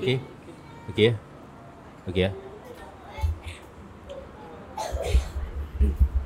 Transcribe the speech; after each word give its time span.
Okay. 0.00 0.16
Okay. 0.88 1.08
Ya 1.08 1.14
Okay 2.08 2.22
ya. 2.24 2.30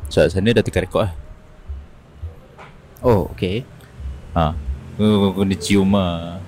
So 0.09 0.23
sana 0.31 0.55
dah 0.55 0.63
tekan 0.63 0.87
rekod 0.87 1.11
lah 1.11 1.13
Oh 3.03 3.27
okay. 3.29 3.67
Ha. 4.33 4.55
Kau 4.95 5.35
kena 5.35 5.57
cium 5.59 5.91
lah 5.91 6.39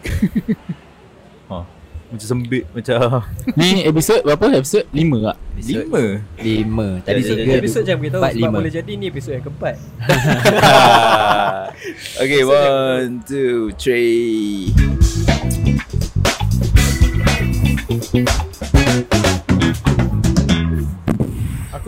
Ha. 1.50 1.66
Macam 2.10 2.26
sembit 2.26 2.64
Macam 2.70 3.26
Ni 3.58 3.82
episod 3.82 4.22
berapa? 4.22 4.54
Episod 4.54 4.86
5 4.88 5.26
tak? 5.26 5.36
Lima? 5.60 6.02
Lima. 6.38 6.86
Tadi 7.02 7.20
Jadi- 7.20 7.28
tiga 7.28 7.42
jadi 7.50 7.60
Episod 7.60 7.82
jangan 7.82 8.00
beritahu 8.00 8.20
Empat 8.22 8.32
sebab 8.32 8.46
lima. 8.46 8.56
boleh 8.56 8.72
jadi 8.72 8.92
ni 8.94 9.04
episod 9.10 9.32
yang 9.34 9.44
keempat. 9.44 9.74
Okay 12.22 12.42
one 12.44 13.20
Two 13.24 13.74
Three 13.74 14.70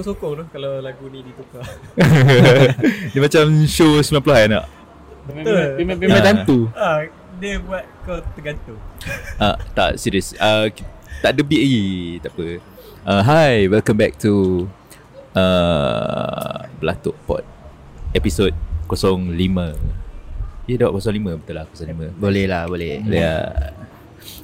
Aku 0.02 0.19
sokong 0.19 0.34
tu 0.34 0.45
kalau 0.51 0.83
lagu 0.83 1.06
ni 1.15 1.23
ditukar. 1.23 1.62
Dia 3.15 3.23
macam 3.23 3.47
show 3.70 4.02
90-an 4.02 4.51
tak? 4.51 4.66
Memang 5.79 5.95
memang 5.95 6.19
Ah. 6.19 6.27
tentu 6.27 6.66
ah, 6.74 7.06
dia 7.38 7.62
buat 7.62 7.87
kau 8.02 8.19
tergantung. 8.34 8.83
Ah, 9.38 9.55
tak 9.79 10.02
serius. 10.02 10.34
Uh, 10.43 10.74
tak 11.23 11.38
ada 11.38 11.46
beat 11.46 11.62
lagi. 11.62 11.87
Tak 12.19 12.34
apa. 12.34 12.46
Uh, 13.07 13.23
hi, 13.23 13.70
welcome 13.70 13.95
back 13.95 14.19
to 14.19 14.66
uh, 15.38 16.66
Belatuk 16.82 17.15
Pod 17.23 17.46
episod 18.10 18.51
05. 18.91 19.30
Ya 20.66 20.82
dah 20.82 20.91
05 20.91 21.46
betul 21.46 21.55
lah 21.55 21.71
05. 21.71 22.19
Boleh 22.19 22.51
lah 22.51 22.66
boleh 22.66 23.07
Ya. 23.07 23.55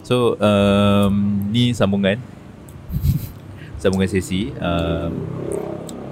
So 0.07 0.39
um, 0.39 1.51
ni 1.51 1.75
sambungan 1.75 2.23
sambungan 3.79 4.11
sesi 4.11 4.51
um, 4.59 5.13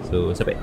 so 0.07 0.31
sampai 0.33 0.55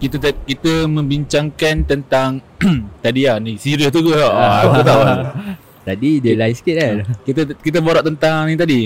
kita 0.00 0.32
kita 0.48 0.88
membincangkan 0.88 1.84
tentang 1.84 2.40
tadi 3.04 3.28
ah 3.28 3.36
ni 3.36 3.60
serius 3.60 3.92
tu 3.92 4.00
ke 4.00 4.16
ah, 4.16 4.32
ah 4.32 4.58
aku 4.64 4.80
tahu 4.82 5.00
lah. 5.04 5.16
tadi 5.88 6.10
dia 6.24 6.34
lain 6.36 6.54
sikit 6.56 6.74
kan 6.76 6.94
ah, 7.04 7.16
kita 7.22 7.40
kita 7.60 7.78
borak 7.84 8.04
tentang 8.04 8.48
ni 8.48 8.56
tadi 8.56 8.80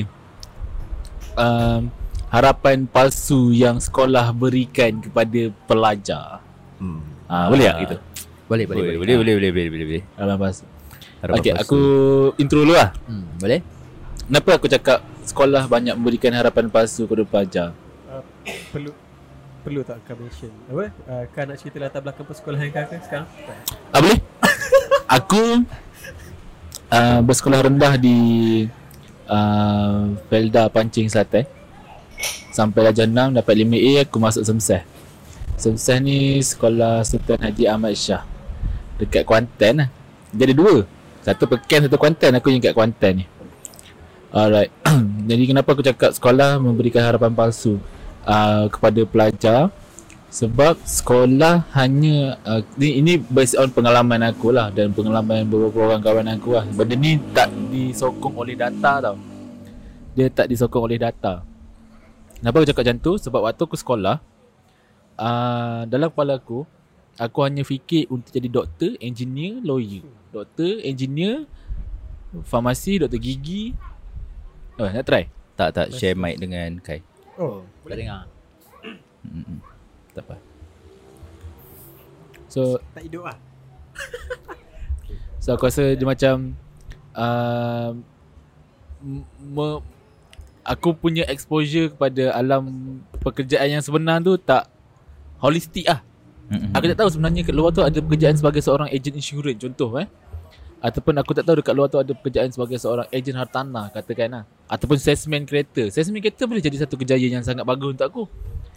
um, 1.38 1.86
harapan 2.34 2.90
palsu 2.90 3.54
yang 3.54 3.78
sekolah 3.78 4.34
berikan 4.34 4.98
kepada 4.98 5.54
pelajar 5.70 6.42
hmm. 6.82 7.30
ah, 7.30 7.46
boleh 7.46 7.66
tak 7.70 7.74
ah. 7.78 7.82
gitu 7.86 7.96
boleh 8.44 8.64
boleh 8.66 8.82
boleh 8.82 8.96
boleh 8.98 8.98
boleh 8.98 9.14
boleh 9.16 9.34
boleh, 9.34 9.50
boleh, 9.54 9.68
boleh, 9.70 9.86
boleh. 9.86 10.04
harapan 10.18 10.38
palsu 10.42 10.64
harapan 11.22 11.38
okay, 11.40 11.52
palsu. 11.54 11.62
aku 11.62 11.80
intro 12.42 12.58
dulu 12.66 12.74
lah 12.74 12.90
hmm, 13.06 13.24
boleh 13.38 13.60
kenapa 14.26 14.50
aku 14.58 14.66
cakap 14.66 14.98
sekolah 15.24 15.64
banyak 15.66 15.94
memberikan 15.96 16.32
harapan 16.36 16.68
palsu 16.68 17.08
kepada 17.08 17.24
pelajar 17.24 17.68
Uh, 18.14 18.22
perlu 18.70 18.94
perlu 19.66 19.82
tak 19.82 19.98
kau 20.06 20.14
mention 20.14 20.52
apa? 20.70 20.86
Uh, 21.08 21.24
kau 21.34 21.42
nak 21.42 21.58
cerita 21.58 21.82
latar 21.82 21.98
belakang 21.98 22.26
persekolahan 22.30 22.70
kau 22.70 22.86
ke 22.86 22.96
sekarang? 23.02 23.26
Ah 23.90 23.98
boleh? 23.98 24.20
aku 25.18 25.66
uh, 26.94 27.20
bersekolah 27.26 27.66
rendah 27.66 27.98
di 27.98 28.18
uh, 29.26 30.14
Felda 30.30 30.70
Pancing 30.70 31.10
Selatan. 31.10 31.48
Sampai 32.54 32.86
darjah 32.86 33.10
6 33.10 33.34
dapat 33.34 33.54
5A 33.66 34.06
aku 34.06 34.16
masuk 34.22 34.46
Semseh. 34.46 34.86
Semseh 35.58 35.98
ni 35.98 36.38
sekolah 36.38 37.02
Sultan 37.02 37.42
Haji 37.42 37.66
Ahmad 37.66 37.98
Shah. 37.98 38.22
Dekat 38.94 39.26
Kuantan 39.26 39.74
lah. 39.82 39.88
Dia 40.30 40.46
ada 40.46 40.54
dua. 40.54 40.86
Satu 41.26 41.50
Pekan, 41.50 41.90
satu 41.90 41.98
Kuantan. 41.98 42.38
Aku 42.38 42.54
yang 42.54 42.62
kat 42.62 42.74
Kuantan 42.78 43.22
ni. 43.22 43.24
Alright. 44.34 44.74
Jadi 45.30 45.46
kenapa 45.46 45.78
aku 45.78 45.86
cakap 45.86 46.10
sekolah 46.10 46.58
memberikan 46.58 47.06
harapan 47.06 47.30
palsu 47.30 47.78
uh, 48.26 48.66
kepada 48.66 49.06
pelajar 49.06 49.60
sebab 50.26 50.74
sekolah 50.82 51.62
hanya 51.78 52.42
uh, 52.42 52.58
ni, 52.74 52.98
ini 52.98 53.22
based 53.22 53.54
on 53.54 53.70
pengalaman 53.70 54.26
aku 54.26 54.50
lah 54.50 54.74
dan 54.74 54.90
pengalaman 54.90 55.46
beberapa 55.46 55.86
orang 55.86 56.02
kawan 56.02 56.26
aku 56.34 56.58
lah. 56.58 56.66
Benda 56.66 56.98
ni 56.98 57.22
tak 57.30 57.54
disokong 57.70 58.34
oleh 58.34 58.58
data 58.58 58.98
tau. 58.98 59.14
Dia 60.18 60.26
tak 60.26 60.50
disokong 60.50 60.90
oleh 60.90 60.98
data. 60.98 61.46
Kenapa 62.34 62.58
aku 62.58 62.66
cakap 62.74 62.82
macam 62.90 62.98
tu? 62.98 63.12
Sebab 63.14 63.38
waktu 63.38 63.62
aku 63.62 63.78
sekolah 63.78 64.18
uh, 65.14 65.86
dalam 65.86 66.10
kepala 66.10 66.42
aku 66.42 66.66
aku 67.22 67.38
hanya 67.46 67.62
fikir 67.62 68.10
untuk 68.10 68.34
jadi 68.34 68.50
doktor, 68.50 68.98
engineer, 68.98 69.62
lawyer. 69.62 70.02
Doktor, 70.34 70.82
engineer, 70.82 71.46
farmasi, 72.42 72.98
doktor 72.98 73.22
gigi. 73.22 73.93
Oh, 74.78 74.90
nak 74.90 75.06
try? 75.06 75.30
tak 75.54 75.70
tak 75.70 75.86
share 75.94 76.18
mic 76.18 76.36
dengan 76.42 76.82
Kai. 76.82 76.98
Oh, 77.38 77.62
Tak 77.86 77.94
dengar 77.98 78.26
Mm-mm. 79.24 79.58
Tak 80.12 80.22
apa. 80.28 80.36
So 82.50 82.78
tak 82.92 83.02
hidup 83.08 83.24
ah. 83.26 83.38
So 85.42 85.54
aku 85.56 85.66
rasa 85.66 85.96
dia 85.96 86.06
macam 86.06 86.54
uh, 87.16 87.90
me, 89.40 89.66
Aku 90.64 90.96
punya 90.96 91.28
exposure 91.28 91.92
kepada 91.92 92.32
alam 92.32 92.96
pekerjaan 93.20 93.68
yang 93.68 93.84
sebenar 93.84 94.20
tu 94.24 94.36
tak 94.40 94.68
holistik 95.40 95.88
ah. 95.88 96.00
Mm-mm. 96.52 96.72
Aku 96.76 96.84
tak 96.88 96.98
tahu 97.00 97.08
sebenarnya 97.12 97.44
kat 97.44 97.54
luar 97.56 97.72
tu 97.72 97.80
ada 97.80 97.96
pekerjaan 98.00 98.36
sebagai 98.36 98.60
seorang 98.60 98.88
ejen 98.92 99.16
insurans 99.16 99.60
contoh 99.60 99.96
eh. 100.00 100.08
Ataupun 100.84 101.16
aku 101.16 101.32
tak 101.32 101.48
tahu 101.48 101.64
dekat 101.64 101.72
luar 101.72 101.88
tu 101.88 101.96
ada 101.96 102.12
pekerjaan 102.12 102.52
sebagai 102.52 102.76
seorang 102.76 103.08
ejen 103.08 103.32
hartanah 103.32 103.88
katakan 103.88 104.28
lah. 104.28 104.44
Ataupun 104.68 105.00
salesman 105.00 105.48
kereta. 105.48 105.88
Salesman 105.88 106.20
kereta 106.20 106.44
boleh 106.44 106.60
jadi 106.60 106.84
satu 106.84 107.00
kejayaan 107.00 107.40
yang 107.40 107.44
sangat 107.44 107.64
bagus 107.64 107.96
untuk 107.96 108.04
aku. 108.04 108.22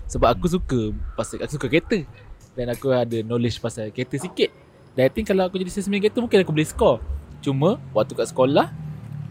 Sebab 0.08 0.32
aku 0.32 0.48
suka 0.48 0.96
pasal 1.20 1.44
aku 1.44 1.60
suka 1.60 1.68
kereta 1.68 2.08
dan 2.56 2.72
aku 2.72 2.96
ada 2.96 3.20
knowledge 3.28 3.60
pasal 3.60 3.92
kereta 3.92 4.16
sikit. 4.16 4.56
Dan 4.96 5.04
I 5.04 5.12
think 5.12 5.28
kalau 5.28 5.52
aku 5.52 5.60
jadi 5.60 5.68
salesman 5.68 6.00
kereta 6.00 6.24
mungkin 6.24 6.48
aku 6.48 6.56
boleh 6.56 6.70
score. 6.72 7.04
Cuma 7.44 7.76
waktu 7.92 8.16
kat 8.16 8.32
sekolah 8.32 8.72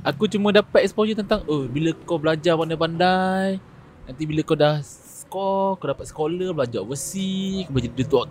aku 0.05 0.29
cuma 0.29 0.53
dapat 0.53 0.85
exposure 0.85 1.17
tentang 1.17 1.49
oh 1.49 1.65
bila 1.65 1.97
kau 2.05 2.21
belajar 2.21 2.61
pandai-pandai 2.61 3.57
nanti 4.05 4.23
bila 4.29 4.45
kau 4.45 4.55
dah 4.55 4.85
score 4.85 5.81
kau 5.81 5.89
dapat 5.89 6.07
scholar 6.13 6.53
belajar 6.53 6.85
overseas 6.85 7.65
kau 7.65 7.73
boleh 7.73 7.89
jadi 7.89 8.05
doktor. 8.05 8.29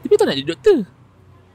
Tapi 0.00 0.12
tak 0.16 0.24
nak 0.32 0.36
jadi 0.40 0.48
doktor. 0.48 0.78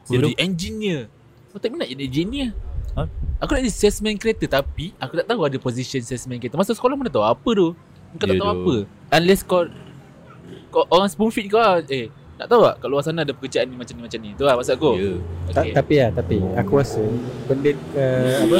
Jadi 0.05 0.37
engineer. 0.37 1.09
Kau 1.51 1.59
tak 1.59 1.69
minat 1.69 1.87
jadi 1.87 2.03
engineer. 2.07 2.49
Ha? 2.95 3.07
Aku 3.39 3.51
nak 3.51 3.61
jadi 3.63 3.71
salesman 3.71 4.15
kereta 4.15 4.47
tapi 4.47 4.91
aku 4.95 5.19
tak 5.19 5.27
tahu 5.27 5.41
ada 5.43 5.57
position 5.57 5.99
salesman 5.99 6.39
kereta. 6.39 6.55
Masa 6.55 6.71
sekolah 6.71 6.95
mana 6.95 7.11
tahu 7.11 7.23
apa 7.23 7.49
tu. 7.51 7.67
Kau 8.15 8.25
tak 8.25 8.35
Ya 8.35 8.41
tahu 8.41 8.51
apa. 8.51 8.75
Unless 9.11 9.41
kau 9.43 9.63
kau 10.71 10.83
orang 10.87 11.07
spoon 11.07 11.29
feed 11.29 11.47
kau 11.47 11.59
lah. 11.59 11.83
Eh, 11.85 12.07
nak 12.39 12.47
tahu 12.47 12.63
tak 12.63 12.75
kat 12.79 12.87
luar 12.87 13.03
sana 13.03 13.21
ada 13.21 13.35
pekerjaan 13.35 13.67
ni 13.67 13.75
macam 13.75 13.93
ni 13.95 14.01
macam 14.01 14.19
ni. 14.19 14.29
Tu 14.33 14.43
lah 14.43 14.55
maksud 14.55 14.73
aku. 14.75 14.91
Ya. 14.95 15.11
Ta- 15.51 15.61
Okay. 15.61 15.75
tapi 15.75 15.93
ya, 15.99 16.07
tapi 16.09 16.37
aku 16.55 16.71
rasa 16.79 17.03
benda 17.45 17.71
uh, 17.95 18.35
apa? 18.47 18.59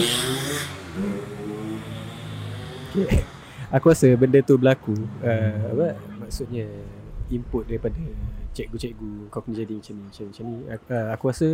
Okay. 2.91 3.23
Aku 3.79 3.87
rasa 3.87 4.11
benda 4.19 4.43
tu 4.43 4.59
berlaku 4.59 4.91
uh, 5.23 5.55
apa 5.71 5.95
maksudnya 6.19 6.67
input 7.31 7.63
daripada 7.63 7.95
cikgu-cikgu 8.51 9.31
kau 9.31 9.39
kena 9.39 9.63
jadi 9.63 9.79
macam 9.79 9.93
ni 9.95 10.03
macam 10.03 10.19
ni, 10.19 10.27
macam 10.27 10.43
ni. 10.43 10.57
Aku, 10.67 10.85
uh, 10.91 11.07
aku 11.15 11.23
rasa 11.31 11.47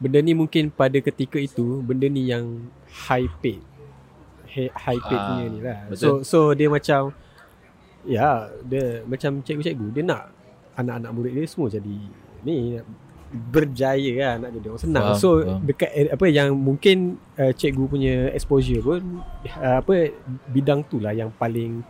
benda 0.00 0.18
ni 0.18 0.32
mungkin 0.32 0.72
pada 0.72 0.96
ketika 0.96 1.36
itu 1.36 1.84
benda 1.84 2.08
ni 2.08 2.26
yang 2.26 2.66
high 3.06 3.28
paid 3.38 3.60
Hi- 4.48 4.72
high 4.74 4.98
paid 4.98 5.20
punya 5.20 5.44
ni 5.46 5.58
lah. 5.60 5.78
betul. 5.86 6.24
So 6.24 6.48
so 6.50 6.56
dia 6.56 6.66
macam 6.66 7.12
ya 8.02 8.48
dia 8.64 9.04
macam 9.04 9.38
cikgu-cikgu 9.38 9.86
dia 9.92 10.02
nak 10.02 10.32
anak-anak 10.74 11.10
murid 11.12 11.32
dia 11.36 11.44
semua 11.44 11.68
jadi 11.68 11.96
ni 12.40 12.80
berjaya 13.30 14.10
kan 14.18 14.36
nak 14.42 14.50
jadi 14.56 14.66
orang 14.66 14.82
senang. 14.82 15.04
Faham, 15.14 15.20
so 15.20 15.28
faham. 15.38 15.62
dekat 15.62 15.90
apa 16.10 16.26
yang 16.26 16.48
mungkin 16.50 16.96
uh, 17.36 17.52
cikgu 17.54 17.84
punya 17.86 18.14
exposure 18.34 18.82
pun 18.82 19.22
uh, 19.54 19.76
apa 19.78 20.10
bidang 20.48 20.82
tu 20.82 20.98
lah 20.98 21.14
yang 21.14 21.30
paling 21.30 21.84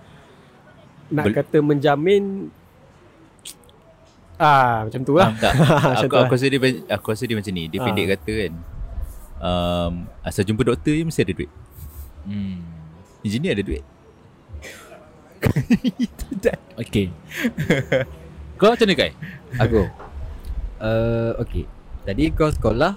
nak 1.08 1.32
Bel- 1.32 1.37
kata 1.40 1.58
menjamin 1.58 2.52
ah 4.40 4.88
macam 4.88 5.00
tu 5.04 5.12
lah. 5.14 5.28
Ah, 5.28 5.37
tak. 5.37 5.52
Macam 5.92 6.00
aku 6.00 6.08
tu 6.08 6.16
lah. 6.16 6.25
aku 6.25 6.32
rasa 6.34 6.46
dia 6.48 6.58
aku 6.88 7.06
rasa 7.12 7.25
dia 7.28 7.37
macam 7.37 7.52
ni. 7.52 7.64
Dia 7.69 7.78
Ah. 7.78 7.84
pendek 7.84 8.06
kata 8.16 8.32
kan. 8.32 8.52
Um, 9.40 9.92
asal 10.20 10.42
jumpa 10.42 10.64
doktor 10.64 10.92
je 10.92 11.04
mesti 11.04 11.20
ada 11.20 11.32
duit. 11.32 11.50
Hmm. 12.25 12.64
Engineer 13.20 13.52
ada 13.52 13.62
duit. 13.62 13.84
Okay. 16.81 17.12
kau 18.56 18.72
macam 18.72 18.87
mana 18.88 18.96
Kai? 18.96 19.12
Aku 19.56 19.84
uh, 20.81 21.32
Okay 21.40 21.64
Tadi 22.04 22.32
kau 22.32 22.48
sekolah 22.48 22.96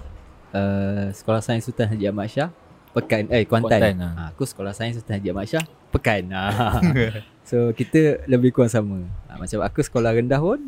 uh, 0.52 1.06
Sekolah 1.12 1.40
Sains 1.44 1.64
Sultan 1.64 1.92
Haji 1.92 2.08
Ahmad 2.08 2.28
Shah 2.32 2.48
Pekan 2.92 3.28
Eh 3.28 3.44
Kuantan, 3.44 3.80
Kuantan, 3.80 3.94
ha, 4.00 4.32
Aku 4.32 4.44
sekolah 4.44 4.72
Sains 4.72 4.96
Sultan 4.96 5.20
Haji 5.20 5.28
Ahmad 5.32 5.48
Shah 5.48 5.64
Pekan 5.92 6.32
ha. 6.32 6.80
So 7.48 7.72
kita 7.72 8.24
lebih 8.24 8.52
kurang 8.56 8.72
sama 8.72 9.04
ha, 9.28 9.36
Macam 9.36 9.60
aku 9.60 9.84
sekolah 9.84 10.16
rendah 10.16 10.40
pun 10.40 10.60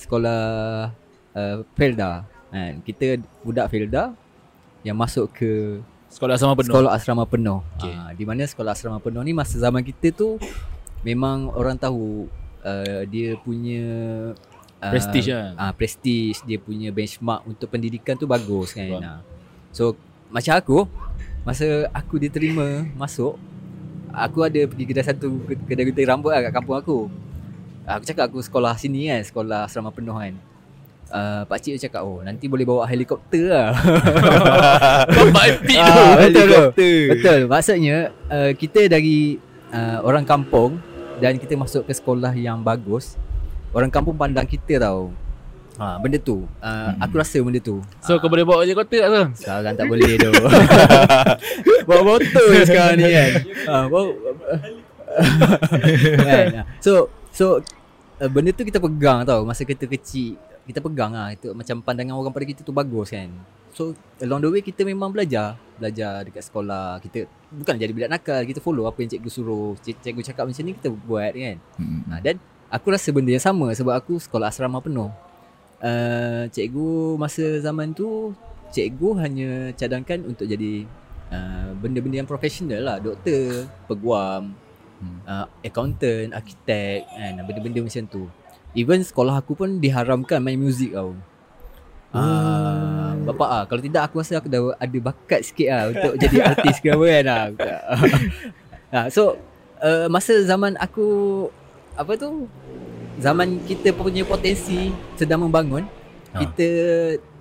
Sekolah 0.00 0.40
uh, 1.36 1.56
Felda 1.76 2.24
ha, 2.24 2.58
Kita 2.80 3.20
budak 3.44 3.68
Felda 3.68 4.16
Yang 4.80 4.96
masuk 4.96 5.26
ke 5.36 5.52
Sekolah 6.10 6.34
sama 6.34 6.58
penuh. 6.58 6.74
Sekolah 6.74 6.90
asrama 6.98 7.22
penuh. 7.22 7.62
Okay. 7.78 7.94
di 8.18 8.24
mana 8.26 8.42
sekolah 8.42 8.74
asrama 8.74 8.98
penuh 8.98 9.22
ni 9.22 9.30
masa 9.30 9.62
zaman 9.62 9.78
kita 9.86 10.10
tu 10.10 10.42
memang 11.06 11.54
orang 11.54 11.78
tahu 11.78 12.26
uh, 12.66 13.06
dia 13.06 13.38
punya 13.38 13.86
uh, 14.82 14.90
Prestige 14.90 15.30
lah. 15.30 15.54
Ah, 15.54 15.72
prestige 15.72 16.42
dia 16.42 16.58
punya 16.58 16.90
benchmark 16.90 17.46
untuk 17.46 17.70
pendidikan 17.70 18.18
tu 18.18 18.26
bagus 18.26 18.74
kan. 18.74 18.90
Ah. 18.98 19.20
So 19.70 19.94
macam 20.34 20.58
aku 20.58 20.78
masa 21.46 21.86
aku 21.94 22.18
diterima 22.18 22.84
masuk 22.98 23.38
aku 24.10 24.42
ada 24.42 24.66
pergi 24.66 24.84
kedai 24.90 25.06
satu 25.06 25.46
kedai 25.46 25.86
gunting 25.88 26.10
rambut 26.10 26.34
lah 26.34 26.42
kat 26.42 26.52
kampung 26.58 26.74
aku. 26.74 26.98
Aku 27.98 28.04
cakap 28.06 28.30
aku 28.30 28.38
sekolah 28.38 28.78
sini 28.78 29.10
kan, 29.10 29.22
sekolah 29.26 29.66
asrama 29.66 29.90
penuh 29.90 30.14
kan. 30.14 30.34
Uh, 31.10 31.42
Pak 31.50 31.58
Cik 31.58 31.90
cakap 31.90 32.06
Oh 32.06 32.22
nanti 32.22 32.46
boleh 32.46 32.62
bawa 32.62 32.86
helikopter 32.86 33.50
lah 33.50 33.74
Bapak 35.10 35.58
tu. 35.66 35.74
Ah, 35.74 36.14
betul 36.14 36.30
tu. 36.30 36.38
Helikopter. 36.38 36.96
Betul. 37.10 37.40
Maksudnya 37.50 37.96
uh, 38.30 38.54
kita 38.54 38.86
dari 38.86 39.42
uh, 39.74 39.98
orang 40.06 40.22
kampung 40.22 40.78
dan 41.18 41.34
kita 41.34 41.58
masuk 41.58 41.82
ke 41.82 41.92
sekolah 41.92 42.30
yang 42.38 42.62
bagus, 42.62 43.18
orang 43.74 43.90
kampung 43.90 44.14
pandang 44.14 44.46
kita 44.46 44.78
tau. 44.78 45.10
Ha, 45.80 45.96
benda 45.98 46.20
tu. 46.20 46.44
Uh, 46.60 46.92
aku 47.00 47.18
rasa 47.18 47.42
benda 47.42 47.58
tu. 47.58 47.82
So 48.04 48.20
kau 48.22 48.30
boleh 48.30 48.44
bawa 48.46 48.62
helikopter 48.62 49.02
tak 49.02 49.10
tu? 49.10 49.22
Sekarang 49.42 49.74
tak 49.74 49.86
boleh 49.90 50.14
tu. 50.14 50.30
bawa 51.88 52.00
motor 52.06 52.46
je 52.54 52.62
sekarang 52.70 53.00
ni 53.00 53.10
kan. 53.10 53.30
Ha, 53.66 53.74
bawa 53.90 54.14
kan. 56.30 56.46
Ha. 56.54 56.62
So 56.78 57.10
so 57.32 57.64
uh, 58.20 58.30
benda 58.30 58.52
tu 58.52 58.62
kita 58.62 58.78
pegang 58.78 59.24
tau 59.24 59.42
masa 59.48 59.64
kita 59.64 59.88
kecil. 59.88 60.36
Kita 60.68 60.78
pegang 60.78 61.16
lah 61.16 61.32
itu 61.34 61.50
macam 61.56 61.82
pandangan 61.82 62.14
orang 62.14 62.30
pada 62.30 62.46
kita 62.46 62.60
tu 62.62 62.70
bagus 62.70 63.10
kan. 63.10 63.32
So 63.74 63.96
along 64.20 64.44
the 64.44 64.50
way 64.52 64.62
kita 64.62 64.84
memang 64.84 65.10
belajar, 65.10 65.56
belajar 65.80 66.22
dekat 66.22 66.46
sekolah. 66.46 67.00
Kita 67.00 67.26
bukan 67.50 67.74
jadi 67.80 67.90
budak 67.90 68.10
nakal, 68.12 68.40
kita 68.44 68.60
follow 68.60 68.86
apa 68.86 69.02
yang 69.02 69.10
cikgu 69.10 69.30
suruh. 69.32 69.74
Cik, 69.80 70.04
cikgu 70.04 70.20
cakap 70.30 70.44
macam 70.46 70.62
ni 70.62 70.72
kita 70.76 70.88
buat 70.92 71.32
kan. 71.32 71.56
Hmm. 71.80 72.00
Ha, 72.12 72.20
dan 72.22 72.36
aku 72.70 72.92
rasa 72.92 73.08
benda 73.10 73.34
yang 73.34 73.42
sama 73.42 73.72
sebab 73.72 73.96
aku 73.96 74.20
sekolah 74.20 74.52
asrama 74.52 74.78
penuh. 74.78 75.10
Uh, 75.80 76.44
cikgu 76.52 77.16
masa 77.16 77.56
zaman 77.64 77.96
tu 77.96 78.36
cikgu 78.70 79.08
hanya 79.16 79.72
cadangkan 79.74 80.28
untuk 80.28 80.44
jadi 80.44 80.84
uh, 81.32 81.72
benda-benda 81.80 82.22
yang 82.22 82.28
profesional 82.28 82.84
lah, 82.84 82.96
doktor, 83.02 83.66
peguam, 83.88 84.54
Hmm. 85.00 85.18
uh, 85.24 85.46
accountant, 85.64 86.36
arkitek 86.36 87.08
kan, 87.08 87.40
benda-benda 87.48 87.80
macam 87.80 88.04
tu. 88.04 88.22
Even 88.76 89.00
sekolah 89.02 89.40
aku 89.40 89.56
pun 89.56 89.80
diharamkan 89.80 90.38
main 90.44 90.60
muzik 90.60 90.92
tau. 90.92 91.16
Ah, 92.10 93.14
bapak 93.22 93.48
ah, 93.48 93.64
kalau 93.70 93.82
tidak 93.86 94.02
aku 94.10 94.18
rasa 94.18 94.42
aku 94.42 94.50
dah 94.50 94.74
ada 94.82 94.98
bakat 94.98 95.46
sikit 95.46 95.68
lah 95.70 95.82
untuk 95.94 96.18
jadi 96.18 96.36
artis 96.50 96.82
ke 96.82 96.90
apa 96.90 97.06
kan 97.06 97.26
ah, 98.98 99.06
so 99.14 99.38
uh, 99.78 100.10
masa 100.10 100.42
zaman 100.42 100.74
aku 100.82 101.46
apa 101.94 102.18
tu 102.18 102.50
zaman 103.22 103.62
kita 103.62 103.94
punya 103.94 104.26
potensi 104.26 104.90
sedang 105.14 105.46
membangun 105.46 105.86
Ah. 106.30 106.46
kita 106.46 106.68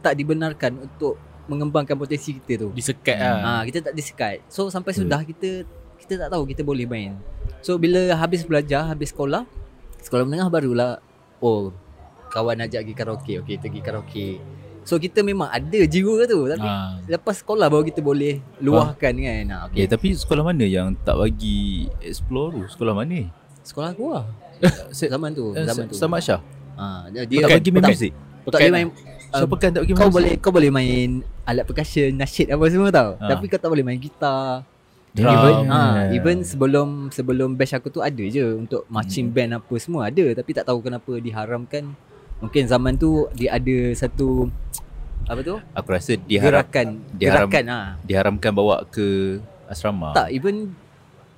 tak 0.02 0.14
dibenarkan 0.18 0.82
untuk 0.82 1.14
mengembangkan 1.50 1.98
potensi 1.98 2.38
kita 2.38 2.66
tu. 2.66 2.70
Disekat 2.74 3.18
lah. 3.18 3.38
Ah, 3.42 3.62
kita 3.66 3.90
tak 3.90 3.94
disekat. 3.94 4.42
So 4.50 4.70
sampai 4.70 4.94
sudah 4.94 5.22
kita 5.26 5.66
kita 6.10 6.26
tak 6.26 6.34
tahu 6.34 6.44
kita 6.44 6.66
boleh 6.66 6.84
main. 6.84 7.14
So 7.62 7.78
bila 7.78 8.02
habis 8.16 8.42
belajar, 8.42 8.82
habis 8.84 9.14
sekolah, 9.14 9.46
sekolah 10.02 10.26
menengah 10.26 10.50
barulah 10.50 10.98
oh 11.38 11.70
kawan 12.28 12.66
ajak 12.66 12.82
pergi 12.82 12.96
karaoke. 12.96 13.34
Okey, 13.38 13.56
kita 13.56 13.70
pergi 13.70 13.82
karaoke. 13.82 14.28
So 14.82 14.98
kita 14.98 15.22
memang 15.22 15.46
ada 15.48 15.80
jiwa 15.86 16.26
tu 16.26 16.50
tapi 16.50 16.66
Ah. 16.66 16.98
lepas 17.06 17.38
sekolah 17.38 17.70
baru 17.70 17.86
kita 17.86 18.02
boleh 18.02 18.42
luahkan 18.58 19.14
kan. 19.14 19.44
Ah, 19.48 19.60
Okay, 19.64 19.86
okey. 19.86 19.88
tapi 19.88 20.08
sekolah 20.16 20.42
mana 20.44 20.66
yang 20.66 20.98
tak 20.98 21.14
bagi 21.14 21.86
explore 22.02 22.50
tu? 22.52 22.62
Sekolah 22.68 22.98
mana? 22.98 23.30
Sekolah 23.62 23.94
aku 23.94 24.06
lah. 24.10 24.26
zaman 24.92 25.30
tu, 25.30 25.54
Eh, 25.54 25.62
zaman 25.64 25.84
tu. 25.86 25.94
Sama 25.94 26.18
Syah. 26.18 26.42
Ah, 26.74 27.06
dia, 27.12 27.22
tak 27.22 27.54
bagi 27.54 27.70
main 27.70 27.84
tak, 27.84 27.92
muzik. 27.94 28.12
tak 28.48 28.58
boleh 28.58 28.74
main 28.74 28.88
So 29.30 29.46
uh, 29.46 29.50
pekan 29.52 29.70
tak 29.70 29.82
bagi 29.86 29.94
main 29.94 30.00
kau 30.00 30.10
muzik. 30.10 30.18
boleh 30.18 30.34
kau 30.42 30.50
boleh 30.50 30.72
main 30.74 31.10
alat 31.46 31.62
percussion, 31.62 32.10
nasyid 32.18 32.50
apa 32.50 32.66
semua 32.66 32.90
tau. 32.90 33.10
Ah. 33.22 33.30
Tapi 33.30 33.46
kau 33.46 33.62
tak 33.62 33.70
boleh 33.70 33.86
main 33.86 34.00
gitar. 34.00 34.66
Drum. 35.12 35.26
Even, 35.28 35.56
ha, 35.68 35.82
Yeah. 36.06 36.16
even 36.16 36.38
sebelum 36.42 36.88
sebelum 37.10 37.50
batch 37.54 37.74
aku 37.74 37.90
tu 37.90 38.00
ada 38.00 38.22
je 38.22 38.46
untuk 38.56 38.86
marching 38.88 39.28
Hmm. 39.28 39.36
band 39.36 39.52
apa 39.58 39.74
semua 39.76 40.02
ada 40.06 40.26
tapi 40.32 40.52
tak 40.52 40.64
tahu 40.64 40.80
kenapa 40.80 41.18
diharamkan. 41.18 41.94
Mungkin 42.40 42.64
zaman 42.66 42.94
tu 42.94 43.26
dia 43.34 43.54
ada 43.54 43.78
satu 43.94 44.48
apa 45.26 45.42
tu? 45.42 45.58
Aku 45.72 45.88
rasa 45.90 46.14
diharap, 46.16 46.68
Gerakan, 46.68 46.88
diharam- 47.14 47.50
gerakan 47.50 47.64
ha. 47.68 47.80
diharamkan 48.02 48.52
bawa 48.52 48.86
ke 48.86 49.38
asrama. 49.66 50.14
Tak 50.14 50.30
even 50.30 50.74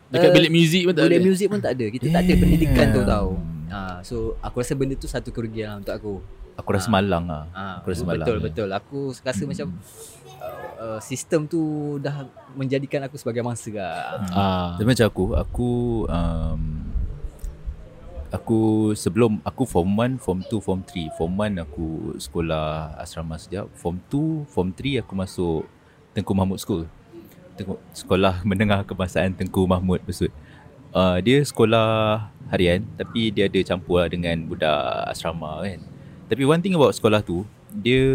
Dekat 0.07 0.27
uh, 0.27 0.35
bilik 0.35 0.51
muzik 0.51 0.81
pun 0.83 0.93
tak 0.93 1.03
bilik 1.05 1.17
ada. 1.17 1.25
muzik 1.25 1.47
pun 1.47 1.59
tak 1.59 1.71
ada. 1.71 1.85
Kita 1.87 2.05
tak 2.09 2.21
ada 2.21 2.33
pendidikan 2.35 2.85
tu 2.91 3.01
tau. 3.01 3.27
Ha, 3.71 3.79
so 4.03 4.15
aku 4.37 4.59
rasa 4.59 4.75
benda 4.75 4.93
tu 4.93 5.07
satu 5.07 5.29
kerugian 5.29 5.65
lah 5.65 5.77
untuk 5.79 5.93
aku. 5.93 6.13
Aku 6.59 6.69
rasa 6.75 6.91
malang 6.91 7.25
lah. 7.25 7.47
Ha, 7.55 7.63
Aku 7.81 7.91
rasa 7.91 8.03
malang 8.03 8.27
betul 8.27 8.37
ni. 8.37 8.43
betul. 8.49 8.69
Aku 8.75 8.99
rasa 9.23 9.43
macam 9.47 9.67
uh, 10.81 10.99
sistem 10.99 11.45
tu 11.45 11.61
dah 12.01 12.25
menjadikan 12.57 13.05
aku 13.05 13.15
sebagai 13.15 13.45
mangsa 13.45 13.71
lah. 13.71 14.19
Ah. 14.33 14.69
Tapi 14.75 14.87
macam 14.89 15.05
aku, 15.07 15.23
aku 15.37 15.69
um, 16.09 16.61
aku 18.33 18.59
sebelum 18.95 19.43
aku 19.43 19.63
form 19.67 19.93
1, 19.99 20.17
form 20.17 20.39
2, 20.47 20.57
form 20.63 20.81
3. 20.87 21.17
Form 21.19 21.33
1 21.37 21.61
aku 21.61 22.17
sekolah 22.17 22.97
asrama 22.97 23.37
sekejap. 23.37 23.69
Form 23.77 23.99
2, 24.09 24.47
form 24.49 24.69
3 24.73 25.03
aku 25.03 25.13
masuk 25.13 25.61
Tengku 26.15 26.33
Mahmud 26.33 26.57
School. 26.57 26.87
Tengku, 27.59 27.77
sekolah 27.93 28.41
menengah 28.49 28.87
kebangsaan 28.87 29.35
Tengku 29.35 29.67
Mahmud 29.67 30.01
Besut. 30.07 30.31
Uh, 30.91 31.23
dia 31.23 31.39
sekolah 31.39 32.27
harian 32.51 32.83
tapi 32.99 33.31
dia 33.31 33.47
ada 33.47 33.63
campur 33.63 34.03
lah 34.03 34.11
dengan 34.11 34.43
budak 34.43 35.07
asrama 35.07 35.63
kan. 35.63 35.90
Tapi 36.31 36.47
one 36.47 36.63
thing 36.63 36.79
about 36.79 36.95
sekolah 36.95 37.19
tu, 37.19 37.43
dia 37.75 38.07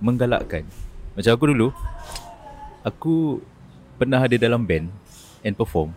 menggalakkan. 0.00 0.64
Macam 1.12 1.28
aku 1.36 1.44
dulu, 1.52 1.68
aku 2.80 3.44
pernah 4.00 4.24
ada 4.24 4.32
dalam 4.40 4.64
band 4.64 4.88
and 5.44 5.52
perform. 5.52 5.92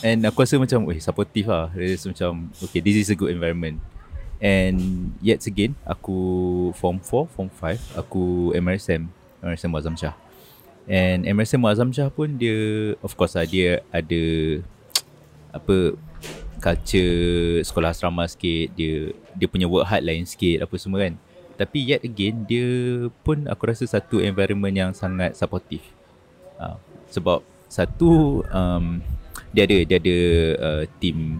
And 0.00 0.24
aku 0.24 0.40
rasa 0.40 0.56
macam, 0.56 0.88
weh, 0.88 0.96
supportive 0.96 1.52
lah. 1.52 1.68
Dia 1.76 1.92
rasa 1.92 2.08
macam, 2.08 2.48
okay, 2.64 2.80
this 2.80 2.96
is 2.96 3.12
a 3.12 3.16
good 3.16 3.36
environment. 3.36 3.84
And 4.40 5.12
yet 5.20 5.44
again, 5.44 5.76
aku 5.84 6.16
form 6.72 7.04
4, 7.04 7.28
form 7.28 7.52
5, 7.52 8.00
aku 8.00 8.56
MRSM, 8.56 9.04
MRSM 9.44 9.70
Muazzam 9.76 9.96
Shah. 9.96 10.16
And 10.88 11.28
MRSM 11.28 11.60
Muazzam 11.60 11.92
Shah 11.92 12.08
pun 12.08 12.40
dia, 12.40 12.96
of 13.04 13.12
course 13.12 13.36
lah, 13.36 13.44
dia 13.44 13.84
ada 13.92 14.22
apa 15.56 16.00
culture 16.64 17.60
sekolah 17.60 17.92
asrama 17.92 18.24
sikit 18.24 18.72
dia 18.72 19.12
dia 19.36 19.44
punya 19.44 19.68
work 19.68 19.84
hard 19.84 20.00
lain 20.00 20.24
sikit 20.24 20.64
apa 20.64 20.74
semua 20.80 21.04
kan. 21.04 21.20
Tapi 21.60 21.78
yet 21.84 22.02
again 22.02 22.48
dia 22.48 22.66
pun 23.20 23.44
aku 23.44 23.68
rasa 23.68 23.84
satu 23.84 24.24
environment 24.24 24.72
yang 24.72 24.90
sangat 24.96 25.36
supportive. 25.36 25.84
Uh, 26.56 26.80
sebab 27.12 27.44
satu 27.68 28.40
um, 28.48 29.04
dia 29.52 29.68
ada 29.68 29.78
dia 29.84 29.96
ada 30.00 30.18
uh, 30.56 30.84
team 30.96 31.36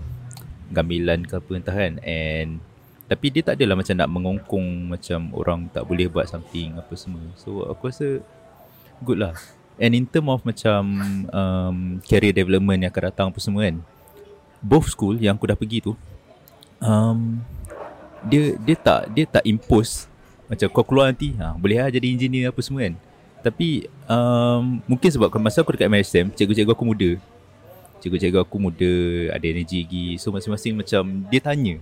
gamilan 0.69 1.25
ke 1.25 1.39
apa 1.39 1.51
entah 1.57 1.77
kan 1.77 2.03
and 2.03 2.59
tapi 3.05 3.31
dia 3.31 3.47
tak 3.47 3.61
adalah 3.61 3.79
macam 3.79 3.95
nak 3.95 4.11
mengongkong 4.11 4.91
macam 4.91 5.31
orang 5.37 5.71
tak 5.71 5.87
boleh 5.87 6.09
buat 6.11 6.29
something 6.29 6.77
apa 6.77 6.93
semua. 7.01 7.25
So 7.41 7.65
aku 7.65 7.89
rasa 7.89 8.21
good 9.01 9.25
lah. 9.25 9.35
And 9.81 9.91
in 9.97 10.07
term 10.07 10.31
of 10.31 10.47
macam 10.47 10.83
um, 11.35 11.79
career 12.07 12.31
development 12.31 12.87
yang 12.87 12.93
akan 12.95 13.05
datang 13.11 13.27
apa 13.35 13.41
semua 13.43 13.67
kan 13.67 13.83
both 14.65 14.89
school 14.89 15.15
yang 15.21 15.37
aku 15.37 15.45
dah 15.45 15.59
pergi 15.59 15.85
tu 15.85 15.93
um, 16.81 17.45
dia 18.25 18.57
dia 18.57 18.77
tak 18.81 19.01
dia 19.13 19.25
tak 19.29 19.45
impose 19.45 20.09
macam 20.45 20.67
kau 20.69 20.85
keluar 20.85 21.09
nanti 21.09 21.33
ha, 21.41 21.57
boleh 21.57 21.81
lah 21.81 21.89
jadi 21.89 22.05
engineer 22.05 22.53
apa 22.53 22.61
semua 22.61 22.85
kan. 22.85 22.95
Tapi 23.45 23.89
um, 24.09 24.81
mungkin 24.89 25.09
sebab 25.09 25.29
masa 25.41 25.61
aku 25.61 25.77
dekat 25.77 25.89
MSM 25.89 26.33
cikgu-cikgu 26.33 26.73
aku 26.73 26.85
muda. 26.85 27.11
Cikgu-cikgu 28.01 28.41
aku 28.45 28.57
muda 28.61 28.93
ada 29.33 29.47
energi 29.49 29.85
lagi. 29.85 30.07
So 30.21 30.33
masing-masing 30.33 30.77
macam 30.77 31.03
dia 31.29 31.41
tanya. 31.41 31.81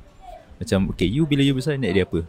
Macam 0.58 0.90
okay 0.94 1.10
you 1.10 1.26
bila 1.26 1.42
you 1.42 1.54
besar 1.54 1.74
nak 1.78 1.90
jadi 1.90 2.06
apa? 2.06 2.22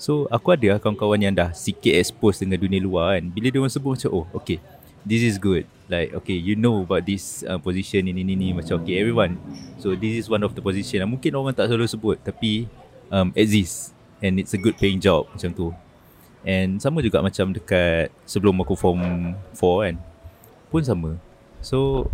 So 0.00 0.28
aku 0.32 0.52
ada 0.52 0.76
lah 0.76 0.78
kawan-kawan 0.80 1.20
yang 1.20 1.34
dah 1.36 1.52
sikit 1.52 1.92
expose 1.92 2.40
dengan 2.40 2.60
dunia 2.60 2.80
luar 2.80 3.20
kan. 3.20 3.24
Bila 3.32 3.46
dia 3.48 3.60
orang 3.60 3.72
sebut 3.72 3.96
macam 3.96 4.10
oh 4.12 4.26
okay 4.36 4.60
this 5.04 5.22
is 5.22 5.40
good. 5.40 5.66
Like 5.90 6.14
okay 6.22 6.38
you 6.38 6.54
know 6.54 6.86
about 6.86 7.02
this 7.02 7.42
uh, 7.42 7.58
position 7.58 8.06
ini 8.06 8.22
ini 8.22 8.34
ni 8.38 8.48
macam 8.54 8.80
okay 8.82 9.00
everyone. 9.02 9.40
So 9.82 9.98
this 9.98 10.14
is 10.14 10.26
one 10.30 10.46
of 10.46 10.54
the 10.54 10.62
position 10.62 11.02
mungkin 11.08 11.34
orang 11.34 11.56
tak 11.56 11.66
selalu 11.68 11.90
sebut 11.90 12.16
tapi 12.22 12.70
um, 13.10 13.34
exist 13.34 13.92
and 14.22 14.38
it's 14.38 14.54
a 14.54 14.60
good 14.60 14.78
paying 14.78 15.02
job 15.02 15.26
macam 15.34 15.50
tu. 15.50 15.68
And 16.40 16.80
sama 16.80 17.04
juga 17.04 17.20
macam 17.20 17.52
dekat 17.52 18.08
sebelum 18.24 18.64
aku 18.64 18.72
form 18.78 19.34
4 19.52 19.60
kan 19.60 19.96
pun 20.70 20.82
sama. 20.86 21.10
So 21.60 22.08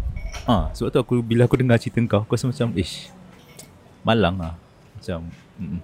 ah 0.49 0.73
sebab 0.73 0.89
tu 0.91 0.99
aku 0.99 1.15
bila 1.23 1.45
aku 1.47 1.61
dengar 1.61 1.79
cerita 1.79 2.01
kau 2.09 2.25
aku 2.25 2.35
rasa 2.35 2.49
macam 2.49 2.73
ish 2.75 3.13
malang 4.03 4.41
lah. 4.41 4.55
Macam 4.97 5.29
mm, 5.61 5.81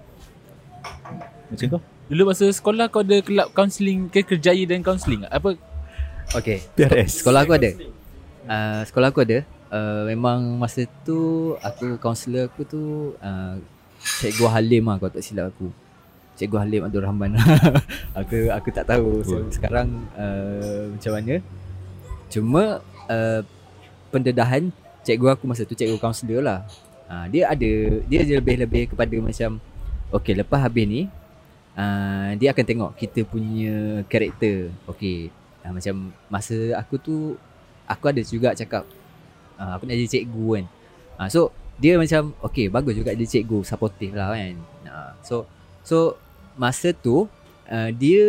macam 1.53 1.65
kau? 1.77 1.81
Dulu 2.09 2.21
masa 2.27 2.45
sekolah 2.49 2.89
kau 2.91 3.05
ada 3.05 3.21
kelab 3.23 3.53
counselling 3.55 4.09
ke 4.11 4.25
kerjaya 4.25 4.65
dan 4.67 4.83
counselling? 4.83 5.23
Apa 5.29 5.55
Okay 6.31 6.63
PRS 6.73 7.19
Sekolah 7.19 7.43
aku 7.43 7.53
ada. 7.59 7.71
Uh, 8.47 8.81
Sekolah 8.87 9.11
aku 9.11 9.21
ada. 9.27 9.43
Uh, 9.73 10.07
Memang 10.07 10.39
masa 10.55 10.85
tu 11.03 11.53
Aku 11.59 11.97
kaunselor 11.99 12.47
aku 12.47 12.61
tu 12.63 12.81
uh, 13.19 13.55
Cikgu 13.99 14.47
Halim 14.49 14.87
lah 14.87 14.97
Kalau 14.99 15.11
tak 15.11 15.23
silap 15.23 15.51
aku. 15.51 15.69
Cikgu 16.33 16.57
Halim 16.65 16.81
Abdul 16.89 17.05
Rahman. 17.05 17.37
Aku 18.19 18.49
aku 18.49 18.73
tak 18.73 18.89
tahu 18.89 19.21
so. 19.21 19.37
Sekarang 19.53 20.09
uh, 20.17 20.89
Macam 20.89 21.11
mana. 21.13 21.35
Cuma 22.33 22.63
uh, 23.05 23.41
Pendedahan 24.09 24.73
Cikgu 25.05 25.37
aku 25.37 25.45
masa 25.45 25.61
tu 25.67 25.77
Cikgu 25.77 26.01
kaunselor 26.01 26.41
lah. 26.41 26.65
Uh, 27.05 27.29
Dia 27.29 27.53
ada 27.53 27.71
Dia 28.09 28.25
je 28.25 28.33
lebih-lebih 28.33 28.97
kepada 28.97 29.13
macam 29.21 29.61
Okay 30.09 30.33
lepas 30.33 30.61
habis 30.65 30.85
ni 30.89 31.01
uh, 31.77 32.33
Dia 32.37 32.49
akan 32.49 32.65
tengok 32.65 32.91
Kita 32.97 33.21
punya 33.29 34.01
karakter. 34.09 34.73
Okay 34.89 35.42
uh, 35.63 35.71
Macam 35.71 36.11
Masa 36.27 36.55
aku 36.75 36.95
tu 36.99 37.15
Aku 37.87 38.05
ada 38.07 38.21
juga 38.23 38.55
cakap 38.55 38.83
uh, 39.57 39.75
Aku 39.75 39.87
nak 39.87 39.95
jadi 39.95 40.19
cikgu 40.19 40.45
kan 40.59 40.65
uh, 41.19 41.27
So 41.27 41.51
Dia 41.79 41.95
macam 41.97 42.35
Okay 42.45 42.67
bagus 42.67 42.95
juga 42.95 43.11
jadi 43.11 43.27
cikgu 43.27 43.63
Supportive 43.63 44.13
lah 44.15 44.31
kan 44.31 44.53
uh, 44.87 45.11
So 45.23 45.47
So 45.83 46.19
Masa 46.55 46.93
tu 46.93 47.25
uh, 47.67 47.89
Dia 47.91 48.25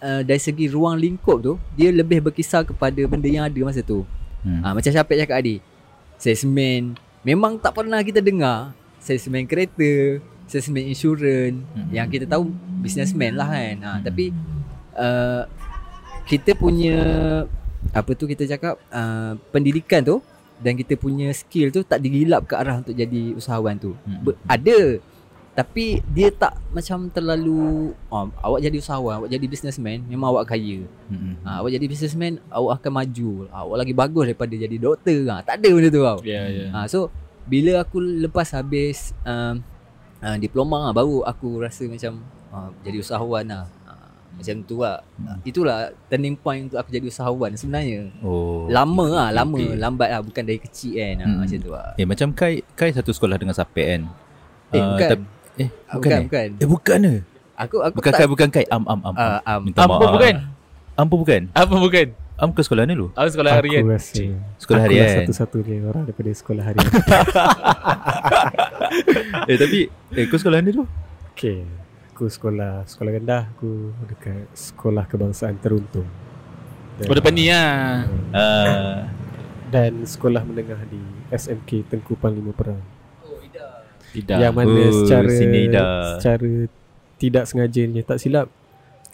uh, 0.00 0.22
Dari 0.24 0.40
segi 0.40 0.68
ruang 0.68 0.96
lingkup 0.96 1.38
tu 1.40 1.54
Dia 1.76 1.92
lebih 1.92 2.20
berkisar 2.20 2.64
kepada 2.64 3.00
Benda 3.08 3.28
yang 3.28 3.46
ada 3.48 3.60
masa 3.62 3.80
tu 3.80 4.04
hmm. 4.44 4.60
Ah 4.64 4.72
macam 4.72 4.90
Syafiq 4.90 5.16
cakap 5.20 5.36
tadi. 5.40 5.56
Salesman 6.20 6.96
memang 7.24 7.56
tak 7.56 7.72
pernah 7.76 8.00
kita 8.00 8.20
dengar 8.20 8.72
salesman 9.00 9.48
kereta, 9.48 10.20
salesman 10.44 10.88
insurans 10.88 11.64
Hmm. 11.72 11.88
yang 11.88 12.04
kita 12.08 12.28
tahu 12.28 12.52
businessman 12.80 13.32
lah 13.36 13.48
kan. 13.48 13.76
Ah 13.80 13.98
tapi 14.04 14.28
uh, 14.96 15.48
kita 16.30 16.54
punya 16.54 16.96
apa 17.90 18.10
tu 18.14 18.30
kita 18.30 18.46
cakap 18.46 18.78
uh, 18.94 19.34
pendidikan 19.50 19.98
tu 20.06 20.22
dan 20.62 20.78
kita 20.78 20.94
punya 20.94 21.32
skill 21.34 21.74
tu 21.74 21.82
tak 21.82 21.98
digilap 21.98 22.46
ke 22.46 22.54
arah 22.54 22.78
untuk 22.78 22.94
jadi 22.94 23.34
usahawan 23.34 23.74
tu. 23.74 23.98
Hmm. 24.06 24.22
Ber- 24.22 24.38
ada 24.46 25.02
tapi 25.50 25.98
dia 26.14 26.30
tak 26.30 26.54
macam 26.70 27.10
terlalu 27.10 27.90
oh, 28.06 28.30
awak 28.38 28.62
jadi 28.62 28.78
usahawan, 28.78 29.18
awak 29.18 29.30
jadi 29.34 29.46
businessman 29.50 29.98
memang 30.06 30.30
awak 30.30 30.54
kaya. 30.54 30.86
Hmm. 31.10 31.34
Ha, 31.42 31.58
awak 31.58 31.74
jadi 31.74 31.86
businessman 31.90 32.38
Awak 32.46 32.78
akan 32.78 32.92
maju 33.02 33.30
Awak 33.50 33.76
lagi 33.82 33.94
bagus 33.98 34.24
daripada 34.30 34.54
jadi 34.54 34.76
doktor 34.78 35.18
ha, 35.26 35.42
Tak 35.42 35.58
ada 35.58 35.68
benda 35.74 35.88
tu 35.90 35.98
tau 36.06 36.18
Ya, 36.22 36.46
ya. 36.46 36.66
ha, 36.70 36.86
So 36.86 37.10
Bila 37.50 37.82
aku 37.82 37.98
lepas 37.98 38.54
habis 38.54 39.10
um, 39.26 39.58
uh, 40.22 40.36
Diploma 40.38 40.94
Baru 40.94 41.26
aku 41.26 41.58
rasa 41.58 41.82
macam 41.90 42.22
uh, 42.54 42.70
Jadi 42.86 43.02
usahawan 43.02 43.42
lah 43.42 43.66
Macam 44.40 44.56
tu 44.62 44.76
lah 44.78 44.96
Hmm. 45.14 45.36
Itulah 45.42 45.78
turning 46.06 46.32
point 46.34 46.64
untuk 46.64 46.76
aku 46.76 46.88
jadi 46.88 47.04
usahawan 47.04 47.52
sebenarnya 47.52 48.08
Oh 48.20 48.64
Lama 48.66 49.04
lah 49.06 49.28
Lama 49.30 49.52
okay. 49.54 49.76
Lambat 49.76 50.08
lah 50.08 50.20
Bukan 50.20 50.42
dari 50.42 50.56
kecil 50.58 50.96
kan 50.96 51.16
ha, 51.18 51.26
Hmm. 51.26 51.38
Macam 51.38 51.58
tu 51.58 51.70
lah 51.70 51.92
Eh 51.94 52.04
macam 52.04 52.28
Kai 52.30 52.54
Kai 52.70 52.90
satu 52.90 53.10
sekolah 53.10 53.36
dengan 53.36 53.52
Sapek 53.52 53.86
kan 53.86 54.02
Eh, 54.70 54.78
Ah, 54.78 54.88
bukan. 54.88 55.08
tap- 55.10 55.28
Eh 55.54 55.68
Ah, 55.84 55.94
bukan, 55.94 56.10
eh? 56.10 56.22
bukan. 56.24 56.48
Eh 56.56 56.66
bukan 56.66 56.98
ke 56.98 57.12
Aku 57.58 57.76
aku 57.78 57.94
Bukan 57.94 58.10
tak 58.10 58.18
Kai 58.18 58.28
bukan 58.28 58.48
Kai 58.48 58.64
Am 58.66 58.82
am 58.82 59.00
am, 59.02 59.12
am. 59.12 59.14
uh, 59.14 59.40
um, 59.46 59.60
Minta 59.62 59.78
Apa 59.78 59.92
maaf. 59.94 60.12
bukan? 60.14 60.34
Am 60.96 61.06
pun 61.06 61.18
bukan 61.20 61.42
Apa 61.52 61.74
bukan? 61.76 62.06
Am 62.34 62.50
ke 62.50 62.60
sekolah 62.60 62.84
ni 62.84 62.94
lu 62.94 63.12
Aku 63.12 63.28
sekolah 63.28 63.52
Aku 63.52 63.60
harian. 63.62 63.84
rasa 63.84 64.24
Sekolah 64.56 64.80
aku 64.80 64.88
harian 64.88 65.08
satu-satunya 65.20 65.84
orang 65.84 66.02
daripada 66.02 66.30
sekolah 66.32 66.64
harian 66.64 66.88
Eh 69.44 69.56
tapi 69.56 69.78
Eh 70.10 70.24
kau 70.24 70.36
sekolah 70.36 70.58
ni 70.58 70.72
tu 70.72 70.88
Okay 71.34 71.60
Aku 72.20 72.28
sekolah 72.28 72.84
Sekolah 72.84 73.16
rendah 73.16 73.48
Aku 73.50 73.96
dekat 74.04 74.44
Sekolah 74.52 75.08
Kebangsaan 75.08 75.56
Teruntung. 75.56 76.04
Dan- 77.00 77.08
Oh 77.08 77.16
depan 77.16 77.32
ni 77.32 77.48
lah. 77.48 78.04
Ah, 78.28 79.08
Dan 79.72 80.04
sekolah 80.04 80.44
menengah 80.44 80.84
di 80.84 81.00
SMK 81.32 81.88
Tengku 81.88 82.20
Panglima 82.20 82.52
Perang. 82.52 82.76
Tidak. 84.12 84.36
Yang 84.36 84.52
mana 84.52 84.68
Oh, 84.68 84.92
secara 84.92 85.28
sini 85.32 85.72
dah. 85.72 86.20
Secara 86.20 86.68
Tidak 87.16 87.44
sengajanya 87.48 88.04
Tak 88.04 88.20
silap 88.20 88.52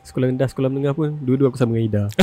Sekolah 0.03 0.27
rendah 0.27 0.51
Sekolah 0.51 0.67
menengah 0.67 0.91
pun 0.91 1.15
Dua-dua 1.23 1.55
aku 1.55 1.57
sama 1.57 1.79
dengan 1.79 1.87
Ida. 1.87 2.05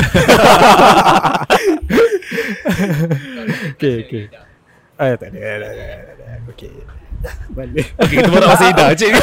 Okay 3.74 4.04
okay. 4.04 4.24
Ah, 5.00 5.16
tak 5.16 5.32
ada, 5.32 5.40
tak 5.40 5.56
ada, 5.56 5.64
tak 5.64 6.16
ada. 6.20 6.28
Okay 6.52 6.76
Balik 7.58 7.86
Okay, 7.98 8.16
kita 8.18 8.28
borak 8.28 8.48
pasal 8.50 8.68
Ida. 8.70 8.86
Cik. 8.94 9.12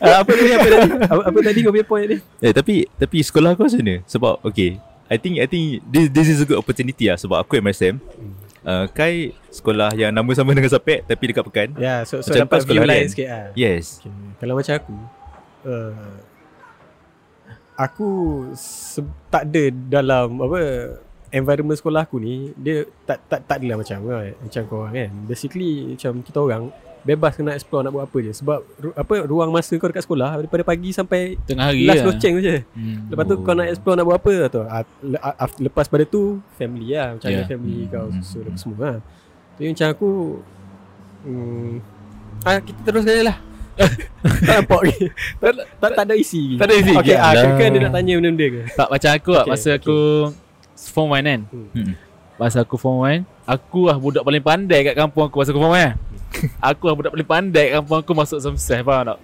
Ah, 0.00 0.22
Apa 0.22 0.30
tadi 0.30 0.50
Apa 0.50 0.66
tadi 0.66 0.88
Apa, 1.02 1.22
apa 1.26 1.38
tadi 1.42 1.58
kau 1.60 1.70
punya 1.70 1.84
point 1.84 2.06
ni 2.06 2.16
Eh 2.40 2.52
tapi 2.52 2.88
Tapi 2.94 3.16
sekolah 3.20 3.52
kau 3.52 3.64
macam 3.64 3.78
mana 3.78 4.00
Sebab 4.04 4.40
okay 4.42 4.80
I 5.06 5.16
think 5.16 5.36
I 5.36 5.44
think 5.44 5.82
this, 5.84 6.06
this 6.08 6.26
is 6.26 6.38
a 6.38 6.46
good 6.46 6.56
opportunity 6.56 7.04
lah 7.04 7.16
Sebab 7.16 7.36
aku 7.38 7.58
MSM 7.58 8.00
uh, 8.62 8.86
Kai 8.88 9.36
sekolah 9.48 9.92
yang 9.92 10.08
nama 10.08 10.30
sama 10.32 10.50
dengan 10.50 10.68
Sapek 10.68 11.04
Tapi 11.04 11.24
dekat 11.26 11.44
Pekan 11.44 11.68
Ya 11.76 12.00
so, 12.02 12.22
so 12.22 12.30
Macam 12.30 12.46
dapat 12.46 12.58
sekolah 12.62 12.72
view 12.72 12.82
lain 12.82 12.96
harian? 12.96 13.10
sikit 13.10 13.28
lah 13.28 13.44
Yes 13.52 13.84
okay. 14.00 14.12
Kalau 14.38 14.54
macam 14.54 14.72
aku 14.72 14.94
uh, 15.66 16.12
Aku 17.76 18.08
se- 18.54 19.04
Tak 19.28 19.42
ada 19.44 19.64
dalam 19.68 20.38
Apa 20.38 20.58
Environment 21.30 21.74
sekolah 21.74 22.02
aku 22.02 22.18
ni 22.18 22.50
Dia 22.54 22.82
tak 23.02 23.22
tak 23.24 23.40
tak 23.44 23.56
adalah 23.58 23.78
macam 23.78 23.96
kan, 24.02 24.34
Macam 24.36 24.60
kau 24.66 24.76
orang 24.80 24.94
kan 24.96 25.10
Basically 25.24 25.72
Macam 25.94 26.12
kita 26.20 26.38
orang 26.38 26.62
Bebas 27.00 27.32
kena 27.32 27.56
explore 27.56 27.80
nak 27.80 27.92
buat 27.92 28.04
apa 28.04 28.18
je 28.20 28.32
Sebab 28.34 28.58
ru, 28.76 28.90
apa 28.92 29.14
ruang 29.24 29.48
masa 29.48 29.72
kau 29.74 29.88
dekat 29.88 30.04
sekolah 30.04 30.36
Daripada 30.36 30.60
pagi 30.62 30.90
sampai 30.90 31.40
Tengah 31.42 31.70
hari 31.70 31.86
Last 31.86 32.02
lah. 32.02 32.06
loceng 32.10 32.34
je 32.38 32.56
Hmm. 32.70 33.08
Lepas 33.08 33.24
tu 33.24 33.34
kau 33.40 33.54
nak 33.54 33.66
explore 33.66 33.96
nak 33.96 34.04
buat 34.04 34.18
apa 34.18 34.34
tu 34.48 34.60
Ah, 34.62 34.84
ah, 35.24 35.48
Lepas 35.56 35.86
pada 35.86 36.04
tu 36.04 36.22
Family 36.54 36.92
lah 36.92 37.16
Macam 37.16 37.28
Yeah. 37.30 37.46
family 37.46 37.78
Hmm, 37.80 37.88
kau 37.88 38.04
hmm, 38.04 38.20
susun 38.20 38.38
hmm. 38.38 38.48
apa 38.48 38.58
semua 38.58 38.76
lah 38.76 38.96
Jadi 39.54 39.66
macam 39.70 39.88
aku 39.88 40.10
hmm, 41.22 41.72
ah, 42.42 42.58
Kita 42.60 42.78
teruskan 42.84 43.14
je 43.14 43.24
lah 43.24 43.36
Tak 44.44 44.54
nampak 44.58 44.80
lagi 44.84 45.06
tak, 45.40 45.50
tak, 45.78 45.90
tak 45.94 46.04
ada 46.04 46.14
isi 46.14 46.42
Tak 46.54 46.66
ada 46.68 46.74
isi 46.76 46.92
Okay 46.92 47.16
lagi. 47.16 47.24
ah, 47.24 47.32
kan, 47.32 47.56
kan 47.56 47.68
dia 47.70 47.80
nak 47.80 47.92
tanya 47.94 48.12
benda-benda 48.14 48.46
ke 48.46 48.60
Tak 48.74 48.88
macam 48.90 49.10
aku 49.14 49.30
lah 49.30 49.40
Okay, 49.40 49.52
Masa 49.52 49.68
okay. 49.70 49.78
aku 49.78 49.98
Form 50.88 51.12
1 51.12 51.20
kan 51.20 51.40
hmm. 51.52 51.92
Masa 52.40 52.64
aku 52.64 52.80
form 52.80 53.04
1 53.04 53.28
Aku 53.44 53.92
lah 53.92 54.00
budak 54.00 54.24
paling 54.24 54.40
pandai 54.40 54.80
kat 54.86 54.96
kampung 54.96 55.28
aku 55.28 55.44
Masa 55.44 55.52
aku 55.52 55.60
form 55.60 55.76
1 55.76 55.84
kan 55.84 55.94
Aku 56.72 56.82
lah 56.88 56.94
budak 56.96 57.12
paling 57.12 57.28
pandai 57.28 57.64
kat 57.68 57.74
kampung 57.84 57.98
aku 58.00 58.12
Masuk 58.16 58.38
Samseh 58.40 58.80
faham 58.80 59.12
tak 59.12 59.20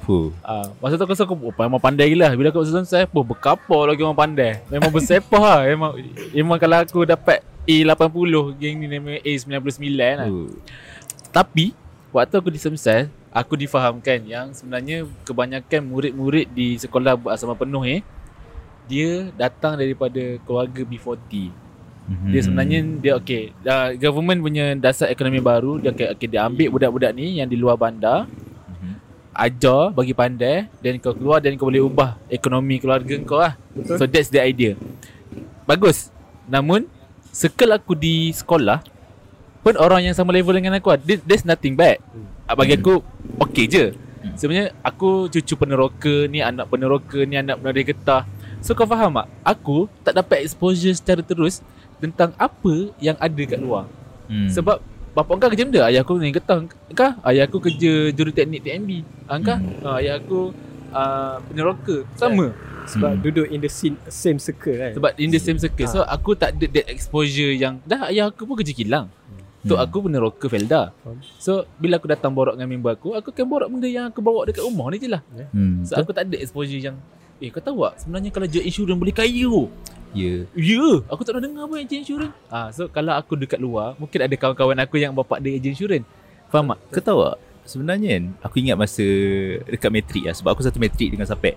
Fuh. 0.00 0.32
Ah, 0.40 0.72
masa 0.80 0.96
tu 0.96 1.04
aku 1.04 1.12
rasa 1.12 1.28
aku 1.28 1.36
oh, 1.36 1.52
memang 1.52 1.76
pandai 1.76 2.08
gila. 2.08 2.32
Bila 2.32 2.48
aku 2.48 2.64
masuk 2.64 2.72
Samseh, 2.72 3.04
oh, 3.04 3.20
berkapau 3.20 3.84
lagi 3.84 4.00
orang 4.00 4.16
pandai. 4.16 4.64
Memang 4.72 4.88
bersepah 4.88 5.42
lah. 5.44 5.60
Memang, 5.68 5.92
memang 6.32 6.56
kalau 6.56 6.80
aku 6.80 7.04
dapat 7.04 7.44
A80, 7.68 8.56
geng 8.56 8.80
ni 8.80 8.88
nama 8.88 9.20
A99 9.20 9.92
lah. 9.92 10.28
Uh. 10.32 10.48
Tapi 11.28 11.76
waktu 12.16 12.34
aku 12.40 12.48
di 12.48 12.56
Samsel, 12.56 13.12
aku 13.30 13.54
difahamkan 13.54 14.24
yang 14.26 14.50
sebenarnya 14.50 15.06
kebanyakan 15.22 15.86
murid-murid 15.86 16.50
di 16.50 16.74
sekolah 16.80 17.14
berasrama 17.14 17.54
penuh 17.54 17.86
eh 17.86 18.02
dia 18.86 19.28
datang 19.34 19.74
daripada 19.74 20.18
keluarga 20.42 20.82
B40. 20.82 21.50
Mhm. 22.06 22.28
Dia 22.28 22.40
sebenarnya 22.42 22.78
dia 22.98 23.12
okey, 23.16 23.42
uh, 23.62 23.88
government 23.94 24.40
punya 24.40 24.74
dasar 24.74 25.06
ekonomi 25.08 25.38
baru 25.38 25.78
dia 25.78 25.90
okey 25.90 26.06
okay, 26.10 26.26
dia 26.26 26.42
ambil 26.42 26.68
budak-budak 26.70 27.12
ni 27.12 27.38
yang 27.38 27.46
di 27.46 27.54
luar 27.54 27.78
bandar 27.78 28.26
Mhm. 28.66 28.92
ajar 29.30 29.94
bagi 29.94 30.10
pandai 30.10 30.66
dan 30.78 30.98
kau 30.98 31.14
keluar 31.14 31.38
dan 31.38 31.54
kau 31.54 31.70
boleh 31.70 31.80
ubah 31.80 32.18
ekonomi 32.26 32.78
keluarga 32.78 33.14
kau 33.22 33.38
lah. 33.38 33.54
Betul. 33.70 33.94
So 33.94 34.04
that's 34.04 34.26
the 34.28 34.42
idea. 34.42 34.74
Bagus. 35.64 36.10
Namun 36.46 36.90
circle 37.30 37.70
aku 37.70 37.94
di 37.94 38.34
sekolah 38.34 38.82
pun 39.60 39.78
orang 39.78 40.10
yang 40.10 40.16
sama 40.16 40.34
level 40.34 40.50
dengan 40.50 40.74
aku 40.74 40.90
lah. 40.90 40.98
There- 40.98 41.22
There's 41.22 41.46
nothing 41.46 41.78
bad. 41.78 42.02
Ah, 42.42 42.58
Bagi 42.58 42.74
aku 42.74 42.98
okay 43.38 43.70
je. 43.70 43.94
Hmm. 44.20 44.34
Sebenarnya 44.34 44.74
aku 44.82 45.30
cucu 45.30 45.54
peneroka 45.54 46.26
ni 46.26 46.42
anak 46.42 46.66
peneroka 46.66 47.22
ni 47.22 47.38
anak 47.38 47.62
penari 47.62 47.86
getah. 47.86 48.26
So 48.60 48.72
kau 48.72 48.84
faham 48.84 49.12
tak? 49.14 49.26
Aku 49.42 49.88
tak 50.00 50.14
dapat 50.14 50.44
exposure 50.44 50.92
secara 50.92 51.20
terus 51.20 51.64
tentang 51.96 52.32
apa 52.36 52.92
yang 52.98 53.16
ada 53.16 53.42
kat 53.42 53.56
luar. 53.56 53.84
Hmm. 54.28 54.46
Sebab 54.46 54.78
bapak 55.10 55.34
kau 55.36 55.50
kerja 55.50 55.66
benda 55.66 55.82
Ayah 55.82 56.06
aku 56.06 56.14
ni 56.16 56.30
getah 56.30 56.62
Kah? 56.94 57.18
Ayah 57.20 57.50
aku 57.50 57.58
kerja 57.58 58.14
juruteknik 58.14 58.62
TNB 58.62 59.02
Angkah? 59.26 59.58
Hmm. 59.58 59.82
Hmm. 59.82 59.98
ayah 59.98 60.22
aku 60.22 60.54
uh, 60.94 61.42
peneroka 61.44 62.06
Sama 62.14 62.54
Sebab 62.86 63.10
Hmm. 63.10 63.20
duduk 63.20 63.46
in 63.46 63.58
the 63.58 63.66
same, 63.66 63.98
same 64.06 64.38
circle 64.38 64.70
kan 64.70 64.94
Sebab 64.94 65.10
in 65.18 65.28
the 65.28 65.42
same 65.42 65.58
circle 65.58 65.82
So 65.84 66.06
aku 66.06 66.38
tak 66.38 66.54
ada 66.54 66.66
that 66.70 66.86
exposure 66.86 67.50
yang 67.50 67.82
Dah 67.82 68.06
ayah 68.06 68.30
aku 68.30 68.46
pun 68.46 68.54
kerja 68.54 68.70
kilang 68.70 69.10
Tok 69.60 69.76
Hmm. 69.76 69.84
aku 69.84 69.96
peneroka 70.06 70.46
Felda 70.46 70.94
Faham. 70.96 71.18
So 71.36 71.66
bila 71.74 71.98
aku 71.98 72.06
datang 72.06 72.30
borok 72.30 72.54
dengan 72.54 72.70
member 72.70 72.94
aku 72.94 73.18
Aku 73.18 73.34
akan 73.34 73.46
borok 73.50 73.66
benda 73.68 73.90
yang 73.90 74.08
aku 74.08 74.22
bawa 74.22 74.46
dekat 74.46 74.62
rumah 74.62 74.94
ni 74.94 74.96
je 74.96 75.10
lah 75.10 75.26
Hmm. 75.50 75.82
So 75.82 75.98
aku 75.98 76.14
tak 76.14 76.30
ada 76.30 76.38
exposure 76.38 76.78
yang 76.78 76.94
Eh 77.40 77.48
kau 77.48 77.64
tahu 77.64 77.88
tak? 77.88 78.04
Sebenarnya 78.04 78.28
kalau 78.28 78.46
je 78.46 78.60
insurans 78.60 79.00
boleh 79.00 79.16
kaya. 79.16 79.48
Tu 79.48 79.64
Ya. 80.10 80.42
Ya. 80.58 80.74
Yeah, 80.74 81.06
Aku 81.06 81.22
tak 81.22 81.38
pernah 81.38 81.46
dengar 81.46 81.70
pun 81.70 81.78
agent 81.78 82.02
insurans 82.02 82.34
ah, 82.50 82.74
So 82.74 82.90
kalau 82.90 83.14
aku 83.14 83.38
dekat 83.38 83.62
luar 83.62 83.94
Mungkin 83.94 84.26
ada 84.26 84.34
kawan-kawan 84.34 84.74
aku 84.82 84.98
yang 84.98 85.14
bapak 85.14 85.38
dia 85.38 85.54
agent 85.54 85.78
insurans 85.78 86.06
Faham 86.50 86.74
tak? 86.74 86.78
Kau 86.90 87.02
tahu 87.02 87.20
tak? 87.30 87.38
Sebenarnya 87.62 88.18
kan 88.18 88.24
Aku 88.42 88.58
ingat 88.58 88.74
masa 88.74 89.06
Dekat 89.70 89.90
matrik 89.94 90.26
lah 90.26 90.34
Sebab 90.34 90.50
aku 90.50 90.66
satu 90.66 90.82
matrik 90.82 91.14
dengan 91.14 91.30
Sapek. 91.30 91.54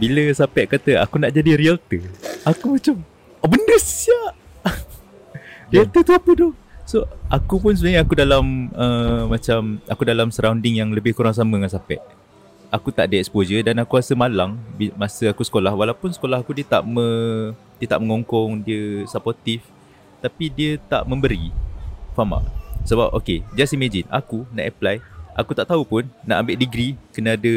Bila 0.00 0.32
Sapek 0.32 0.72
kata 0.72 1.04
Aku 1.04 1.20
nak 1.20 1.36
jadi 1.36 1.60
realtor 1.60 2.08
Aku 2.48 2.80
macam 2.80 3.04
Oh 3.44 3.48
benda 3.52 3.76
siap. 3.76 4.32
Realtor 5.72 6.00
tu 6.00 6.12
apa 6.16 6.30
tu? 6.32 6.48
So 6.88 7.04
aku 7.28 7.60
pun 7.60 7.76
sebenarnya 7.76 8.00
Aku 8.08 8.16
dalam 8.16 8.72
uh, 8.72 9.28
Macam 9.28 9.76
Aku 9.92 10.08
dalam 10.08 10.32
surrounding 10.32 10.80
Yang 10.80 10.96
lebih 10.96 11.12
kurang 11.12 11.36
sama 11.36 11.60
dengan 11.60 11.68
Sapek 11.68 12.00
Aku 12.70 12.94
tak 12.94 13.10
ada 13.10 13.18
exposure 13.18 13.66
Dan 13.66 13.82
aku 13.82 13.98
rasa 13.98 14.14
malang 14.14 14.54
Masa 14.94 15.34
aku 15.34 15.42
sekolah. 15.42 15.74
Walaupun 15.74 16.14
sekolah 16.14 16.38
aku 16.38 16.54
Dia 16.54 16.78
tak 16.78 16.86
me, 16.86 17.04
Dia 17.82 17.90
tak 17.90 17.98
mengongkong 17.98 18.62
Dia 18.62 19.04
supportive 19.10 19.66
Tapi 20.22 20.46
dia 20.48 20.78
tak 20.86 21.02
memberi. 21.04 21.50
Faham 22.14 22.38
tak? 22.38 22.44
Sebab 22.86 23.10
okay 23.12 23.42
Just 23.58 23.74
imagine 23.74 24.06
Aku 24.06 24.46
nak 24.54 24.70
apply 24.70 25.02
Aku 25.34 25.50
tak 25.52 25.66
tahu 25.66 25.82
pun 25.82 26.06
Nak 26.22 26.46
ambil 26.46 26.56
degree 26.56 26.94
Kena 27.10 27.34
ada 27.34 27.54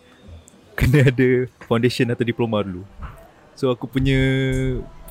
Kena 0.78 1.12
ada 1.12 1.28
Foundation 1.68 2.08
atau 2.08 2.24
diploma 2.24 2.64
dulu. 2.64 2.88
So 3.52 3.68
aku 3.68 3.84
punya 3.84 4.16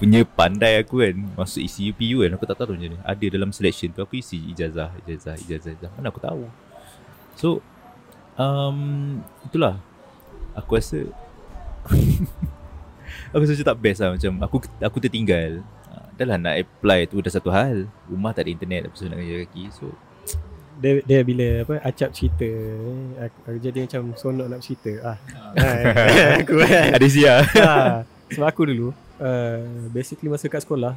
Punya 0.02 0.26
pandai 0.26 0.82
aku 0.82 1.06
kan 1.06 1.16
Masuk 1.38 1.62
isi 1.62 1.94
UPU 1.94 2.26
kan 2.26 2.34
Aku 2.34 2.50
tak 2.50 2.58
tahu 2.58 2.74
macam 2.74 2.98
mana. 2.98 3.06
Ada 3.06 3.26
dalam 3.30 3.54
selection 3.54 3.94
tu 3.94 4.02
Aku 4.02 4.18
isi 4.18 4.42
ijazah 4.52 4.90
Ijazah 5.06 5.38
Ijazah, 5.38 5.72
ijazah. 5.78 5.92
Mana 5.94 6.10
aku 6.10 6.18
tahu? 6.18 6.50
So 7.38 7.62
um, 8.40 8.78
Itulah 9.44 9.76
Aku 10.56 10.80
rasa 10.80 11.04
Aku 13.36 13.44
rasa 13.44 13.68
tak 13.68 13.80
best 13.84 14.00
lah 14.00 14.16
Macam 14.16 14.34
aku 14.40 14.58
aku 14.80 14.98
tertinggal 15.04 15.62
Ah, 15.90 16.06
Dah 16.16 16.26
lah 16.26 16.38
nak 16.40 16.56
apply 16.56 17.10
tu 17.10 17.20
dah 17.20 17.34
satu 17.34 17.52
hal 17.52 17.86
Rumah 18.08 18.32
tak 18.32 18.48
ada 18.48 18.54
internet 18.56 18.88
Lepas 18.88 19.04
tu 19.04 19.12
nak 19.12 19.20
kerja 19.20 19.36
kaki 19.46 19.66
So 19.76 19.88
dia, 20.80 21.04
dia 21.04 21.28
bila 21.28 21.68
apa 21.68 21.84
acap 21.84 22.16
cerita 22.16 22.48
aku, 23.20 23.38
aku 23.52 23.60
jadi 23.60 23.84
macam 23.84 24.16
sonok 24.16 24.48
nak 24.48 24.64
cerita 24.64 24.92
ah. 25.04 25.18
aku 26.40 26.56
kan. 26.64 26.96
Ada 26.96 27.08
sia 27.12 27.44
ah. 27.60 28.08
Sebab 28.32 28.48
aku 28.48 28.64
dulu 28.64 28.96
uh, 29.20 29.60
basically 29.92 30.32
masa 30.32 30.48
kat 30.48 30.64
sekolah 30.64 30.96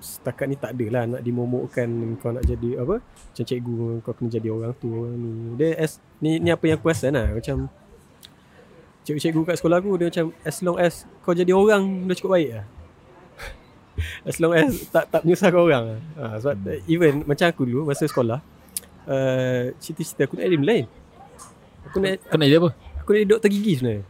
setakat 0.00 0.46
ni 0.46 0.56
tak 0.60 0.76
ada 0.76 0.86
lah 0.92 1.02
nak 1.08 1.20
dimomokkan 1.24 1.88
kau 2.20 2.30
nak 2.32 2.44
jadi 2.44 2.84
apa 2.84 3.00
macam 3.00 3.44
cikgu 3.44 3.76
kau 4.04 4.12
kena 4.12 4.28
jadi 4.28 4.48
orang 4.52 4.72
tu 4.76 4.88
orang 4.92 5.16
ni 5.16 5.32
dia 5.56 5.68
as, 5.80 5.98
ni 6.20 6.36
ni 6.36 6.52
apa 6.52 6.64
yang 6.68 6.76
aku 6.76 6.92
rasa 6.92 7.08
lah 7.08 7.32
macam 7.32 7.68
cikgu-cikgu 9.06 9.40
kat 9.46 9.56
sekolah 9.56 9.78
aku 9.80 9.90
dia 9.96 10.06
macam 10.12 10.26
as 10.44 10.56
long 10.60 10.76
as 10.76 11.08
kau 11.24 11.32
jadi 11.32 11.52
orang 11.56 12.06
dah 12.10 12.14
cukup 12.18 12.36
baik 12.36 12.50
lah 12.60 12.66
as 14.28 14.36
long 14.36 14.52
as 14.52 14.84
tak 14.92 15.08
tak 15.08 15.24
menyusahkan 15.24 15.60
orang 15.60 15.82
lah. 15.88 16.00
ha, 16.20 16.36
sebab 16.42 16.56
hmm. 16.60 16.92
even 16.92 17.12
macam 17.24 17.46
aku 17.48 17.62
dulu 17.64 17.88
masa 17.88 18.04
sekolah 18.04 18.38
uh, 19.08 19.62
cita-cita 19.80 20.28
aku 20.28 20.36
nak 20.36 20.44
jadi 20.44 20.56
lain 20.60 20.84
aku 21.88 21.96
nak 22.02 22.20
Kau 22.28 22.36
nak 22.36 22.46
jadi 22.50 22.60
apa? 22.60 22.70
aku 23.00 23.08
nak 23.14 23.18
jadi 23.24 23.30
doktor 23.30 23.48
gigi 23.48 23.72
sebenarnya 23.80 24.04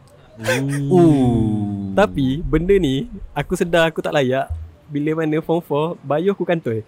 Ooh. 0.93 1.95
tapi 1.95 2.43
benda 2.45 2.75
ni 2.77 3.09
aku 3.31 3.55
sedar 3.57 3.89
aku 3.89 4.03
tak 4.03 4.13
layak 4.13 4.51
bila 4.87 5.09
mana 5.17 5.37
form 5.39 5.59
4 5.59 5.99
bio 6.01 6.31
aku 6.31 6.43
kantoi. 6.43 6.79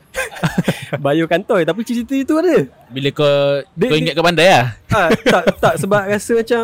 bio 1.03 1.25
kantoi 1.25 1.61
tapi 1.61 1.83
cita-cita 1.83 2.15
itu 2.17 2.33
ada. 2.35 2.57
Bila 2.87 3.09
kau 3.11 3.29
Dia- 3.73 3.87
Kau 3.87 3.97
ingat 3.97 4.13
kau 4.13 4.23
pandai 4.23 4.47
lah 4.47 4.65
Ah, 4.97 5.09
tak 5.13 5.43
tak 5.57 5.73
sebab 5.77 6.01
rasa 6.03 6.31
macam 6.33 6.61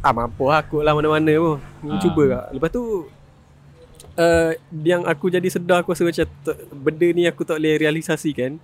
ah 0.00 0.12
mampu 0.12 0.44
aku 0.46 0.80
lah 0.80 0.92
mana-mana 0.92 1.32
pun. 1.36 1.56
Ah. 1.84 1.98
Cuba 1.98 2.22
kak. 2.26 2.44
Lepas 2.52 2.70
tu 2.70 2.82
uh, 4.16 4.50
yang 4.78 5.02
aku 5.02 5.28
jadi 5.28 5.46
sedar 5.46 5.80
aku 5.80 5.90
rasa 5.90 6.02
macam 6.02 6.24
tak, 6.40 6.56
benda 6.72 7.06
ni 7.08 7.22
aku 7.24 7.42
tak 7.42 7.58
boleh 7.58 7.76
realisasikan 7.76 8.56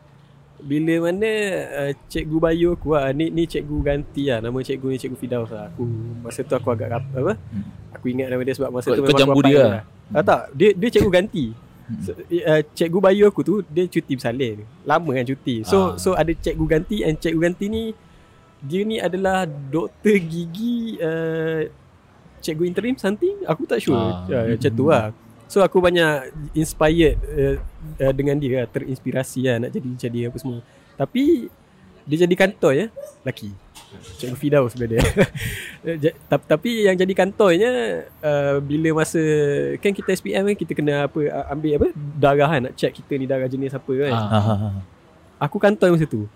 bila 0.58 1.10
mana 1.10 1.30
uh, 1.74 1.92
cikgu 2.06 2.38
bio 2.38 2.70
aku 2.72 2.94
lah 2.94 3.10
ni 3.10 3.28
ni 3.28 3.44
cikgu 3.44 3.76
ganti 3.82 4.30
lah 4.30 4.38
nama 4.38 4.54
cikgu 4.56 4.86
ni 4.88 4.96
cikgu 4.96 5.18
Fidaus 5.18 5.50
lah 5.50 5.66
aku 5.66 5.82
masa 6.22 6.40
tu 6.40 6.54
aku 6.54 6.70
agak 6.70 6.88
apa 6.94 7.34
Hmm. 7.34 7.66
aku 7.90 8.06
ingat 8.08 8.30
nama 8.30 8.38
dia 8.40 8.54
sebab 8.54 8.70
masa 8.70 8.88
Kau- 8.88 8.96
tu 8.96 9.02
memang 9.04 9.26
aku 9.28 9.42
dia 9.42 9.58
rapat 9.58 9.66
lah. 9.68 9.82
ah, 10.14 10.22
tak 10.22 10.40
dia 10.54 10.70
dia 10.72 10.88
cikgu 10.88 11.10
ganti 11.10 11.46
so, 12.02 12.10
uh, 12.14 12.62
cikgu 12.74 12.98
bio 12.98 13.24
aku 13.28 13.40
tu 13.42 13.54
dia 13.66 13.84
cuti 13.86 14.12
bersalin. 14.14 14.64
Lama 14.86 15.10
kan 15.14 15.24
cuti. 15.26 15.66
So 15.66 15.76
Ah. 15.76 15.88
so 15.98 16.14
ada 16.14 16.32
cikgu 16.32 16.64
ganti 16.66 17.02
and 17.02 17.18
cikgu 17.18 17.40
ganti 17.40 17.66
ni 17.68 17.82
dia 18.62 18.86
ni 18.86 19.02
adalah 19.02 19.44
doktor 19.46 20.16
gigi 20.22 20.96
uh, 21.02 21.66
cikgu 22.42 22.62
interim 22.66 22.94
something? 22.98 23.42
Aku 23.46 23.66
tak 23.66 23.82
sure. 23.82 23.98
Ah. 23.98 24.26
ah. 24.26 24.46
uh, 24.46 24.54
macam 24.54 24.72
tu 24.72 24.86
lah. 24.88 25.06
So 25.52 25.60
aku 25.60 25.84
banyak 25.84 26.32
inspired 26.56 27.20
uh, 27.28 27.56
uh, 28.00 28.12
dengan 28.16 28.40
dia 28.40 28.64
lah, 28.64 28.66
terinspirasi 28.72 29.44
lah 29.44 29.56
nak 29.60 29.70
jadi 29.76 29.88
jadi 30.08 30.18
apa 30.32 30.36
semua. 30.40 30.64
Tapi 30.96 31.50
dia 32.02 32.26
jadi 32.26 32.34
kantor 32.34 32.72
ya 32.74 32.86
laki 33.22 33.54
cikgu 34.18 34.36
Fidaus 34.38 34.72
sebenarnya. 34.74 35.02
Tapi 36.52 36.70
yang 36.86 36.96
jadi 36.96 37.12
kantornya 37.12 37.70
uh, 38.22 38.56
bila 38.62 39.02
masa 39.02 39.20
kan 39.78 39.92
kita 39.92 40.14
SPM 40.14 40.48
kan 40.52 40.56
kita 40.56 40.72
kena 40.72 41.06
apa 41.10 41.20
ambil 41.52 41.70
apa 41.78 41.88
darah 41.94 42.48
kan 42.48 42.60
nak 42.70 42.74
check 42.78 42.92
kita 42.96 43.18
ni 43.18 43.26
darah 43.26 43.48
jenis 43.50 43.74
apa 43.74 43.92
kan. 43.92 44.12
Ah. 44.12 44.28
Ha, 44.28 44.40
ha, 44.40 44.54
ha. 44.56 44.68
aku 45.42 45.56
kantor 45.58 45.98
masa 45.98 46.06
tu. 46.06 46.26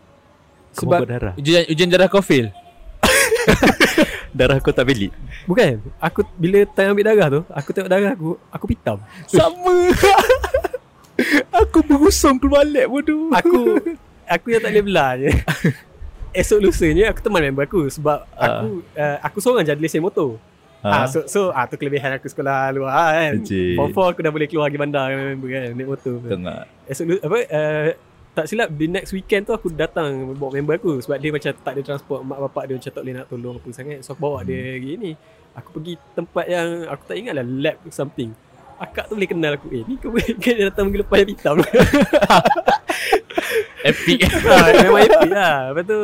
Sebab 0.76 1.08
darah? 1.08 1.34
Ujian, 1.40 1.64
ujian 1.72 1.88
darah 1.88 2.08
kau 2.10 2.20
fail? 2.20 2.52
Darah 4.36 4.60
kau 4.60 4.68
tak 4.68 4.84
valid? 4.84 5.08
Bukan. 5.48 5.80
Aku 5.96 6.20
bila 6.36 6.68
time 6.68 6.92
ambil 6.92 7.06
darah 7.08 7.26
tu 7.32 7.40
Aku 7.48 7.68
tengok 7.72 7.88
darah 7.88 8.12
aku 8.12 8.36
Aku 8.52 8.64
pitam. 8.68 9.00
Sama. 9.24 9.96
Aku 11.64 11.80
berusung 11.80 12.36
keluar 12.36 12.68
lab 12.68 12.92
bodoh. 12.92 13.32
Aku 13.32 13.80
Aku 14.28 14.46
yang 14.52 14.60
tak 14.60 14.76
boleh 14.76 14.84
belah 14.84 15.10
je 15.16 15.32
Esok 16.36 16.58
lusanya 16.60 17.10
Aku 17.10 17.20
teman 17.24 17.40
member 17.40 17.64
aku 17.64 17.88
Sebab 17.88 18.28
aku 18.36 18.84
uh, 18.94 19.16
Aku 19.24 19.38
seorang 19.40 19.64
je 19.64 19.72
ada 19.72 19.80
lesen 19.80 20.04
motor. 20.04 20.36
Ha. 20.86 21.02
ha? 21.02 21.06
So, 21.10 21.26
so 21.26 21.40
ah, 21.50 21.66
tu 21.66 21.74
kelebihan 21.74 22.14
aku 22.14 22.30
sekolah 22.30 22.70
luar 22.70 22.94
kan. 22.94 23.42
Encik. 23.42 23.74
Form 23.74 23.90
4 23.90 24.12
aku 24.14 24.20
dah 24.22 24.32
boleh 24.32 24.46
keluar 24.46 24.70
pergi 24.70 24.78
bandar 24.78 25.04
dengan 25.10 25.26
member 25.34 25.48
kan 25.50 25.62
Naik 25.74 25.88
motor. 25.88 26.14
Tengah. 26.22 26.60
Esok 26.86 27.04
lu- 27.08 27.22
apa 27.24 27.38
uh, 27.50 27.88
tak 28.36 28.44
silap 28.52 28.68
the 28.76 28.84
next 28.84 29.16
weekend 29.16 29.48
tu 29.48 29.56
aku 29.56 29.72
datang 29.72 30.36
bawa 30.36 30.60
member 30.60 30.76
aku 30.76 31.00
sebab 31.00 31.16
dia 31.16 31.32
macam 31.32 31.50
tak 31.56 31.72
ada 31.72 31.80
transport 31.80 32.20
mak 32.20 32.36
bapak 32.36 32.68
dia 32.68 32.74
macam 32.76 32.92
tak 32.92 33.00
boleh 33.00 33.14
nak 33.16 33.26
tolong 33.32 33.56
apa 33.56 33.68
sangat. 33.72 33.98
So 34.04 34.12
aku 34.12 34.20
bawa 34.20 34.44
dia 34.44 34.76
gini 34.76 35.16
aku 35.56 35.68
pergi 35.80 35.94
tempat 36.12 36.44
yang 36.46 36.68
aku 36.84 37.02
tak 37.08 37.16
ingat 37.16 37.34
lah 37.40 37.46
lab 37.48 37.76
something. 37.88 38.30
Akak 38.76 39.08
tu 39.08 39.16
boleh 39.16 39.24
kenal 39.24 39.56
aku 39.56 39.72
eh 39.72 39.82
ni 39.88 39.96
kau 39.96 40.12
boleh 40.12 40.36
kan 40.44 40.54
datang 40.68 40.92
minggu 40.92 41.00
lepas 41.00 41.16
yang 41.24 41.30
hitam 41.32 41.56
Epic. 43.86 44.18
Ha, 44.26 44.54
memang 44.86 45.02
epic 45.06 45.30
lah. 45.30 45.56
Lepas 45.70 45.84
tu 45.86 45.98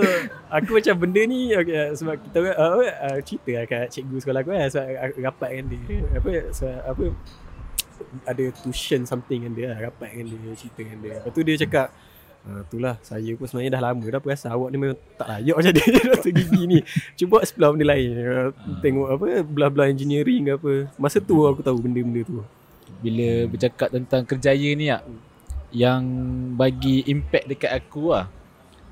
aku 0.47 0.71
macam 0.79 0.95
benda 1.03 1.21
ni 1.27 1.41
okay, 1.51 1.91
sebab 1.99 2.15
kita 2.23 2.39
uh, 2.55 2.79
uh, 2.79 3.19
cerita 3.27 3.51
lah 3.59 3.65
kat 3.67 3.85
cikgu 3.91 4.17
sekolah 4.23 4.41
aku 4.47 4.51
kan 4.55 4.69
sebab 4.71 4.87
aku 5.03 5.19
rapat 5.27 5.49
dengan 5.51 5.67
dia. 5.75 5.99
Apa 6.15 6.31
sebab, 6.55 6.79
apa 6.87 7.05
ada 8.27 8.45
tuition 8.63 9.03
something 9.07 9.47
dengan 9.47 9.53
dia 9.55 9.67
lah, 9.75 9.79
rapat 9.91 10.09
dengan 10.15 10.39
dia 10.39 10.55
cerita 10.55 10.81
dengan 10.83 10.99
dia. 11.03 11.15
Lepas 11.19 11.31
tu 11.35 11.43
dia 11.43 11.57
cakap 11.59 11.89
Uh, 12.43 12.67
itulah 12.67 12.99
saya 13.07 13.39
pun 13.39 13.47
sebenarnya 13.47 13.79
dah 13.79 13.83
lama 13.87 14.03
dah 14.03 14.19
perasan 14.19 14.51
awak 14.51 14.75
ni 14.75 14.77
memang 14.83 14.99
tak 15.15 15.31
layak 15.31 15.55
macam 15.63 15.73
dia 15.79 15.87
doktor 16.11 16.33
gigi 16.35 16.63
ni. 16.67 16.79
Cuba 17.15 17.39
explore 17.39 17.79
benda 17.79 17.95
lain. 17.95 18.09
Uh, 18.19 18.51
tengok 18.83 19.09
apa 19.15 19.27
belah-belah 19.47 19.87
engineering 19.87 20.51
ke 20.51 20.53
apa. 20.59 20.73
Masa 20.99 21.23
tu 21.23 21.39
aku 21.47 21.63
tahu 21.63 21.79
benda-benda 21.79 22.27
tu. 22.27 22.43
Bila 22.99 23.47
bercakap 23.47 23.95
tentang 23.95 24.27
kerjaya 24.27 24.75
ni 24.75 24.91
ah 24.91 25.07
Yang 25.73 26.03
bagi 26.55 27.03
impact 27.09 27.49
dekat 27.49 27.73
aku 27.73 28.13
lah. 28.13 28.29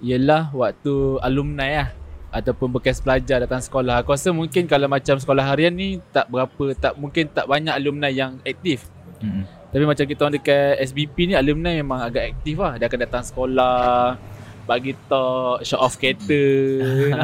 Ialah 0.01 0.49
waktu 0.57 1.21
alumni 1.21 1.69
lah. 1.85 1.91
Ataupun 2.31 2.71
bekas 2.73 3.03
pelajar 3.03 3.43
datang 3.43 3.61
sekolah. 3.61 4.01
Aku 4.01 4.17
rasa 4.17 4.33
mungkin 4.33 4.65
kalau 4.65 4.87
macam 4.87 5.19
sekolah 5.19 5.43
harian 5.45 5.75
ni 5.75 5.99
Tak 6.15 6.31
berapa, 6.31 6.73
tak 6.79 6.95
mungkin 6.97 7.27
tak 7.29 7.45
banyak 7.51 7.75
alumni 7.75 8.09
yang 8.09 8.39
aktif. 8.47 8.89
Mm-mm. 9.21 9.45
Tapi 9.71 9.85
macam 9.87 10.03
kita 10.03 10.21
orang 10.27 10.35
dekat 10.35 10.83
SBP 10.91 11.17
ni 11.31 11.35
alumni 11.39 11.71
memang 11.77 12.03
agak 12.03 12.35
aktif 12.35 12.59
lah. 12.59 12.75
Dia 12.75 12.91
akan 12.91 13.01
datang 13.07 13.23
sekolah 13.23 14.19
Bagi 14.67 14.99
talk, 15.07 15.63
show 15.63 15.79
off 15.79 15.95
kereta 15.95 16.43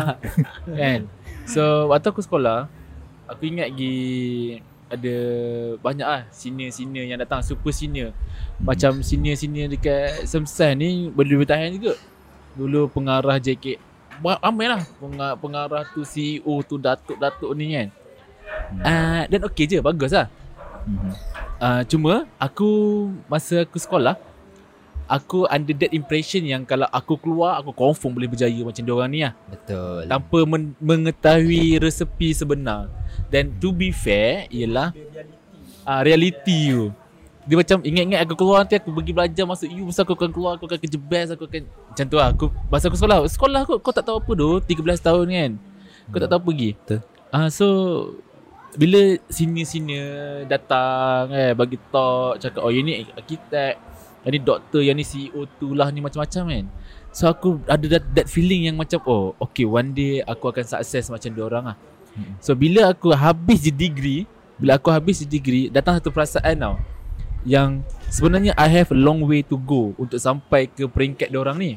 Kan? 0.79 1.11
So 1.49 1.91
waktu 1.91 2.07
aku 2.15 2.23
sekolah 2.23 2.71
Aku 3.27 3.43
ingat 3.51 3.75
lagi 3.75 3.99
Ada 4.87 5.17
banyak 5.83 6.07
lah 6.07 6.23
senior-senior 6.31 7.11
yang 7.11 7.19
datang 7.19 7.43
Super 7.43 7.75
senior. 7.75 8.15
Macam 8.63 9.03
senior-senior 9.03 9.67
dekat 9.67 10.25
Semsan 10.31 10.79
ni 10.79 11.11
Boleh 11.11 11.43
bertahan 11.43 11.75
juga. 11.75 11.99
Dulu 12.55 12.87
pengarah 12.91 13.37
JK 13.43 13.83
Ramai 14.17 14.67
lah 14.71 14.81
pengarah, 14.97 15.37
pengarah 15.37 15.83
tu 15.93 16.01
CEO 16.07 16.63
tu 16.65 16.81
Datuk-datuk 16.81 17.53
ni 17.53 17.77
kan. 17.77 17.89
Uh, 18.81 19.23
Dan 19.29 19.41
okey 19.51 19.67
je 19.69 19.79
bagus 19.83 20.15
lah. 20.15 20.31
Uh, 21.59 21.83
cuma 21.91 22.25
aku 22.39 22.69
masa 23.27 23.67
aku 23.67 23.77
sekolah 23.81 24.15
aku 25.07 25.47
under 25.47 25.75
that 25.75 25.95
impression 25.95 26.43
yang 26.43 26.67
kalau 26.67 26.87
aku 26.91 27.15
keluar 27.17 27.59
aku 27.63 27.71
confirm 27.73 28.13
boleh 28.19 28.31
berjaya 28.31 28.61
macam 28.63 28.83
dia 28.83 28.95
orang 28.95 29.11
ni 29.11 29.21
lah. 29.23 29.33
Betul. 29.51 30.03
tanpa 30.11 30.39
men- 30.45 30.77
mengetahui 30.83 31.79
resepi 31.79 32.35
sebenar 32.35 32.91
dan 33.33 33.51
to 33.59 33.75
be 33.75 33.91
fair 33.91 34.47
ialah 34.49 34.95
uh, 35.87 36.01
reality 36.03 36.71
tu 36.75 36.91
dia 37.47 37.55
macam 37.55 37.79
ingat-ingat 37.79 38.21
aku 38.27 38.35
keluar 38.35 38.67
nanti 38.67 38.75
aku 38.75 38.91
pergi 38.91 39.13
belajar 39.15 39.45
masuk 39.47 39.71
U 39.71 39.87
masa 39.87 40.03
aku 40.03 40.19
akan 40.19 40.31
keluar 40.35 40.53
aku 40.59 40.67
akan 40.67 40.79
kerja 40.83 40.99
best 40.99 41.31
aku 41.31 41.47
akan 41.47 41.63
macam 41.67 42.05
tu 42.11 42.17
lah 42.19 42.29
aku 42.35 42.47
masa 42.67 42.91
aku 42.91 42.99
sekolah 42.99 43.19
sekolah 43.31 43.61
aku 43.63 43.75
kau 43.79 43.95
tak 43.95 44.03
tahu 44.03 44.19
apa 44.19 44.33
tu 44.35 44.51
13 44.67 44.99
tahun 44.99 45.27
kan 45.31 45.51
kau 46.11 46.19
tak 46.19 46.29
tahu 46.31 46.39
apa 46.43 46.49
pergi 46.51 46.71
Betul. 46.75 47.01
Ah 47.31 47.47
uh, 47.47 47.49
so 47.51 47.67
bila 48.77 49.17
senior-senior 49.33 50.45
datang 50.47 51.33
eh 51.33 51.53
bagi 51.57 51.81
talk 51.89 52.39
cakap 52.39 52.61
oh 52.61 52.71
yang 52.71 52.85
ni 52.85 53.09
arkitek, 53.17 53.75
yang 54.23 54.33
ni 54.37 54.41
doktor, 54.45 54.81
yang 54.85 54.97
ni 55.01 55.03
CEO 55.03 55.49
tu 55.57 55.73
lah 55.73 55.89
ni 55.89 56.05
macam-macam 56.05 56.43
kan. 56.53 56.65
So 57.11 57.33
aku 57.33 57.65
ada 57.65 57.87
that, 57.97 58.05
that 58.13 58.27
feeling 58.29 58.69
yang 58.69 58.77
macam 58.77 59.01
oh 59.09 59.33
okay 59.41 59.65
one 59.65 59.97
day 59.97 60.21
aku 60.21 60.53
akan 60.53 60.65
sukses 60.69 61.09
macam 61.09 61.33
dia 61.33 61.43
orang 61.43 61.65
lah. 61.73 61.77
Hmm. 62.17 62.35
So 62.41 62.57
bila 62.57 62.91
aku 62.91 63.13
habis 63.13 63.61
je 63.61 63.71
degree, 63.71 64.25
bila 64.57 64.81
aku 64.81 64.89
habis 64.89 65.21
je 65.21 65.29
degree 65.29 65.69
datang 65.69 66.01
satu 66.01 66.09
perasaan 66.09 66.57
tau 66.57 66.75
yang 67.47 67.85
sebenarnya 68.09 68.57
I 68.57 68.67
have 68.73 68.91
a 68.91 68.99
long 68.99 69.23
way 69.23 69.45
to 69.47 69.55
go 69.55 69.93
untuk 70.01 70.19
sampai 70.19 70.67
ke 70.67 70.89
peringkat 70.89 71.29
dia 71.29 71.39
orang 71.39 71.57
ni. 71.61 71.73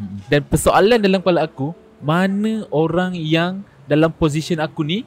Hmm. 0.00 0.18
Dan 0.26 0.42
persoalan 0.42 0.98
dalam 0.98 1.22
kepala 1.22 1.46
aku, 1.46 1.70
mana 2.02 2.66
orang 2.72 3.14
yang 3.14 3.62
dalam 3.86 4.10
position 4.10 4.58
aku 4.58 4.82
ni 4.82 5.04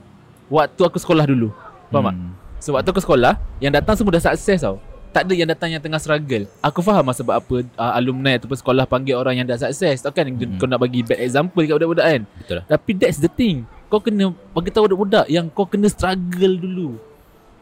waktu 0.48 0.80
aku 0.80 0.96
sekolah 0.96 1.28
dulu. 1.28 1.52
Faham 1.92 2.08
tak? 2.08 2.16
Hmm. 2.16 2.32
So 2.58 2.74
waktu 2.74 2.90
aku 2.90 3.02
sekolah 3.02 3.38
Yang 3.62 3.74
datang 3.82 3.94
semua 3.96 4.12
dah 4.18 4.24
sukses 4.34 4.60
tau 4.60 4.82
Tak 5.14 5.30
ada 5.30 5.34
yang 5.38 5.46
datang 5.46 5.70
yang 5.72 5.82
tengah 5.82 6.02
struggle 6.02 6.50
Aku 6.60 6.82
faham 6.82 7.06
lah 7.06 7.16
sebab 7.16 7.38
apa 7.38 7.56
uh, 7.78 7.94
Alumni 7.94 8.36
ataupun 8.36 8.58
sekolah 8.58 8.90
panggil 8.90 9.14
orang 9.14 9.38
yang 9.40 9.48
dah 9.48 9.62
sukses 9.62 10.02
Tak 10.02 10.12
kan 10.18 10.26
Mm. 10.28 10.58
kau 10.58 10.68
nak 10.68 10.82
bagi 10.82 11.06
bad 11.06 11.22
example 11.22 11.62
dekat 11.64 11.78
budak-budak 11.80 12.06
kan 12.06 12.22
Betul 12.42 12.56
lah. 12.60 12.66
Tapi 12.68 12.92
that's 12.98 13.22
the 13.22 13.30
thing 13.32 13.64
Kau 13.88 14.04
kena 14.04 14.36
bagi 14.52 14.68
tahu 14.68 14.84
budak-budak 14.86 15.26
Yang 15.28 15.46
kau 15.56 15.64
kena 15.64 15.88
struggle 15.88 16.56
dulu 16.60 16.90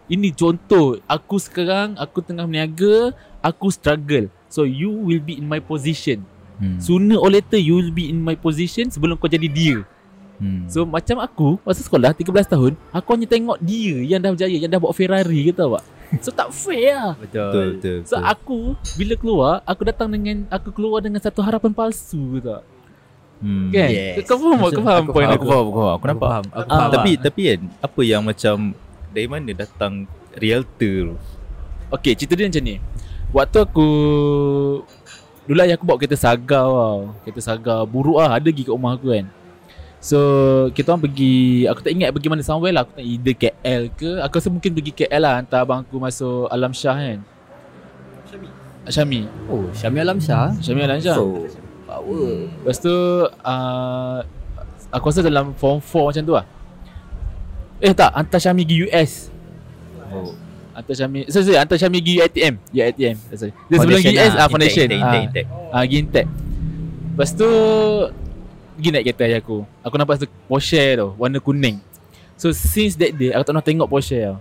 Ini 0.06 0.34
contoh 0.34 0.98
Aku 1.06 1.38
sekarang 1.38 1.94
Aku 1.96 2.22
tengah 2.22 2.50
berniaga 2.50 3.14
Aku 3.40 3.70
struggle 3.70 4.28
So 4.50 4.66
you 4.66 4.90
will 4.90 5.22
be 5.22 5.38
in 5.38 5.46
my 5.46 5.62
position 5.62 6.26
Hmm. 6.56 6.80
Sooner 6.80 7.20
or 7.20 7.28
later 7.28 7.60
You 7.60 7.84
will 7.84 7.92
be 7.92 8.08
in 8.08 8.24
my 8.24 8.32
position 8.32 8.88
Sebelum 8.88 9.20
kau 9.20 9.28
jadi 9.28 9.44
dia 9.46 9.84
Hmm. 10.36 10.68
So 10.68 10.84
macam 10.84 11.20
aku 11.20 11.60
Masa 11.64 11.80
sekolah 11.80 12.12
13 12.12 12.28
tahun 12.48 12.76
Aku 12.92 13.08
hanya 13.12 13.24
tengok 13.24 13.56
dia 13.60 14.04
Yang 14.04 14.20
dah 14.20 14.32
berjaya 14.36 14.58
Yang 14.60 14.72
dah 14.72 14.80
bawa 14.84 14.92
Ferrari 14.92 15.48
ke 15.48 15.52
tahu 15.52 15.76
tak 15.76 15.84
So 16.24 16.30
tak 16.32 16.52
fair 16.52 16.96
lah 16.96 17.14
Betul. 17.16 17.40
betul 17.40 17.68
betul. 17.76 17.98
So 18.04 18.16
betul. 18.16 18.28
aku 18.28 18.60
Bila 18.96 19.14
keluar 19.16 19.54
Aku 19.64 19.82
datang 19.84 20.12
dengan 20.12 20.44
Aku 20.48 20.72
keluar 20.72 21.00
dengan 21.00 21.20
satu 21.20 21.40
harapan 21.40 21.72
palsu 21.72 22.40
tak 22.40 22.64
Hmm. 23.45 23.69
Kan 23.69 23.88
Yes. 23.88 24.25
Kau 24.25 24.36
faham 24.36 24.58
tak? 24.58 24.71
Kau 24.73 24.81
faham 24.81 25.03
Aku 25.03 25.13
point 25.13 25.29
Aku 25.29 25.34
aku 25.36 25.45
faham, 25.45 25.62
aku 25.62 25.77
faham. 25.77 25.93
Aku 25.93 26.05
nampak. 26.10 26.27
faham. 26.27 26.45
Aku 26.49 26.65
Ah, 26.65 26.77
faham. 26.81 26.91
Tapi 26.91 27.12
tapi 27.15 27.41
kan 27.45 27.62
apa 27.79 28.01
yang 28.01 28.21
macam 28.21 28.55
dari 29.12 29.27
mana 29.27 29.49
datang 29.53 29.93
realtor 30.34 30.95
tu? 31.08 31.15
Okay 31.91 32.12
cerita 32.12 32.34
dia 32.34 32.49
macam 32.49 32.63
ni 32.63 32.75
Waktu 33.29 33.58
aku 33.62 33.88
Dulu 35.45 35.60
ayah 35.62 35.77
aku 35.77 35.86
bawa 35.86 36.01
kereta 36.01 36.17
saga 36.17 36.65
tau 36.65 37.13
Kereta 37.21 37.41
saga 37.43 37.86
Buruk 37.86 38.17
lah 38.17 38.34
Ada 38.34 38.49
pergi 38.49 38.65
kat 38.65 38.73
rumah 38.73 38.97
aku 38.97 39.13
kan 39.13 39.29
So 40.01 40.17
Kita 40.71 40.91
orang 40.91 41.05
pergi 41.05 41.36
Aku 41.67 41.79
tak 41.79 41.93
ingat 41.93 42.10
pergi 42.10 42.27
mana 42.27 42.41
somewhere 42.41 42.73
lah 42.73 42.81
Aku 42.81 42.97
tak 42.97 43.05
either 43.05 43.36
KL 43.36 43.81
ke 43.91 44.10
Aku 44.19 44.34
rasa 44.34 44.49
mungkin 44.49 44.71
pergi 44.71 44.91
KL 44.95 45.21
lah 45.21 45.38
Hantar 45.38 45.62
abang 45.62 45.79
aku 45.79 45.95
masuk 45.95 46.49
Alam 46.49 46.73
Shah 46.73 46.93
kan 46.93 47.19
Syami 48.25 48.49
Syami 48.88 49.19
Oh, 49.45 49.69
Syamil 49.71 50.01
Alam 50.01 50.17
Shah. 50.17 50.49
Syami 50.58 50.81
Alam 50.84 50.99
Shah 50.99 51.15
Oh, 51.15 51.45
power. 51.95 52.27
Lepas 52.60 52.77
tu 52.77 52.91
uh, 53.25 54.19
Aku 54.91 55.05
rasa 55.08 55.23
dalam 55.23 55.51
form 55.53 55.79
4 55.79 56.10
macam 56.12 56.23
tu 56.23 56.34
lah. 56.34 56.45
Eh 57.79 57.91
tak 57.91 58.12
Hantar 58.12 58.39
Syami 58.39 58.63
pergi 58.63 58.88
US 58.88 59.12
Oh. 60.08 60.31
Hantar 60.71 60.95
Syami 60.95 61.27
Sorry 61.27 61.43
sorry 61.43 61.60
Hantar 61.60 61.75
Syami 61.75 61.99
pergi 61.99 62.15
ATM 62.21 62.53
Ya 62.71 62.88
ATM 62.88 63.15
Sorry 63.31 63.51
Dia 63.67 63.75
sebelum 63.75 63.99
Foundation 63.99 64.13
US 64.15 64.31
lah. 64.31 64.39
ah, 64.39 64.47
Foundation. 64.47 64.86
Ah. 64.93 64.95
Ah, 65.71 65.81
pergi 65.84 65.97
Intek 65.99 66.25
Lepas 67.12 67.29
tu 67.31 67.49
Pergi 68.75 68.89
naik 68.91 69.03
kereta 69.05 69.23
ayah 69.23 69.39
aku. 69.39 69.63
Aku 69.81 69.95
nampak 69.95 70.19
satu 70.19 70.27
Porsche 70.47 70.79
tu 70.95 71.08
Warna 71.15 71.39
kuning. 71.39 71.79
So 72.36 72.51
since 72.51 72.95
that 72.95 73.12
day 73.12 73.31
Aku 73.31 73.43
tak 73.43 73.51
pernah 73.51 73.63
tengok 73.63 73.88
Porsche 73.88 74.19
tau 74.23 74.38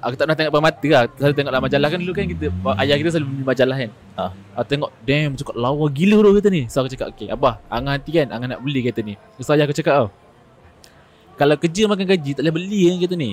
Aku 0.00 0.16
tak 0.16 0.24
pernah 0.24 0.36
tengok 0.36 0.50
depan 0.56 0.64
mata 0.64 0.88
lah. 0.88 1.04
Selalu 1.12 1.34
tengok 1.36 1.50
dalam 1.52 1.64
majalah 1.68 1.88
kan 1.92 1.98
dulu 2.00 2.12
kan 2.16 2.24
kita 2.24 2.46
Ayah 2.80 2.96
kita 2.96 3.08
selalu 3.12 3.26
beli 3.28 3.44
majalah 3.44 3.76
kan. 3.76 3.90
Ah. 4.16 4.30
Aku 4.56 4.66
tengok 4.72 4.90
Damn 5.04 5.32
cakap 5.36 5.54
lawa 5.60 5.86
gila 5.92 6.16
tu 6.24 6.30
kereta 6.32 6.48
ni. 6.48 6.62
So 6.72 6.76
aku 6.80 6.88
cakap 6.96 7.06
Okay 7.12 7.28
Abah 7.28 7.60
Angan 7.68 7.92
hati 8.00 8.10
kan 8.16 8.26
Angan 8.32 8.48
nak 8.56 8.60
beli 8.64 8.80
kereta 8.80 9.04
ni. 9.04 9.20
So 9.44 9.52
ayah 9.52 9.68
aku 9.68 9.76
cakap 9.76 9.94
tau 10.00 10.08
Kalau 11.36 11.54
kerja 11.60 11.82
makan 11.84 12.04
gaji 12.08 12.30
Tak 12.32 12.42
boleh 12.48 12.54
beli 12.56 12.80
kan 12.88 12.96
kereta 13.04 13.16
ni. 13.20 13.30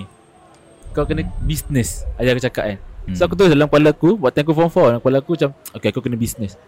Kau 0.92 1.08
kena 1.08 1.24
business 1.48 2.04
Ayah 2.20 2.36
aku 2.36 2.44
cakap 2.44 2.64
kan. 2.68 2.78
So 3.16 3.24
aku 3.24 3.34
tu 3.40 3.48
dalam 3.48 3.72
kepala 3.72 3.96
aku 3.96 4.20
Waktu 4.20 4.44
aku 4.44 4.52
form 4.52 4.68
4 4.68 4.92
Dalam 4.92 5.00
kepala 5.00 5.18
aku 5.24 5.32
macam 5.40 5.50
Okay 5.72 5.88
aku 5.96 6.00
kena 6.04 6.20
business. 6.20 6.60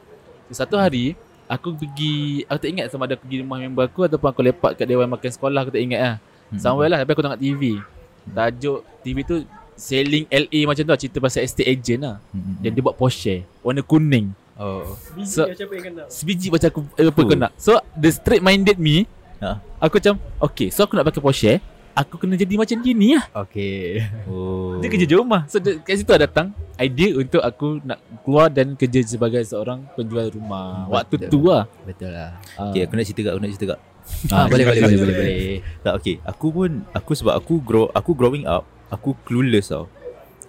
So, 0.48 0.64
Satu 0.64 0.80
hari 0.80 1.20
Aku 1.52 1.76
pergi 1.76 2.48
Aku 2.48 2.56
tak 2.56 2.72
ingat 2.72 2.88
sama 2.88 3.04
ada 3.04 3.20
pergi 3.20 3.44
rumah 3.44 3.60
member 3.60 3.84
aku 3.84 4.08
Ataupun 4.08 4.32
aku 4.32 4.48
lepak 4.48 4.80
kat 4.80 4.88
dewan 4.88 5.12
makan 5.12 5.28
sekolah 5.28 5.68
Aku 5.68 5.76
tak 5.76 5.84
ingat 5.84 6.00
lah. 6.00 6.16
Hmm. 6.56 6.60
Somewhere 6.64 6.88
lah 6.88 7.04
Tapi 7.04 7.12
aku 7.12 7.20
tengok 7.20 7.42
TV 7.44 7.84
Tajuk 8.32 8.80
TV 9.04 9.18
tu 9.28 9.44
Selling 9.80 10.28
LA 10.28 10.60
macam 10.66 10.84
tu 10.84 10.92
lah, 10.92 11.00
Cerita 11.00 11.18
pasal 11.18 11.42
estate 11.42 11.66
agent 11.66 12.02
lah 12.02 12.16
Hmm. 12.30 12.60
Dan 12.60 12.76
dia 12.76 12.82
buat 12.82 12.94
Porsche 12.94 13.48
Warna 13.60 13.80
kuning 13.82 14.36
Oh. 14.54 14.84
So- 15.24 15.48
macam 15.48 15.64
apa 15.64 15.74
yang 15.74 15.84
kau 15.86 15.94
nak 15.96 16.08
Sebiji 16.12 16.52
macam 16.52 16.68
aku 16.68 16.80
eh, 16.94 17.08
Apa 17.08 17.16
Oh. 17.16 17.26
kau 17.26 17.38
nak 17.38 17.52
So 17.56 17.72
the 17.94 18.12
straight 18.12 18.44
minded 18.44 18.76
me 18.76 19.08
Ha. 19.40 19.56
Aku 19.80 19.98
macam 19.98 20.20
Okay 20.38 20.68
so 20.68 20.84
aku 20.84 20.94
nak 20.94 21.08
pakai 21.08 21.24
Porsche 21.24 21.54
Aku 21.92 22.16
kena 22.16 22.36
jadi 22.36 22.54
macam 22.54 22.76
dia 22.78 22.92
ni 22.92 23.16
lah 23.16 23.24
Okay. 23.40 24.04
Oh. 24.28 24.76
Dia 24.78 24.88
kerja 24.90 25.04
di 25.04 25.16
rumah 25.16 25.48
So 25.48 25.58
dia, 25.58 25.80
kat 25.80 25.96
situ 25.96 26.12
lah 26.12 26.20
datang 26.22 26.52
Idea 26.76 27.16
untuk 27.16 27.40
aku 27.40 27.80
nak 27.82 27.98
keluar 28.22 28.48
dan 28.48 28.76
kerja 28.76 29.00
sebagai 29.02 29.40
seorang 29.42 29.88
penjual 29.94 30.28
rumah 30.30 30.88
Waktu 30.90 31.28
tu 31.28 31.40
lah 31.46 31.64
Betul 31.82 32.12
lah. 32.12 32.36
Ah. 32.54 32.68
Okay, 32.68 32.84
aku 32.84 32.94
nak 32.94 33.06
cerita 33.06 33.22
kat, 33.22 33.32
aku 33.32 33.42
nak 33.42 33.52
cerita 33.52 33.66
kat. 33.70 33.80
Ah, 34.28 34.46
boleh, 34.46 34.66
boleh, 34.66 34.82
boleh, 34.82 34.98
boleh, 34.98 35.16
boleh. 35.16 35.56
Tak 35.80 35.94
okay 35.96 36.16
Aku 36.26 36.48
pun 36.50 36.70
Aku 36.92 37.12
sebab 37.14 37.32
aku 37.34 37.62
grow 37.62 37.88
Aku 37.92 38.12
growing 38.12 38.44
up 38.44 38.68
Aku 38.90 39.14
clueless 39.26 39.70
tau. 39.70 39.86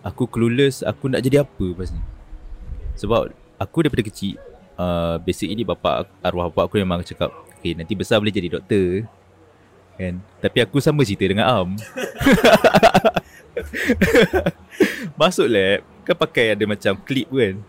Aku 0.00 0.24
clueless 0.24 0.80
Aku 0.80 1.12
nak 1.12 1.20
jadi 1.20 1.44
apa 1.44 1.64
lepas 1.64 1.92
ni? 1.92 2.00
Sebab 2.96 3.36
Aku 3.60 3.84
daripada 3.84 4.00
kecil 4.00 4.40
uh, 4.80 5.20
Basic 5.20 5.52
ini 5.52 5.60
bapak 5.60 6.08
Arwah 6.24 6.48
bapak 6.48 6.72
aku 6.72 6.80
memang 6.80 7.04
cakap 7.04 7.28
Okay 7.60 7.76
nanti 7.76 7.92
besar 7.92 8.16
boleh 8.16 8.32
jadi 8.32 8.48
doktor. 8.48 9.04
Kan? 10.00 10.24
Tapi 10.40 10.58
aku 10.64 10.80
sama 10.80 11.04
cerita 11.04 11.28
dengan 11.28 11.44
Am. 11.44 11.68
Masuk 15.20 15.44
lab 15.44 15.84
Kan 16.08 16.16
pakai 16.16 16.56
ada 16.56 16.64
macam 16.64 16.96
clip 17.04 17.28
kan? 17.28 17.60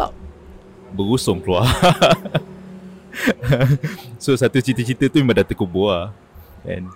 Tak. 0.00 0.12
Berusung 0.96 1.44
keluar. 1.44 1.68
So 4.22 4.36
satu 4.36 4.62
cita-cita 4.62 5.10
tu 5.10 5.18
memang 5.20 5.36
dah 5.36 5.46
terkubur 5.46 5.90
lah. 5.90 6.06
And 6.64 6.86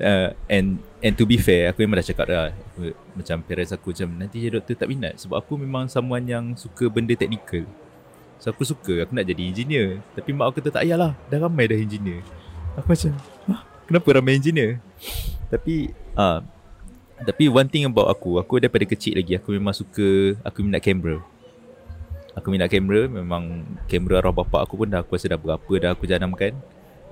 uh, 0.00 0.32
And 0.46 0.80
And 1.04 1.12
to 1.20 1.28
be 1.28 1.36
fair 1.36 1.68
Aku 1.68 1.84
memang 1.84 2.00
dah 2.00 2.06
cakap 2.08 2.24
dah 2.32 2.48
aku, 2.48 2.96
Macam 3.12 3.36
parents 3.44 3.76
aku 3.76 3.92
macam 3.92 4.08
Nanti 4.16 4.40
jadi 4.40 4.56
doktor 4.56 4.72
tak 4.72 4.88
minat. 4.88 5.20
Sebab 5.20 5.36
aku 5.36 5.60
memang 5.60 5.84
someone 5.92 6.24
yang 6.24 6.44
Suka 6.56 6.88
benda 6.88 7.12
teknikal 7.12 7.68
So 8.40 8.48
aku 8.48 8.64
suka 8.64 9.04
Aku 9.04 9.12
nak 9.12 9.28
jadi 9.28 9.44
engineer. 9.44 10.00
Tapi 10.16 10.32
mak 10.32 10.48
aku 10.48 10.64
kata 10.64 10.80
tak 10.80 10.82
payahlah 10.88 11.12
Dah 11.28 11.38
ramai 11.44 11.68
dah 11.68 11.76
engineer. 11.76 12.24
Aku 12.80 12.88
macam 12.88 13.12
Hah? 13.52 13.60
Kenapa 13.84 14.08
ramai 14.16 14.40
engineer? 14.40 14.80
Tapi 15.52 15.92
ah, 16.16 16.40
Tapi 17.20 17.52
one 17.52 17.68
thing 17.68 17.84
about 17.84 18.08
aku 18.08 18.40
Aku 18.40 18.56
daripada 18.56 18.88
kecil 18.88 19.20
lagi 19.20 19.36
Aku 19.36 19.52
memang 19.52 19.76
suka 19.76 20.40
Aku 20.40 20.64
minat 20.64 20.80
kamera 20.80 21.20
Aku 22.32 22.48
minat 22.48 22.72
kamera 22.72 23.12
Memang 23.12 23.60
kamera 23.92 24.24
arwah 24.24 24.40
bapak 24.40 24.64
aku 24.64 24.80
pun 24.80 24.88
dah 24.88 25.04
Aku 25.04 25.20
rasa 25.20 25.28
dah 25.28 25.38
berapa 25.38 25.72
dah 25.76 25.92
aku 25.92 26.08
janamkan 26.08 26.56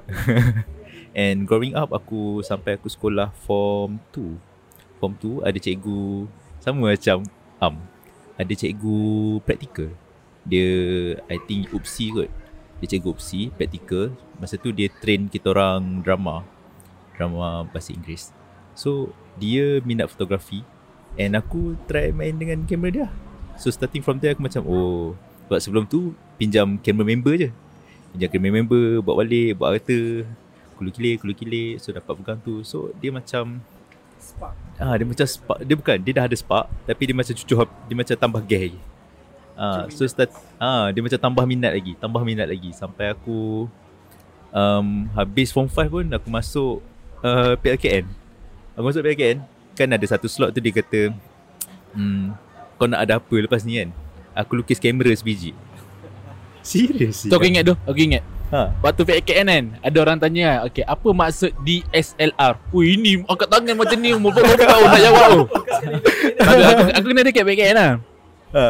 And 1.13 1.45
growing 1.45 1.77
up 1.77 1.93
Aku 1.93 2.41
sampai 2.41 2.81
aku 2.81 2.89
sekolah 2.89 3.33
Form 3.45 4.01
2 4.17 5.01
Form 5.01 5.15
2 5.21 5.45
ada 5.45 5.59
cikgu 5.61 6.27
Sama 6.61 6.93
macam 6.93 7.29
Am. 7.61 7.77
Ada 8.41 8.53
cikgu 8.57 8.99
praktikal 9.45 9.93
Dia 10.49 10.69
I 11.29 11.39
think 11.45 11.71
UPSI 11.71 12.07
kot. 12.17 12.31
Dia 12.81 12.87
cikgu 12.97 13.09
UPSI 13.13 13.41
Praktikal 13.53 14.17
Masa 14.41 14.57
tu 14.59 14.73
dia 14.75 14.91
train 14.91 15.31
kita 15.31 15.53
orang 15.55 16.03
drama. 16.03 16.43
Drama 17.15 17.69
bahasa 17.69 17.93
Inggeris. 17.93 18.33
So 18.73 19.13
Dia 19.37 19.85
minat 19.85 20.09
fotografi. 20.09 20.65
And 21.21 21.37
aku 21.37 21.77
try 21.85 22.09
main 22.09 22.41
dengan 22.41 22.65
kamera 22.65 22.91
dia. 22.91 23.09
So 23.61 23.69
starting 23.69 24.01
from 24.01 24.17
there 24.19 24.33
aku 24.33 24.43
macam 24.49 24.65
Oh. 24.65 25.13
Sebab 25.47 25.61
sebelum 25.61 25.85
tu 25.85 26.17
Pinjam 26.41 26.81
kamera 26.81 27.05
member 27.05 27.37
je. 27.37 27.51
Pinjam 28.17 28.33
kamera 28.33 28.65
member 28.65 29.05
Buat 29.05 29.17
balik 29.23 29.61
Buat 29.61 29.77
harta 29.77 29.99
Kulu-kilir 30.83 31.15
Kulu-kilir 31.23 31.79
So 31.79 31.95
dapat 31.95 32.13
pegang 32.19 32.39
tu. 32.43 32.67
So 32.67 32.91
dia 32.99 33.15
macam 33.15 33.63
Spark. 34.23 34.55
Ah 34.79 34.95
dia 34.99 35.07
macam 35.07 35.27
spark. 35.27 35.63
Dia 35.63 35.75
bukan 35.79 35.97
Dia 36.03 36.13
dah 36.19 36.25
ada 36.27 36.37
spark 36.37 36.67
Tapi 36.87 37.03
dia 37.07 37.15
macam 37.15 37.35
cucuk 37.39 37.71
Dia 37.87 37.95
macam 37.95 38.15
tambah 38.19 38.43
gas 38.43 38.63
lagi. 38.67 38.81
Ah, 39.55 39.85
So 39.89 40.03
start 40.11 40.35
ah, 40.59 40.91
Dia 40.91 41.01
macam 41.01 41.19
tambah 41.23 41.45
minat 41.47 41.73
lagi 41.75 41.95
Tambah 42.03 42.23
minat 42.27 42.51
lagi. 42.51 42.75
Sampai 42.75 43.15
aku 43.15 43.71
um, 44.51 45.07
Habis 45.15 45.55
form 45.55 45.71
5 45.71 45.87
pun 45.87 46.07
Aku 46.11 46.27
masuk 46.27 46.83
uh, 47.23 47.55
PLKN 47.63 48.11
Aku 48.75 48.85
masuk 48.85 49.07
PLKN 49.07 49.39
Kan 49.79 49.89
ada 49.95 50.07
satu 50.07 50.27
slot 50.27 50.53
tu 50.53 50.61
dia 50.61 50.75
kata 50.75 51.15
hmm, 51.97 52.35
Kau 52.83 52.91
nak 52.91 53.07
ada 53.07 53.23
apa 53.23 53.37
lepas 53.39 53.63
ni 53.63 53.79
kan? 53.79 53.95
Aku 54.35 54.59
lukis 54.59 54.81
kamera 54.81 55.13
sebiji. 55.13 55.53
Serius? 56.65 57.29
Tu 57.29 57.35
aku 57.35 57.47
ingat 57.47 57.63
tu? 57.69 57.75
Aku 57.85 57.95
ingat 57.95 58.27
Ha. 58.53 58.69
Waktu 58.85 59.03
PKN 59.09 59.47
kan 59.49 59.65
Ada 59.81 59.97
orang 60.05 60.19
tanya 60.21 60.61
Okay 60.69 60.85
apa 60.85 61.09
maksud 61.09 61.57
DSLR 61.65 62.61
Ui 62.77 63.01
ini 63.01 63.25
angkat 63.25 63.49
tangan 63.49 63.73
macam 63.81 63.97
ni 63.97 64.13
Lompat-lompat 64.13 64.69
oh, 64.77 64.89
nak 64.93 65.01
jawab 65.01 65.25
tu. 65.25 65.43
Aku, 66.37 66.61
aku, 66.61 66.83
aku 66.93 67.07
kena 67.09 67.23
dekat 67.25 67.45
PKN 67.49 67.75
lah. 67.75 67.93
Ha. 68.53 68.65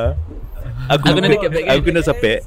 Aku, 0.94 1.04
Aku 1.10 1.18
nak 1.18 1.30
dekat 1.34 1.50
back 1.50 1.64
aku 1.66 1.82
kena 1.90 2.00
sapek. 2.02 2.38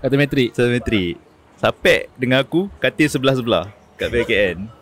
Kata 0.00 0.14
metrik 0.16 0.48
Satu 0.56 0.70
metrik 0.72 1.14
Sapek 1.60 2.08
dengan 2.16 2.40
aku 2.40 2.72
Katil 2.80 3.12
sebelah-sebelah 3.12 3.68
Kat 4.00 4.08
BKN 4.08 4.79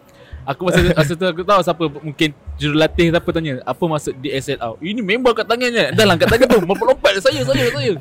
Aku 0.48 0.64
masa, 0.64 0.80
masa 0.96 1.12
tu 1.12 1.28
aku 1.28 1.44
tahu 1.44 1.60
siapa 1.60 1.84
Mungkin 2.00 2.32
jurulatih 2.56 3.12
siapa 3.12 3.28
tanya 3.36 3.60
Apa 3.68 3.84
maksud 3.84 4.16
DSLR 4.16 4.80
Ini 4.80 5.04
member 5.04 5.36
angkat 5.36 5.44
tangannya 5.44 5.92
Dah 5.92 6.04
lah 6.08 6.16
angkat 6.16 6.28
tangan 6.32 6.48
tu 6.48 6.58
Lompat-lompat 6.64 7.20
Saya 7.20 7.44
saya 7.44 7.68
saya. 7.68 7.92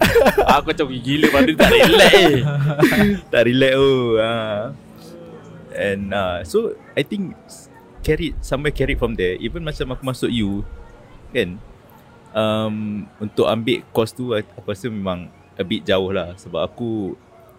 Aku 0.56 0.72
macam 0.72 0.88
"Ih, 0.88 1.02
gila 1.04 1.28
pada 1.28 1.52
tak 1.60 1.70
relax 1.76 2.14
eh. 2.16 2.36
Tak 3.36 3.42
relax 3.52 3.74
oh 3.76 4.16
ha. 4.16 4.32
And 5.76 6.16
uh, 6.16 6.40
So 6.48 6.80
I 6.96 7.04
think 7.04 7.36
Carried 8.00 8.40
Somewhere 8.40 8.72
carried 8.72 8.96
from 8.96 9.20
there. 9.20 9.36
Even 9.44 9.68
macam 9.68 9.92
aku 9.92 10.08
masuk 10.08 10.32
U 10.32 10.64
Kan 11.36 11.60
um, 12.32 13.04
Untuk 13.20 13.44
ambil 13.44 13.84
course 13.92 14.16
tu 14.16 14.32
Aku 14.32 14.72
rasa 14.72 14.88
memang 14.88 15.28
A 15.60 15.68
bit 15.68 15.84
jauh 15.84 16.16
lah. 16.16 16.32
Sebab 16.40 16.64
aku 16.64 17.12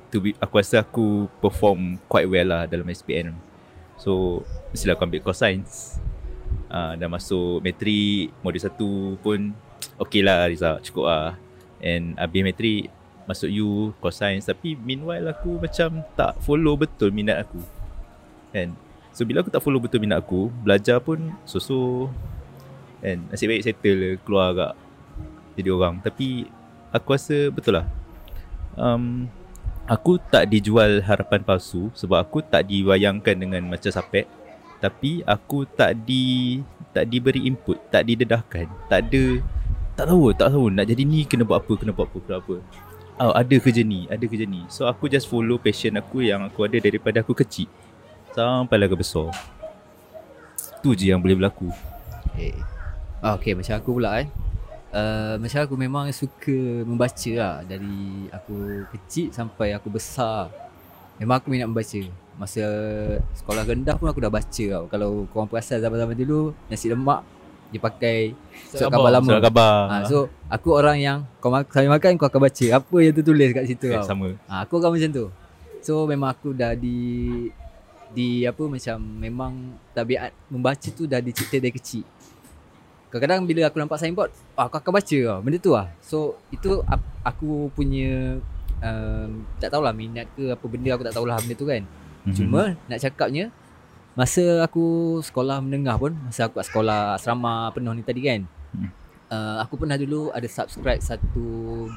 to 0.08 0.16
be, 0.16 0.32
Aku 0.40 0.56
rasa 0.56 0.80
aku 0.80 1.28
Perform 1.44 2.00
quite 2.08 2.24
well 2.24 2.48
lah 2.48 2.64
Dalam 2.64 2.88
SPM 2.88 3.47
So 3.98 4.42
Mestilah 4.70 4.94
aku 4.94 5.04
ambil 5.04 5.20
course 5.20 5.42
science. 5.42 5.98
Uh, 6.70 6.96
Dah 6.96 7.08
masuk 7.10 7.60
matrik 7.60 8.32
Modul 8.40 8.60
1 8.62 9.24
pun 9.24 9.40
Okay 9.98 10.22
lah 10.24 10.46
result 10.48 10.80
Cukup 10.86 11.04
lah. 11.10 11.34
And 11.82 12.16
habis 12.16 12.42
matrik 12.46 12.88
Masuk 13.28 13.50
U 13.52 13.92
Course 14.00 14.22
science. 14.22 14.48
Tapi 14.48 14.78
meanwhile 14.78 15.28
aku 15.34 15.60
macam 15.60 16.00
Tak 16.16 16.40
follow 16.40 16.78
betul 16.78 17.12
minat 17.12 17.44
aku. 17.44 17.60
Kan 18.54 18.72
So 19.12 19.26
bila 19.26 19.42
aku 19.42 19.50
tak 19.50 19.60
follow 19.60 19.82
betul 19.82 20.00
minat 20.00 20.22
aku 20.22 20.48
Belajar 20.64 21.02
pun 21.02 21.34
So-so. 21.44 22.08
Kan 23.04 23.28
Nasib 23.28 23.50
baik 23.50 23.66
settle 23.66 24.16
Keluar 24.24 24.56
agak 24.56 24.72
Jadi 25.58 25.68
orang. 25.68 26.00
Tapi 26.00 26.58
Aku 26.88 27.12
rasa 27.12 27.52
betul 27.52 27.76
lah. 27.76 27.86
Um, 28.72 29.28
Aku 29.88 30.20
tak 30.20 30.52
dijual 30.52 31.00
harapan 31.00 31.40
palsu 31.40 31.88
Sebab 31.96 32.20
aku 32.20 32.44
tak 32.44 32.68
diwayangkan 32.68 33.36
dengan 33.40 33.64
macam 33.72 33.88
sapek 33.88 34.28
Tapi 34.84 35.24
aku 35.24 35.64
tak 35.64 35.96
di 36.04 36.60
Tak 36.92 37.08
diberi 37.08 37.48
input 37.48 37.80
Tak 37.88 38.04
didedahkan. 38.04 38.68
Tak 38.92 39.00
ada 39.08 39.24
Tak 39.96 40.12
tahu 40.12 40.36
Tak 40.36 40.52
tahu 40.52 40.68
nak 40.68 40.84
jadi 40.84 41.02
ni 41.08 41.24
Kena 41.24 41.48
buat 41.48 41.64
apa 41.64 41.72
Kena 41.80 41.96
buat 41.96 42.04
apa 42.12 42.18
Kena 42.20 42.36
apa. 42.44 42.56
Oh, 43.18 43.32
ada 43.32 43.56
kerja 43.56 43.80
ni 43.80 44.04
Ada 44.12 44.28
kerja 44.28 44.44
ni. 44.44 44.68
So 44.68 44.84
aku 44.84 45.08
just 45.08 45.24
follow 45.24 45.56
passion 45.56 45.96
aku 45.96 46.20
Yang 46.20 46.52
aku 46.52 46.68
ada 46.68 46.78
daripada 46.84 47.24
aku 47.24 47.32
kecil. 47.32 47.66
Sampai 48.36 48.78
lah 48.78 48.86
ke 48.86 48.94
besar. 48.94 49.34
Tu 50.78 50.94
je 50.94 51.10
yang 51.10 51.18
boleh 51.18 51.34
berlaku. 51.34 51.74
Okay. 52.30 52.54
Ah, 53.18 53.34
okay 53.34 53.50
macam 53.58 53.74
aku 53.74 53.98
pula 53.98 54.22
eh. 54.22 54.30
Uh, 54.88 55.36
macam 55.36 55.60
aku 55.68 55.76
memang 55.76 56.08
suka 56.16 56.84
membaca 56.88 57.30
lah. 57.36 57.54
Dari 57.64 58.28
aku 58.32 58.88
kecil 58.96 59.28
sampai 59.36 59.76
aku 59.76 59.92
besar. 59.92 60.48
Memang 61.20 61.42
aku 61.42 61.52
minat 61.52 61.68
membaca. 61.68 62.00
Masa 62.38 62.62
sekolah 63.34 63.66
rendah 63.66 63.98
pun 63.98 64.08
aku 64.08 64.22
dah 64.22 64.32
baca 64.32 64.64
tau. 64.70 64.84
Kalau 64.88 65.26
korang 65.34 65.50
perasan 65.50 65.82
zaman-zaman 65.82 66.14
dulu 66.14 66.54
Nasi 66.70 66.86
lemak 66.86 67.26
Dia 67.74 67.82
pakai 67.82 68.30
surat 68.70 68.94
khabar 68.94 69.10
lama. 69.10 69.26
Surat 69.26 69.42
khabar. 69.42 69.74
Ha, 69.90 69.94
So 70.06 70.30
aku 70.46 70.68
orang 70.70 71.02
yang 71.02 71.18
Kau 71.42 71.50
sambil 71.50 71.98
makan 71.98 72.14
kau 72.14 72.30
akan 72.30 72.46
baca 72.46 72.66
Apa 72.78 72.96
yang 73.02 73.10
tertulis 73.10 73.50
kat 73.50 73.64
situ 73.66 73.90
eh, 73.90 73.98
tau. 73.98 74.06
Sama. 74.06 74.38
Ha, 74.46 74.62
Aku 74.62 74.78
orang 74.78 74.94
macam 74.94 75.10
tu. 75.10 75.26
So 75.82 76.06
memang 76.06 76.30
aku 76.30 76.54
dah 76.54 76.78
di 76.78 76.96
Di 78.14 78.46
apa 78.46 78.62
macam 78.70 78.96
Memang 79.02 79.52
tabiat 79.90 80.30
membaca 80.46 80.88
tu 80.94 81.10
dah 81.10 81.18
dicipta 81.18 81.58
dari 81.58 81.74
kecil 81.74 82.06
Kadang-kadang 83.08 83.40
bila 83.42 83.60
aku 83.64 83.76
nampak 83.76 83.96
signboard 83.96 84.28
ah, 84.52 84.68
Aku 84.68 84.76
akan 84.76 84.92
baca 84.94 85.18
tau 85.18 85.38
Benda 85.40 85.58
tu 85.58 85.72
lah 85.72 85.88
So 85.98 86.18
itu 86.48 86.84
aku 87.22 87.72
punya 87.72 88.36
um, 88.78 89.28
Tak 89.56 89.70
tahulah 89.70 89.92
minat 89.92 90.28
ke 90.32 90.50
apa 90.50 90.64
benda 90.64 90.92
Aku 90.92 91.02
tak 91.02 91.12
tahulah 91.12 91.36
benda 91.38 91.54
tu 91.54 91.64
kan 91.64 91.82
Mhm. 92.18 92.34
Cuma 92.34 92.62
nak 92.84 92.98
cakapnya 92.98 93.48
Masa 94.12 94.60
aku 94.60 94.82
sekolah 95.22 95.62
menengah 95.62 95.96
pun 95.96 96.12
Masa 96.20 96.44
aku 96.44 96.60
kat 96.60 96.66
sekolah 96.66 97.14
asrama 97.14 97.72
penuh 97.72 97.92
ni 97.92 98.02
tadi 98.02 98.20
kan 98.20 98.42
Hmm. 98.68 98.92
uh, 99.28 99.64
Aku 99.64 99.80
pernah 99.80 99.96
dulu 99.96 100.28
ada 100.28 100.44
subscribe 100.44 101.00
satu 101.00 101.46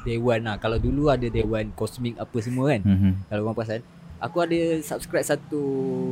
dewan 0.02 0.39
lah 0.41 0.56
Kalau 0.56 0.80
dulu 0.80 1.12
ada 1.12 1.28
dewan 1.28 1.67
kosmik 1.74 2.15
apa 2.15 2.38
semua 2.39 2.71
kan 2.71 2.82
Mhm. 2.82 3.28
Kalau 3.28 3.41
korang 3.43 3.58
perasan 3.58 3.82
Aku 4.21 4.38
ada 4.38 4.53
subscribe 4.79 5.25
satu 5.25 5.63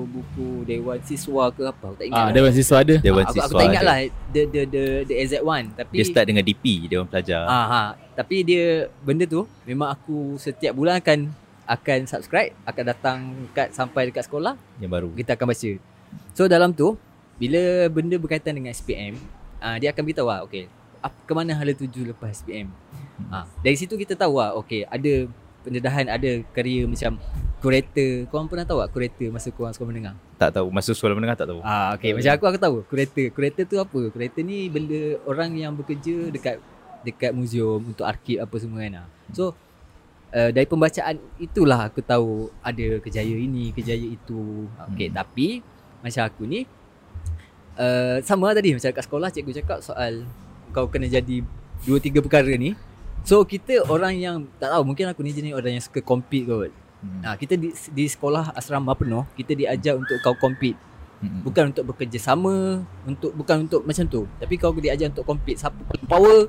buku 0.03 0.65
dewan 0.65 0.97
siswa 0.99 1.53
ke 1.53 1.61
apa 1.61 1.85
Aku 1.85 1.95
tak 1.95 2.09
ingat 2.09 2.17
Ah, 2.17 2.25
lah. 2.25 2.33
Dewan 2.33 2.51
siswa 2.51 2.75
ada 2.81 2.95
Dewan 2.97 3.21
Ah, 3.21 3.29
aku, 3.29 3.37
aku 3.37 3.45
siswa 3.45 3.53
tak 3.55 3.67
ingat 3.69 3.79
ada. 3.79 3.87
lah 3.87 3.97
the, 4.27 4.41
the, 4.45 4.61
the, 4.65 4.83
the 5.05 5.15
exact 5.15 5.45
one 5.45 5.65
Tapi 5.71 5.93
Dia 5.93 6.05
start 6.09 6.25
dengan 6.25 6.41
DP 6.41 6.65
Dewan 6.89 7.05
Pelajar 7.05 7.45
Ah, 7.45 7.65
ha. 7.65 7.81
Tapi 8.17 8.41
dia 8.41 8.65
benda 8.99 9.23
tu 9.23 9.45
memang 9.63 9.87
aku 9.89 10.35
setiap 10.35 10.73
bulan 10.73 10.97
akan 10.97 11.29
akan 11.69 11.99
subscribe, 12.03 12.49
akan 12.65 12.83
datang 12.83 13.17
kat 13.53 13.69
sampai 13.69 14.09
dekat 14.09 14.25
sekolah, 14.25 14.57
Yang 14.81 14.89
baru 14.89 15.09
kita 15.13 15.37
akan 15.37 15.45
baca. 15.47 15.71
So 16.33 16.49
dalam 16.49 16.73
tu 16.73 16.97
bila 17.37 17.61
benda 17.87 18.17
berkaitan 18.17 18.57
dengan 18.57 18.73
SPM, 18.73 19.21
ah 19.59 19.77
dia 19.77 19.93
akan 19.93 20.01
beritahu 20.01 20.25
lah, 20.25 20.41
okay, 20.41 20.65
ap, 20.97 21.13
ke 21.13 21.29
mana 21.29 21.53
hala 21.53 21.69
tuju 21.71 22.09
lepas 22.09 22.33
SPM. 22.33 22.73
Ah, 23.29 23.45
dari 23.61 23.77
situ 23.77 23.93
kita 23.93 24.17
tahu 24.17 24.41
lah, 24.41 24.57
okay, 24.57 24.81
ada 24.83 25.29
pendedahan, 25.61 26.09
ada 26.09 26.41
karya 26.49 26.83
macam 26.83 27.21
kurator. 27.59 28.11
Korang 28.27 28.47
pernah 28.47 28.63
tahu 28.63 28.79
tak 28.79 28.89
kurator 28.89 29.27
masa 29.29 29.47
korang 29.51 29.71
sekolah 29.71 29.89
menengah? 29.89 30.15
Tak 30.35 30.55
tahu 30.55 30.67
Masuk 30.71 30.95
sekolah 30.95 31.15
menengah 31.15 31.35
tak 31.35 31.47
tahu 31.47 31.59
Ah, 31.59 31.91
okay. 31.93 32.11
Macam 32.11 32.31
aku 32.31 32.45
aku 32.47 32.59
tahu 32.59 32.75
kurator. 32.87 33.27
Kurator 33.29 33.63
tu 33.63 33.75
apa? 33.77 33.99
Kurator 34.09 34.41
ni 34.41 34.67
benda 34.67 34.99
orang 35.23 35.51
yang 35.53 35.75
bekerja 35.75 36.31
dekat 36.31 36.57
dekat 36.99 37.31
museum 37.31 37.79
untuk 37.81 38.03
arkib 38.03 38.39
apa 38.39 38.55
semua 38.55 38.79
kan. 38.79 39.03
ah. 39.03 39.07
So 39.31 39.55
uh, 40.31 40.49
dari 40.49 40.65
pembacaan 40.65 41.15
itulah 41.37 41.87
aku 41.87 41.99
tahu 41.99 42.51
ada 42.59 42.99
kejaya 42.99 43.35
ini, 43.35 43.71
kejaya 43.71 44.03
itu. 44.03 44.67
Okay, 44.91 45.07
Hmm. 45.07 45.15
tapi 45.15 45.47
macam 45.99 46.23
aku 46.23 46.43
ni 46.43 46.63
uh, 47.75 48.17
sama 48.21 48.51
lah 48.51 48.55
tadi 48.55 48.71
macam 48.71 48.89
kat 48.89 49.03
sekolah 49.03 49.29
cikgu 49.29 49.51
cakap 49.59 49.79
soal 49.79 50.23
kau 50.71 50.87
kena 50.87 51.07
jadi 51.07 51.43
dua 51.83 51.97
tiga 51.97 52.19
perkara 52.19 52.51
ni. 52.55 52.75
So 53.23 53.43
kita 53.43 53.83
orang 53.85 54.15
yang 54.15 54.35
tak 54.57 54.71
tahu 54.71 54.83
mungkin 54.85 55.07
aku 55.07 55.19
ni 55.21 55.31
jenis 55.31 55.51
orang 55.51 55.75
yang 55.75 55.83
suka 55.83 55.99
compete 55.99 56.47
kot. 56.47 56.71
Hmm. 56.99 57.23
Nah, 57.23 57.33
kita 57.33 57.55
di, 57.55 57.71
di 57.71 58.05
sekolah 58.05 58.51
asrama 58.51 58.91
penuh, 58.91 59.23
kita 59.33 59.55
diajar 59.55 59.95
untuk 59.95 60.19
kau 60.19 60.35
compete 60.35 60.75
Mhm. 61.19 61.43
bukan 61.43 61.63
untuk 61.75 61.83
bekerjasama 61.83 62.79
untuk 63.03 63.35
bukan 63.35 63.67
untuk 63.67 63.83
macam 63.83 64.07
tu 64.07 64.23
tapi 64.39 64.55
kau 64.55 64.71
diajar 64.71 65.11
untuk 65.11 65.27
compete 65.27 65.59
siapa 65.59 65.75
paling 65.83 66.07
power 66.07 66.39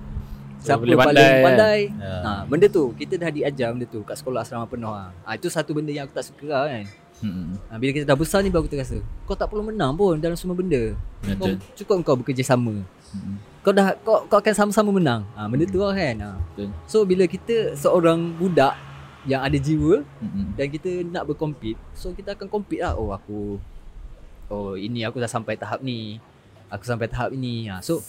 siapa 0.63 0.79
boleh 0.79 0.95
paling 0.95 1.11
pandai, 1.11 1.43
pandai, 1.43 1.81
kan? 1.91 2.23
Ha, 2.23 2.31
benda 2.47 2.67
tu 2.71 2.95
kita 2.95 3.19
dah 3.19 3.35
diajar 3.35 3.75
benda 3.75 3.91
tu 3.91 4.07
kat 4.07 4.15
sekolah 4.15 4.47
asrama 4.47 4.71
penuh 4.71 4.87
ha. 4.87 5.11
ha 5.11 5.31
itu 5.35 5.51
satu 5.51 5.75
benda 5.75 5.91
yang 5.91 6.07
aku 6.07 6.15
tak 6.15 6.27
suka 6.31 6.47
lah 6.47 6.71
kan 6.71 6.87
Mhm. 7.19 7.51
ha, 7.67 7.73
bila 7.77 7.91
kita 7.91 8.07
dah 8.07 8.15
besar 8.15 8.47
ni 8.47 8.49
baru 8.49 8.63
kita 8.65 8.79
rasa 8.79 9.03
kau 9.27 9.35
tak 9.35 9.51
perlu 9.51 9.67
menang 9.67 9.91
pun 9.93 10.15
dalam 10.17 10.39
semua 10.39 10.55
benda 10.55 10.95
kau, 11.35 11.51
cukup 11.75 11.97
kau 12.07 12.15
bekerjasama 12.15 12.87
Mhm. 13.11 13.35
kau 13.67 13.75
dah 13.75 13.99
kau, 14.07 14.23
kau 14.31 14.39
akan 14.39 14.55
sama-sama 14.55 14.95
menang 14.95 15.27
ha, 15.35 15.51
benda 15.51 15.67
tu 15.67 15.83
lah 15.83 15.91
kan 15.91 16.15
ha. 16.23 16.31
Betul. 16.55 16.71
so 16.87 17.03
bila 17.03 17.27
kita 17.27 17.75
seorang 17.75 18.39
budak 18.39 18.79
yang 19.23 19.41
ada 19.41 19.57
jiwa 19.57 20.01
Mhm. 20.23 20.57
dan 20.57 20.67
kita 20.67 20.91
nak 21.05 21.25
berkompet 21.27 21.77
so 21.93 22.11
kita 22.11 22.33
akan 22.33 22.49
compete 22.49 22.81
lah 22.81 22.95
oh 22.95 23.11
aku 23.11 23.61
oh 24.49 24.73
ini 24.75 25.05
aku 25.05 25.19
dah 25.19 25.29
sampai 25.29 25.55
tahap 25.55 25.81
ni 25.81 26.17
aku 26.67 26.83
sampai 26.83 27.07
tahap 27.07 27.31
ini 27.31 27.69
ha. 27.69 27.79
so 27.81 28.01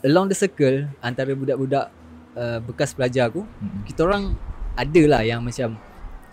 along 0.00 0.26
the 0.26 0.34
circle 0.34 0.88
antara 0.98 1.32
budak-budak 1.32 1.92
uh, 2.32 2.58
bekas 2.62 2.92
pelajar 2.92 3.28
aku 3.28 3.44
Mhm. 3.44 3.84
kita 3.84 4.00
orang 4.02 4.32
ada 4.72 5.02
lah 5.04 5.20
yang 5.20 5.42
macam 5.42 5.74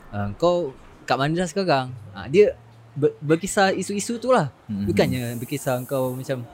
uh, 0.09 0.29
kau 0.35 0.71
kat 1.03 1.17
mana 1.17 1.35
dah 1.35 1.47
sekarang 1.47 1.91
ha, 2.11 2.25
dia 2.25 2.55
ber, 2.95 3.11
berkisar 3.19 3.75
isu-isu 3.75 4.15
tu 4.15 4.31
lah 4.31 4.47
Mhm. 4.71 4.85
bukannya 4.85 5.21
berkisar 5.35 5.83
kau 5.83 6.15
macam 6.15 6.47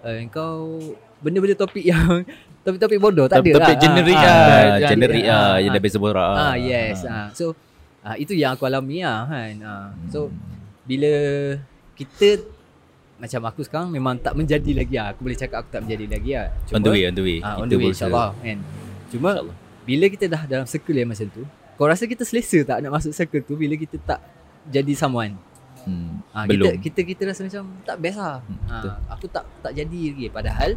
uh, 0.00 0.16
kau 0.28 0.80
benda-benda 1.20 1.54
topik 1.54 1.84
yang 1.92 2.24
topik-topik 2.62 2.98
bodoh 2.98 3.26
tak 3.26 3.36
ada 3.36 3.42
Topik 3.42 3.54
lah 3.56 3.76
generik 3.76 4.14
Ah, 4.14 4.22
lah. 4.22 4.32
ah, 4.32 4.62
Ah, 4.72 4.78
generik 4.88 5.24
ah, 5.24 5.34
ah, 5.34 5.56
yang 5.56 5.68
ah. 5.68 5.74
dah 5.74 5.82
biasa 5.82 5.98
borak 5.98 6.32
Ah 6.32 6.54
yes. 6.54 6.98
Ah 7.04 7.28
so 7.30 7.44
ah 8.00 8.14
itu 8.14 8.32
yang 8.32 8.54
aku 8.54 8.64
alami 8.64 9.02
ah 9.02 9.24
kan. 9.24 9.54
Ah 9.60 9.86
so 10.08 10.30
bila 10.82 11.12
kita 11.92 12.42
macam 13.16 13.40
aku 13.44 13.62
sekarang 13.62 13.86
memang 13.88 14.14
tak 14.16 14.32
menjadi 14.32 14.72
lagi 14.76 14.94
ah. 14.96 15.10
Aku 15.10 15.22
boleh 15.22 15.34
cakap 15.34 15.62
aku 15.62 15.70
tak 15.70 15.82
menjadi 15.82 16.06
lagi 16.08 16.30
ah. 16.34 16.46
on 16.70 16.80
the 16.80 16.90
way 16.90 17.02
on 17.04 17.12
the 17.12 17.22
way 17.22 17.38
Ah, 17.38 17.54
on 17.56 17.66
the 17.66 17.76
way 17.76 17.90
insyaAllah 17.90 18.30
kan. 18.36 18.58
Cuma 19.08 19.30
InsyaAllah. 19.32 19.56
bila 19.82 20.04
kita 20.08 20.24
dah 20.26 20.42
dalam 20.44 20.64
circle 20.64 20.94
yang 20.94 21.08
macam 21.08 21.26
tu, 21.28 21.42
kau 21.74 21.84
rasa 21.84 22.06
kita 22.06 22.22
selesa 22.22 22.62
tak 22.64 22.78
nak 22.78 22.90
masuk 22.92 23.10
circle 23.10 23.42
tu 23.42 23.54
bila 23.54 23.74
kita 23.74 23.98
tak 24.00 24.22
jadi 24.64 24.94
someone? 24.94 25.34
Hmm, 25.82 26.22
Ah 26.30 26.46
belum 26.46 26.78
kita 26.78 26.78
kita 26.80 27.00
kita 27.04 27.22
rasa 27.26 27.42
macam 27.42 27.66
tak 27.82 27.96
best 27.98 28.14
lah. 28.16 28.38
Hmm, 28.40 28.58
Ah 28.64 28.74
betul. 28.78 28.92
aku 29.10 29.26
tak 29.28 29.44
tak 29.60 29.72
jadi 29.74 30.00
lagi 30.08 30.26
padahal 30.30 30.70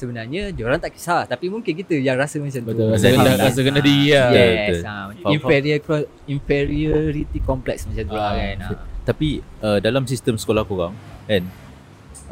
sebenarnya 0.00 0.48
diorang 0.50 0.80
tak 0.80 0.96
kisah 0.96 1.28
tapi 1.28 1.52
mungkin 1.52 1.76
kita 1.76 1.92
yang 2.00 2.16
rasa 2.16 2.40
macam 2.40 2.60
tu. 2.64 2.72
Betul 2.72 2.88
rasa 2.88 3.06
Betul. 3.06 3.20
rendah 3.20 3.34
rasa 3.36 3.60
kena 3.60 3.80
diri 3.84 4.06
lah. 4.16 4.28
Yes. 4.32 4.48
betul. 4.48 4.80
Ha, 4.80 4.92
Faham, 5.20 5.32
inferior 5.36 5.78
inferiority 6.24 7.38
complex 7.44 7.84
macam 7.84 8.04
tu 8.08 8.16
lah 8.16 8.24
Ah, 8.24 8.34
kan. 8.34 8.56
Ha. 8.64 8.68
Tapi 9.04 9.28
uh, 9.60 9.78
dalam 9.84 10.02
sistem 10.08 10.40
sekolah 10.40 10.64
korang 10.64 10.96
kan 11.28 11.44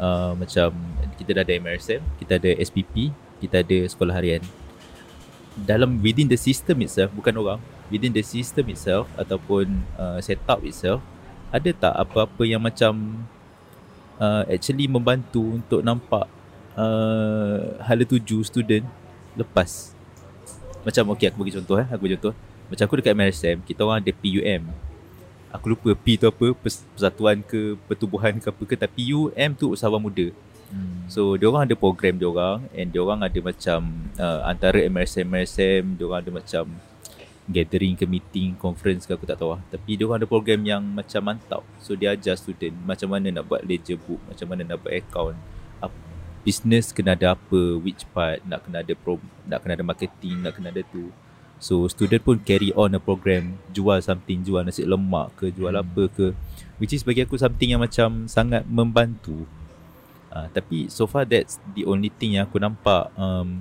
uh, 0.01 0.33
macam 0.33 0.73
kita 1.21 1.29
dah 1.37 1.43
ada 1.45 1.53
MRSM, 1.59 2.01
kita 2.17 2.39
ada 2.41 2.49
SPP, 2.57 3.13
kita 3.37 3.61
ada 3.61 3.77
sekolah 3.85 4.15
harian. 4.17 4.41
Dalam 5.59 5.99
within 5.99 6.25
the 6.25 6.39
system 6.39 6.79
itself 6.81 7.11
bukan 7.11 7.35
orang, 7.35 7.59
within 7.91 8.15
the 8.15 8.23
system 8.23 8.71
itself 8.71 9.05
ataupun 9.19 9.83
uh, 9.99 10.17
setup 10.23 10.63
itself 10.63 11.03
ada 11.49 11.69
tak 11.73 11.93
apa-apa 11.97 12.43
yang 12.45 12.61
macam 12.61 13.25
uh, 14.21 14.45
actually 14.45 14.85
membantu 14.85 15.57
untuk 15.57 15.81
nampak 15.81 16.29
uh, 16.79 17.75
hala 17.83 18.03
tuju 18.07 18.39
student 18.47 18.87
lepas. 19.35 19.91
Macam 20.87 21.11
okey 21.13 21.27
aku 21.27 21.43
bagi 21.43 21.59
contoh 21.59 21.75
eh. 21.75 21.87
Aku 21.91 22.07
bagi 22.07 22.15
contoh. 22.15 22.35
Macam 22.71 22.83
aku 22.87 22.95
dekat 23.03 23.13
MRSM 23.19 23.57
kita 23.67 23.83
orang 23.83 23.99
ada 23.99 24.11
PUM 24.15 24.63
aku 25.49 25.73
lupa 25.73 25.89
P 25.97 26.17
tu 26.17 26.29
apa 26.29 26.53
pers- 26.53 26.85
persatuan 26.93 27.41
ke 27.41 27.75
pertubuhan 27.89 28.37
ke 28.37 28.47
apa 28.49 28.63
ke 28.65 28.75
tapi 28.77 29.01
UM 29.09 29.51
tu 29.57 29.73
usahawan 29.73 30.01
muda. 30.01 30.29
Hmm. 30.69 31.09
so 31.09 31.33
dia 31.33 31.49
orang 31.49 31.65
ada 31.65 31.73
program 31.73 32.13
dia 32.13 32.29
orang 32.29 32.61
and 32.77 32.93
dia 32.93 33.01
orang 33.01 33.25
ada 33.25 33.39
macam 33.41 33.89
uh, 34.21 34.45
antara 34.45 34.85
MRSM 34.85 35.25
MRSM 35.25 35.97
dia 35.97 36.05
orang 36.05 36.21
ada 36.21 36.29
macam 36.29 36.63
gathering 37.49 37.97
ke 37.97 38.05
meeting 38.05 38.53
conference 38.53 39.09
ke 39.09 39.17
aku 39.17 39.25
tak 39.25 39.41
tahu 39.41 39.57
lah. 39.57 39.61
Tapi 39.73 39.97
dia 39.97 40.05
orang 40.05 40.21
ada 40.21 40.29
program 40.29 40.61
yang 40.61 40.85
macam 40.85 41.17
mantap. 41.25 41.65
So 41.81 41.97
dia 41.97 42.13
ajar 42.13 42.37
student 42.37 42.77
macam 42.85 43.09
mana 43.09 43.33
nak 43.33 43.49
buat 43.49 43.65
ledger 43.65 43.97
book 43.97 44.21
macam 44.29 44.45
mana 44.45 44.61
nak 44.61 44.77
buat 44.85 44.93
account 44.93 45.33
business 46.49 46.89
kena 46.89 47.13
ada 47.13 47.37
apa 47.37 47.77
which 47.77 48.09
part 48.09 48.41
nak 48.49 48.65
kena 48.65 48.81
ada 48.81 48.97
pro, 48.97 49.21
nak 49.45 49.61
kena 49.61 49.77
ada 49.77 49.85
marketing 49.85 50.41
nak 50.41 50.57
kena 50.57 50.73
ada 50.73 50.81
tu. 50.89 51.13
So 51.61 51.85
student 51.91 52.25
pun 52.25 52.41
carry 52.41 52.73
on 52.73 52.95
a 52.95 53.01
program 53.03 53.59
Jual 53.75 53.99
something 53.99 54.47
Jual 54.47 54.63
nasi 54.63 54.87
lemak 54.87 55.35
ke 55.37 55.51
Jual 55.53 55.75
hmm. 55.77 55.83
apa 55.85 56.03
ke. 56.09 56.27
Which 56.79 56.95
is 56.95 57.03
bagi 57.03 57.21
aku 57.27 57.35
something 57.35 57.75
yang 57.75 57.83
macam 57.83 58.31
Sangat 58.31 58.63
membantu. 58.65 59.43
Uh, 60.31 60.47
Tapi 60.55 60.87
so 60.87 61.03
far 61.03 61.27
that's 61.27 61.59
the 61.75 61.83
only 61.83 62.07
thing 62.07 62.39
yang 62.39 62.47
aku 62.47 62.63
nampak 62.63 63.11
um, 63.19 63.59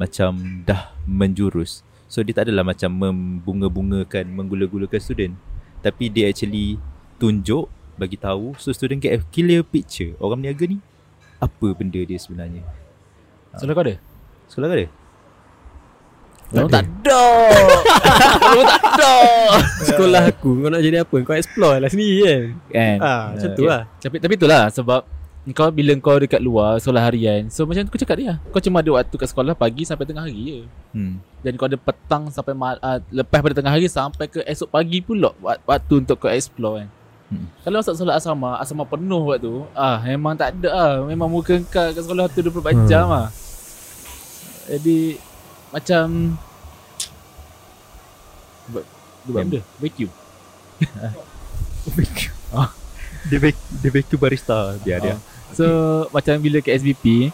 Macam 0.00 0.64
dah 0.64 0.96
menjurus. 1.04 1.84
So 2.08 2.24
dia 2.24 2.32
tak 2.32 2.48
adalah 2.48 2.64
macam 2.64 2.96
Membunga-bungakan 2.96 4.24
Menggula-gulakan 4.32 4.96
student. 4.96 5.36
Tapi 5.84 6.08
dia 6.08 6.32
actually 6.32 6.80
Tunjuk 7.20 7.68
Bagi 8.00 8.16
tahu 8.16 8.56
So 8.56 8.72
student 8.72 9.04
get 9.04 9.12
a 9.12 9.20
clear 9.28 9.60
picture. 9.60 10.16
Orang 10.16 10.40
niaga 10.40 10.64
ni 10.64 10.80
Apa 11.38 11.68
benda 11.72 11.98
dia 11.98 12.16
sebenarnya. 12.16 12.62
Sekolah 13.54 13.72
kau 13.72 13.84
ada? 13.84 13.94
Sekolah 14.46 14.66
kau 14.66 14.76
ada? 14.76 14.88
Orang 16.48 16.70
tak 16.70 16.84
ada. 17.04 17.22
Orang 18.48 18.66
tak 18.72 18.82
ada. 18.82 19.14
Sekolah 19.84 20.22
aku 20.26 20.50
Kau 20.58 20.70
nak 20.70 20.80
jadi 20.80 20.96
apa? 20.98 21.16
Kau 21.20 21.36
explore 21.36 21.76
lah 21.76 21.86
sendiri 21.86 22.18
kan? 22.24 22.42
Kan. 22.70 22.96
Ah, 22.98 23.22
macam 23.30 23.48
tu 23.50 23.62
Okay. 23.62 23.68
lah. 23.68 23.82
Tapi 24.00 24.16
tapi 24.16 24.32
itulah 24.34 24.62
sebab 24.68 25.00
kau 25.48 25.68
bila 25.70 25.92
kau 25.96 26.16
dekat 26.16 26.40
luar 26.40 26.76
sekolah 26.76 27.00
harian 27.02 27.48
So 27.48 27.64
macam 27.64 27.80
aku 27.82 27.96
cakap 27.96 28.16
dia 28.16 28.36
Kau 28.46 28.60
cuma 28.60 28.80
ada 28.80 28.92
waktu 28.94 29.14
kat 29.14 29.28
sekolah 29.28 29.52
pagi 29.54 29.84
sampai 29.84 30.04
tengah 30.04 30.24
hari 30.24 30.40
je. 30.40 30.58
Hmm. 30.92 31.20
Dan 31.40 31.52
kau 31.54 31.64
ada 31.64 31.76
petang 31.76 32.28
sampai 32.28 32.52
ma- 32.52 32.76
uh, 32.76 32.98
Lepas 33.08 33.38
pada 33.38 33.54
tengah 33.54 33.70
hari 33.70 33.84
sampai 33.86 34.26
ke 34.26 34.40
esok 34.42 34.68
pagi 34.68 34.98
pula 34.98 35.32
wak- 35.38 35.60
Waktu 35.62 35.94
untuk 35.98 36.16
kau 36.18 36.28
explore 36.28 36.80
kan 36.80 36.88
Hmm. 37.28 37.44
Kalau 37.60 37.76
masuk 37.78 37.92
solat 37.94 38.16
asrama 38.16 38.56
Asrama 38.56 38.84
penuh 38.84 39.20
waktu 39.22 39.52
Ah 39.72 40.00
memang 40.00 40.32
tak 40.32 40.56
ada 40.56 40.68
lah 40.70 40.92
Memang 41.04 41.28
muka 41.28 41.60
kau 41.62 41.84
kat 41.86 42.00
sekolah 42.00 42.24
tu 42.26 42.40
24 42.40 42.72
Hmm. 42.72 42.88
jam 42.88 43.04
lah 43.04 43.28
Jadi 44.66 45.20
Macam 45.68 46.04
Buat 48.66 48.84
Buat 49.24 49.44
benda 49.44 49.60
Vacuum. 49.76 50.08
Dia 53.28 53.38
back 53.38 53.56
Dia 53.76 53.90
back 53.90 54.06
to 54.06 54.16
barista 54.16 54.58
Biar 54.80 54.98
dia. 54.98 55.12
Ah. 55.12 55.18
So 55.52 55.66
macam 56.08 56.38
bila 56.38 56.60
ke 56.60 56.72
SBP 56.72 57.28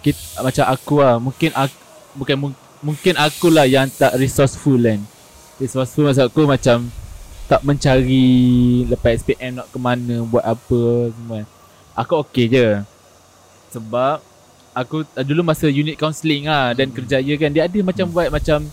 kita, 0.00 0.22
Macam 0.40 0.64
aku 0.64 0.94
lah 1.00 1.18
Mungkin 1.18 1.50
aku, 1.50 1.74
Bukan 2.14 2.36
mu- 2.38 2.60
Mungkin 2.80 3.16
akulah 3.16 3.64
yang 3.64 3.88
tak 3.88 4.12
resourceful 4.14 4.76
kan. 4.76 5.00
Resourceful 5.56 6.04
maksud 6.04 6.28
aku 6.28 6.44
macam 6.44 6.86
Tak 7.44 7.60
mencari 7.60 8.24
Lepas 8.88 9.20
SPM 9.20 9.60
nak 9.60 9.68
ke 9.68 9.76
mana 9.76 10.24
Buat 10.24 10.44
apa 10.44 10.80
semua. 11.12 11.44
Aku 11.92 12.24
okay 12.24 12.48
je. 12.48 12.68
Sebab 13.70 14.24
Aku 14.74 15.06
dulu 15.22 15.46
masa 15.46 15.70
unit 15.70 15.94
counselling 15.94 16.50
lah 16.50 16.74
Dan 16.74 16.90
kerjaya 16.90 17.30
kan 17.38 17.50
Dia 17.54 17.70
ada 17.70 17.78
macam 17.84 18.06
buat 18.10 18.26
macam 18.32 18.66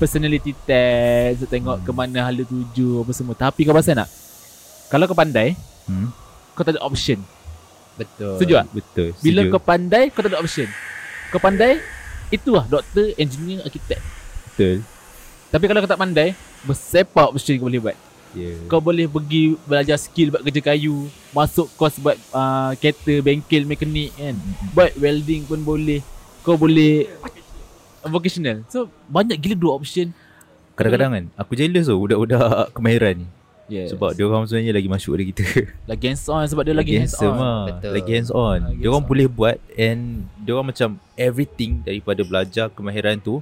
Personality 0.00 0.56
test 0.64 1.44
Tengok 1.50 1.84
ke 1.84 1.90
mana 1.92 2.24
hala 2.24 2.40
tuju 2.40 3.04
Apa 3.04 3.12
semua. 3.12 3.36
Tapi 3.36 3.68
kau 3.68 3.76
pasal 3.76 4.00
nak? 4.00 4.08
Kalau 4.88 5.04
kau 5.04 5.16
pandai 5.16 5.52
hmm? 5.88 6.08
Kau 6.56 6.64
tak 6.64 6.76
ada 6.76 6.84
option. 6.84 7.20
Betul. 7.96 8.36
Setuju 8.40 8.52
tak? 8.60 8.66
Betul 8.72 9.08
Bila 9.20 9.40
setuju. 9.44 9.52
kau 9.52 9.62
pandai 9.64 10.02
Kau 10.08 10.20
tak 10.24 10.30
ada 10.32 10.40
option. 10.40 10.68
Kau 11.28 11.40
pandai 11.42 11.80
Itulah 12.32 12.64
doktor, 12.64 13.12
engineer, 13.20 13.60
arkitek. 13.60 14.00
Betul. 14.48 14.80
Tapi 15.52 15.64
kalau 15.68 15.80
kau 15.84 15.90
tak 15.92 16.00
pandai 16.00 16.28
Bersepak 16.64 17.28
option 17.28 17.60
kau 17.60 17.68
boleh 17.68 17.82
buat 17.82 17.96
yeah. 18.36 18.56
Kau 18.68 18.80
boleh 18.80 19.06
pergi 19.08 19.56
Belajar 19.64 19.96
skill 19.96 20.32
buat 20.32 20.42
kerja 20.44 20.60
kayu 20.60 21.08
Masuk 21.32 21.68
kos 21.76 21.96
buat 22.00 22.16
uh, 22.32 22.72
Kereta, 22.76 23.20
bengkel, 23.20 23.64
mekanik 23.64 24.12
kan 24.16 24.36
Buat 24.72 24.96
welding 24.96 25.46
pun 25.48 25.60
boleh 25.62 26.00
Kau 26.42 26.56
boleh 26.56 27.08
Vocational 28.02 28.66
So 28.66 28.90
banyak 29.06 29.38
gila 29.38 29.56
dua 29.56 29.72
option 29.78 30.10
Kadang-kadang 30.74 31.10
kan 31.14 31.24
Aku 31.38 31.54
jealous 31.54 31.86
tu 31.86 31.94
Budak-budak 31.94 32.74
kemahiran 32.74 33.22
ni 33.22 33.26
yes. 33.70 33.94
Sebab 33.94 34.12
dia 34.16 34.24
orang 34.26 34.44
sebenarnya 34.48 34.72
lagi 34.74 34.88
masuk 34.90 35.12
dari 35.14 35.26
kita 35.30 35.44
Lagi 35.90 36.04
hands 36.10 36.26
on 36.26 36.44
Sebab 36.44 36.62
dia 36.66 36.74
lagi, 36.74 36.92
hands 36.98 37.14
handsome 37.14 37.36
on 37.36 37.40
lah. 37.40 37.62
Betul. 37.70 37.92
Lagi 37.94 38.10
hands 38.12 38.32
on 38.34 38.58
Lagi 38.58 38.80
Dia 38.80 38.88
orang 38.90 39.04
hands 39.04 39.06
on. 39.06 39.10
boleh 39.14 39.26
buat 39.30 39.56
And 39.78 40.00
dia 40.42 40.52
orang 40.52 40.68
macam 40.74 40.88
Everything 41.14 41.72
Daripada 41.86 42.20
belajar 42.26 42.66
kemahiran 42.74 43.16
tu 43.22 43.38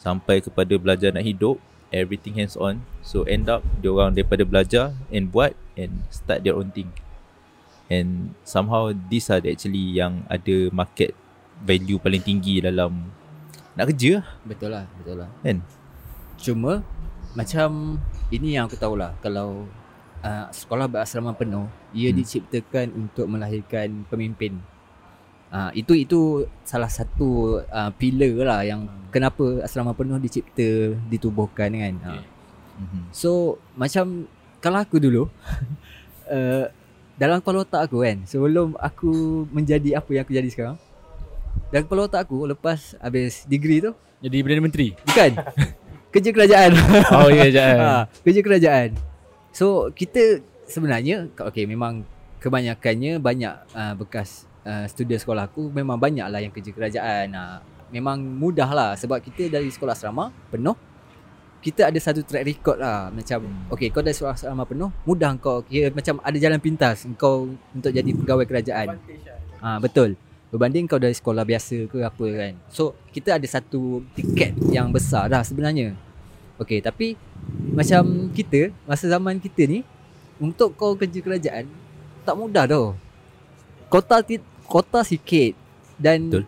Sampai 0.00 0.40
kepada 0.42 0.74
belajar 0.80 1.12
nak 1.12 1.22
hidup 1.22 1.60
Everything 1.90 2.38
hands 2.38 2.54
on 2.54 2.86
So 3.02 3.26
end 3.26 3.50
up 3.50 3.62
Dia 3.82 3.90
orang 3.90 4.14
daripada 4.14 4.46
belajar 4.46 4.94
And 5.10 5.30
buat 5.30 5.54
And 5.74 6.06
start 6.10 6.46
their 6.46 6.54
own 6.54 6.70
thing 6.70 6.90
And 7.90 8.34
somehow 8.46 8.94
These 8.94 9.30
are 9.30 9.42
the 9.42 9.50
actually 9.50 9.98
Yang 9.98 10.22
ada 10.30 10.56
market 10.70 11.12
Value 11.60 11.98
paling 11.98 12.22
tinggi 12.22 12.62
dalam 12.62 13.10
Nak 13.74 13.90
kerja 13.94 14.22
lah 14.22 14.26
Betul 14.46 14.70
lah, 14.72 14.84
betul 15.02 15.16
lah. 15.20 15.30
Kan 15.42 15.66
Cuma 16.40 16.82
macam 17.30 17.98
ini 18.34 18.58
yang 18.58 18.66
aku 18.66 18.74
tahulah 18.74 19.14
kalau 19.22 19.70
uh, 20.24 20.46
sekolah 20.50 20.90
berasrama 20.90 21.30
penuh 21.34 21.70
ia 21.94 22.10
hmm. 22.10 22.18
diciptakan 22.18 22.86
untuk 22.94 23.26
melahirkan 23.30 24.02
pemimpin. 24.10 24.58
Uh, 25.50 25.70
itu 25.74 25.98
itu 25.98 26.46
salah 26.62 26.86
satu 26.86 27.58
uh, 27.66 27.90
pillar 27.98 28.46
lah 28.46 28.62
yang 28.62 28.86
kenapa 29.10 29.66
asrama 29.66 29.90
penuh 29.98 30.22
dicipta 30.22 30.94
ditubuhkan 31.10 31.74
kan. 31.74 31.94
Uh. 32.06 32.22
Mhm. 32.80 33.00
So 33.10 33.58
macam 33.74 34.30
kalau 34.62 34.78
aku 34.78 34.96
dulu 35.02 35.26
uh, 36.30 36.64
dalam 37.20 37.44
kepala 37.44 37.68
otak 37.68 37.90
aku 37.90 38.00
kan 38.00 38.24
sebelum 38.24 38.72
aku 38.80 39.44
menjadi 39.52 40.00
apa 40.00 40.08
yang 40.08 40.24
aku 40.24 40.32
jadi 40.32 40.48
sekarang 40.48 40.76
dalam 41.68 41.84
kepala 41.84 42.08
otak 42.08 42.24
aku 42.24 42.48
lepas 42.48 42.96
habis 42.96 43.44
degree 43.44 43.84
tu 43.84 43.92
Jadi 44.20 44.40
Perdana 44.44 44.64
Menteri 44.64 44.96
bukan 45.04 45.32
kerja 46.12 46.30
kerajaan 46.32 46.70
Oh 47.12 47.28
ya 47.28 47.46
je 47.48 47.60
ha, 47.60 48.08
kerja 48.24 48.40
kerajaan 48.40 48.88
so 49.52 49.92
kita 49.92 50.40
sebenarnya 50.64 51.28
okay 51.36 51.68
memang 51.68 52.08
kebanyakannya 52.40 53.20
banyak 53.20 53.54
uh, 53.76 53.94
bekas 54.00 54.49
uh, 54.66 54.84
student 54.88 55.20
sekolah 55.20 55.48
aku 55.50 55.70
memang 55.70 55.96
banyak 55.96 56.26
lah 56.26 56.40
yang 56.40 56.52
kerja 56.52 56.70
kerajaan 56.72 57.26
uh, 57.34 57.58
memang 57.90 58.20
mudah 58.20 58.70
lah 58.70 58.90
sebab 58.94 59.18
kita 59.20 59.50
dari 59.50 59.68
sekolah 59.68 59.94
asrama 59.96 60.30
penuh 60.50 60.74
kita 61.60 61.92
ada 61.92 61.98
satu 62.00 62.24
track 62.24 62.44
record 62.46 62.80
lah 62.80 63.12
macam 63.12 63.44
okay 63.68 63.92
kau 63.92 64.00
dari 64.00 64.16
sekolah 64.16 64.32
asrama 64.32 64.64
penuh 64.64 64.88
mudah 65.04 65.36
kau 65.36 65.60
kira 65.66 65.92
macam 65.92 66.16
ada 66.24 66.36
jalan 66.40 66.56
pintas 66.56 67.04
kau 67.20 67.52
untuk 67.76 67.92
jadi 67.92 68.10
pegawai 68.16 68.48
kerajaan 68.48 68.96
Ah 69.60 69.76
betul. 69.76 70.16
Berbanding 70.50 70.88
kau 70.90 70.98
dari 70.98 71.14
sekolah 71.14 71.44
biasa 71.46 71.86
ke 71.86 72.02
apa 72.02 72.26
kan. 72.34 72.52
So 72.72 72.96
kita 73.14 73.38
ada 73.38 73.46
satu 73.46 74.02
tiket 74.16 74.56
yang 74.72 74.90
besar 74.90 75.30
dah 75.30 75.44
sebenarnya. 75.44 75.94
Okay 76.58 76.82
tapi 76.82 77.14
macam 77.76 78.32
kita 78.34 78.72
masa 78.88 79.06
zaman 79.06 79.38
kita 79.38 79.68
ni 79.68 79.86
untuk 80.40 80.74
kau 80.74 80.96
kerja 80.96 81.20
kerajaan 81.22 81.68
tak 82.24 82.34
mudah 82.34 82.64
tau. 82.66 82.96
Kota 83.90 84.22
kota 84.64 85.02
sikit 85.02 85.58
dan 85.98 86.30
Betul. 86.30 86.44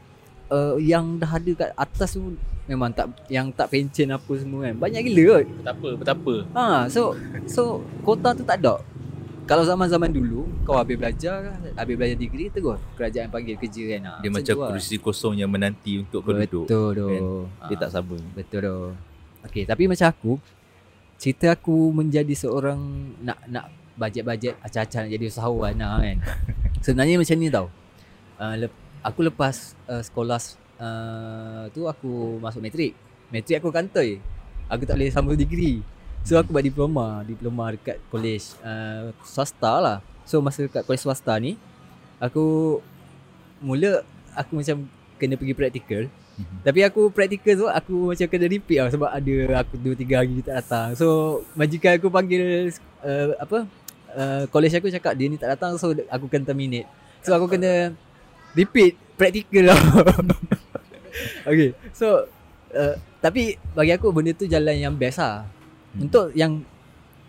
uh, 0.49 0.79
yang 0.79 1.19
dah 1.19 1.27
ada 1.29 1.51
kat 1.53 1.71
atas 1.75 2.15
tu 2.15 2.39
memang 2.63 2.89
tak 2.89 3.11
yang 3.27 3.51
tak 3.51 3.67
pencen 3.69 4.09
apa 4.09 4.33
semua 4.39 4.65
kan. 4.65 4.79
Banyak 4.79 5.03
gila 5.03 5.23
kot. 5.35 5.45
Betapa 5.59 5.89
Betapa 5.99 6.35
Ha 6.55 6.67
so 6.87 7.19
so 7.45 7.63
kota 8.01 8.31
tu 8.33 8.43
tak 8.43 8.63
ada. 8.63 8.79
kalau 9.43 9.67
zaman-zaman 9.67 10.07
dulu 10.09 10.47
kau 10.63 10.79
habis 10.79 10.95
belajar, 10.95 11.59
habis 11.75 11.99
belajar 11.99 12.15
degree 12.15 12.47
terus 12.47 12.79
kerajaan 12.95 13.27
panggil 13.27 13.59
kerja 13.59 13.83
kan. 13.91 14.01
Ah, 14.07 14.19
Dia 14.23 14.31
macam 14.31 14.55
tu 14.55 14.63
lah. 14.63 14.69
kerusi 14.71 14.97
kosong 14.97 15.35
yang 15.35 15.51
menanti 15.51 15.99
untuk 15.99 16.23
kau 16.23 16.31
duduk. 16.33 16.65
Betul 16.65 16.89
tu. 16.95 17.07
kan? 17.11 17.23
Dia 17.67 17.77
tak 17.77 17.91
sama. 17.91 18.17
Betul 18.33 18.61
tu. 18.63 18.79
Okey, 19.43 19.67
tapi 19.67 19.91
macam 19.91 20.07
aku 20.07 20.33
cerita 21.19 21.51
aku 21.51 21.91
menjadi 21.91 22.31
seorang 22.33 22.79
nak 23.19 23.43
nak 23.51 23.67
bajet-bajet 23.99 24.55
acah-acah 24.63 25.05
nak 25.05 25.11
jadi 25.11 25.25
usahawan 25.27 25.75
lah 25.75 25.99
kan. 25.99 26.19
Sebenarnya 26.83 27.17
macam 27.17 27.37
ni 27.39 27.49
tau. 27.49 27.67
Uh, 28.43 28.55
lep, 28.67 28.73
aku 29.07 29.21
lepas 29.23 29.79
uh, 29.87 30.03
sekolah 30.03 30.43
uh, 30.83 31.65
tu 31.71 31.87
aku 31.87 32.43
masuk 32.43 32.59
matrik. 32.59 32.99
Matrik 33.31 33.63
aku 33.63 33.71
kantoi. 33.71 34.19
Aku 34.67 34.83
tak 34.83 34.99
boleh 34.99 35.15
sambung 35.15 35.39
degree. 35.39 35.81
So 36.23 36.39
aku 36.39 36.55
buat 36.55 36.63
diploma, 36.63 37.27
diploma 37.27 37.75
dekat 37.75 37.99
college 38.11 38.55
uh, 38.63 39.15
swasta 39.23 39.73
lah. 39.79 39.99
So 40.27 40.39
masa 40.39 40.67
dekat 40.67 40.87
college 40.87 41.03
swasta 41.03 41.35
ni 41.39 41.59
aku 42.23 42.79
mula 43.59 44.07
aku 44.39 44.63
macam 44.63 44.87
kena 45.19 45.35
pergi 45.35 45.55
praktikal. 45.55 46.03
Mhm. 46.39 46.57
Tapi 46.63 46.81
aku 46.87 47.11
praktikal 47.11 47.55
tu 47.59 47.67
aku 47.67 48.15
macam 48.15 48.27
kena 48.31 48.47
repeat 48.47 48.79
lah 48.83 48.91
sebab 48.91 49.11
ada 49.11 49.35
aku 49.67 49.75
2 49.79 49.99
3 49.99 50.19
hari 50.19 50.37
tak 50.47 50.55
datang. 50.63 50.89
So 50.95 51.07
majikan 51.59 51.99
aku 51.99 52.09
panggil 52.11 52.71
uh, 53.03 53.35
apa 53.39 53.67
uh, 54.17 54.43
college 54.49 54.77
aku 54.77 54.93
cakap 54.93 55.17
dia 55.17 55.27
ni 55.29 55.37
tak 55.41 55.57
datang 55.57 55.77
so 55.81 55.93
aku 56.09 56.27
kena 56.29 56.49
terminate. 56.49 56.89
So 57.23 57.33
aku 57.35 57.47
kena 57.49 57.95
repeat 58.57 58.97
praktikal 59.17 59.73
lah. 59.73 59.81
okay. 61.51 61.77
So 61.97 62.27
uh, 62.73 62.95
tapi 63.23 63.57
bagi 63.77 63.93
aku 63.95 64.11
benda 64.11 64.35
tu 64.35 64.49
jalan 64.49 64.77
yang 64.77 64.95
best 64.97 65.23
lah. 65.23 65.47
Hmm. 65.95 66.09
Untuk 66.09 66.33
yang 66.35 66.65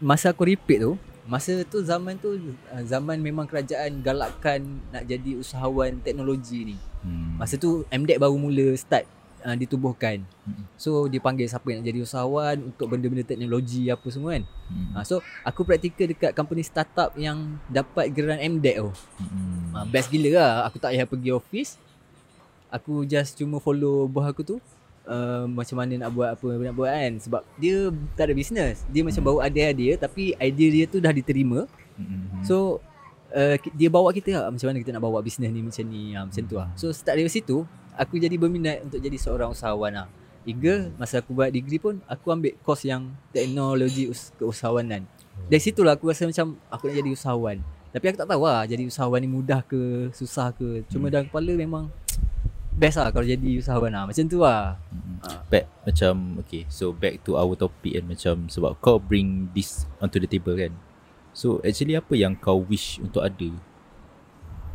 masa 0.03 0.31
aku 0.33 0.47
repeat 0.47 0.83
tu, 0.83 0.97
masa 1.23 1.63
tu 1.67 1.79
zaman 1.83 2.19
tu 2.19 2.35
uh, 2.71 2.83
zaman 2.83 3.19
memang 3.19 3.47
kerajaan 3.47 4.03
galakkan 4.03 4.63
nak 4.91 5.07
jadi 5.07 5.39
usahawan 5.39 5.99
teknologi 6.03 6.73
ni. 6.73 6.77
Hmm. 7.03 7.39
Masa 7.39 7.55
tu 7.59 7.83
MDEC 7.91 8.19
baru 8.19 8.35
mula 8.35 8.75
start 8.79 9.07
uh, 9.43 9.55
ditubuhkan. 9.59 10.23
Hmm. 10.47 10.63
So 10.79 11.05
dia 11.11 11.19
panggil 11.19 11.45
siapa 11.45 11.67
yang 11.69 11.83
nak 11.83 11.87
jadi 11.91 11.99
usahawan 12.01 12.73
untuk 12.73 12.87
benda-benda 12.89 13.27
teknologi 13.27 13.91
apa 13.91 14.07
semua 14.07 14.39
kan. 14.39 14.43
Hmm. 14.71 14.91
Uh, 14.97 15.03
so 15.03 15.15
aku 15.43 15.67
praktikal 15.67 16.07
dekat 16.07 16.31
company 16.31 16.63
startup 16.63 17.11
yang 17.19 17.59
dapat 17.67 18.09
geran 18.09 18.39
MDEC 18.39 18.79
tu. 18.79 18.91
Hmm. 19.19 19.75
Uh, 19.75 19.85
best 19.91 20.07
gila 20.07 20.39
lah. 20.39 20.53
Aku 20.71 20.79
tak 20.79 20.95
payah 20.95 21.07
pergi 21.07 21.29
office. 21.35 21.75
Aku 22.73 23.05
just 23.05 23.37
cuma 23.37 23.61
follow 23.61 24.09
bos 24.09 24.25
aku 24.25 24.41
tu. 24.41 24.57
Uh, 25.03 25.43
macam 25.51 25.83
mana 25.83 26.07
nak 26.07 26.15
buat 26.15 26.31
apa 26.31 26.47
nak 26.47 26.75
buat 26.79 26.87
kan 26.87 27.19
sebab 27.19 27.43
dia 27.59 27.91
tak 28.15 28.31
ada 28.31 28.39
business 28.39 28.87
dia 28.87 29.03
macam 29.03 29.19
Hmm. 29.19 29.35
bawa 29.35 29.39
idea 29.51 29.67
dia 29.75 29.99
tapi 29.99 30.31
idea 30.39 30.69
dia 30.71 30.85
tu 30.87 31.03
dah 31.03 31.11
diterima 31.11 31.67
Hmm. 31.97 32.41
So 32.41 32.81
uh, 33.33 33.55
dia 33.73 33.89
bawa 33.89 34.09
kita 34.13 34.33
lah 34.33 34.49
macam 34.49 34.67
mana 34.69 34.77
kita 34.81 34.91
nak 34.93 35.03
bawa 35.03 35.19
bisnes 35.21 35.49
ni 35.49 35.61
macam 35.61 35.83
ni 35.85 36.13
ha, 36.13 36.25
macam 36.25 36.43
tu 36.45 36.55
lah. 36.57 36.69
So 36.77 36.89
start 36.93 37.17
dari 37.17 37.29
situ 37.29 37.65
aku 37.97 38.19
jadi 38.19 38.35
berminat 38.35 38.83
untuk 38.85 38.99
jadi 38.99 39.17
seorang 39.17 39.53
usahawan 39.53 39.93
lah. 39.93 40.07
Hingga 40.43 40.99
masa 40.99 41.23
aku 41.23 41.31
buat 41.31 41.49
degree 41.53 41.79
pun 41.79 42.03
aku 42.03 42.27
ambil 42.33 42.53
course 42.65 42.83
yang 42.83 43.15
teknologi 43.31 44.11
us- 44.11 44.35
keusahawanan. 44.35 45.07
Dari 45.47 45.61
situ 45.63 45.81
lah 45.81 45.95
aku 45.95 46.11
rasa 46.11 46.27
macam 46.27 46.59
aku 46.67 46.91
nak 46.91 46.95
jadi 46.99 47.09
usahawan. 47.15 47.57
Tapi 47.93 48.05
aku 48.09 48.17
tak 48.19 48.27
tahu 48.27 48.43
lah 48.43 48.65
jadi 48.67 48.83
usahawan 48.89 49.19
ni 49.23 49.29
mudah 49.31 49.63
ke 49.63 50.11
susah 50.11 50.51
ke. 50.51 50.83
Cuma 50.91 51.07
dalam 51.07 51.31
kepala 51.31 51.53
memang 51.55 51.87
best 52.79 52.99
lah 52.99 53.13
kalau 53.13 53.23
jadi 53.23 53.63
usahawan 53.63 53.91
lah. 53.93 54.03
Macam 54.03 54.23
tu 54.27 54.43
lah. 54.43 54.75
Hmm. 54.91 55.17
Ah. 55.23 55.39
Back 55.47 55.73
macam 55.83 56.39
okay 56.39 56.63
so 56.71 56.95
back 56.95 57.19
to 57.27 57.35
our 57.35 57.53
topic 57.59 57.99
kan 57.99 58.05
macam 58.07 58.35
sebab 58.47 58.79
kau 58.79 58.95
bring 58.95 59.51
this 59.51 59.83
onto 59.99 60.15
the 60.15 60.27
table 60.27 60.55
kan 60.55 60.71
so 61.35 61.59
actually 61.63 61.95
apa 61.95 62.15
yang 62.15 62.39
kau 62.39 62.63
wish 62.63 63.03
untuk 63.03 63.19
ada 63.19 63.51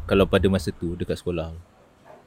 kalau 0.04 0.28
pada 0.28 0.44
masa 0.52 0.68
tu 0.72 0.92
dekat 0.96 1.16
sekolah 1.16 1.56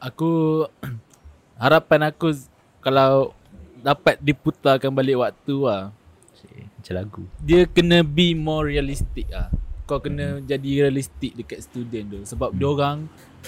Aku 0.02 0.66
harapan 1.62 2.10
aku 2.10 2.34
kalau 2.82 3.38
dapat 3.86 4.18
diputarkan 4.18 4.90
balik 4.90 5.22
waktu 5.22 5.56
lah. 5.62 5.94
Macam 6.82 6.94
lagu 6.98 7.22
Dia 7.38 7.70
kena 7.70 8.02
be 8.02 8.34
more 8.34 8.66
realistic 8.66 9.30
ah. 9.30 9.54
Kau 9.86 10.02
kena 10.02 10.42
jadi 10.42 10.90
realistic 10.90 11.38
dekat 11.38 11.62
student 11.62 12.06
tu 12.10 12.20
sebab 12.26 12.50
Hmm. 12.50 12.58
dia 12.58 12.68
orang 12.68 12.98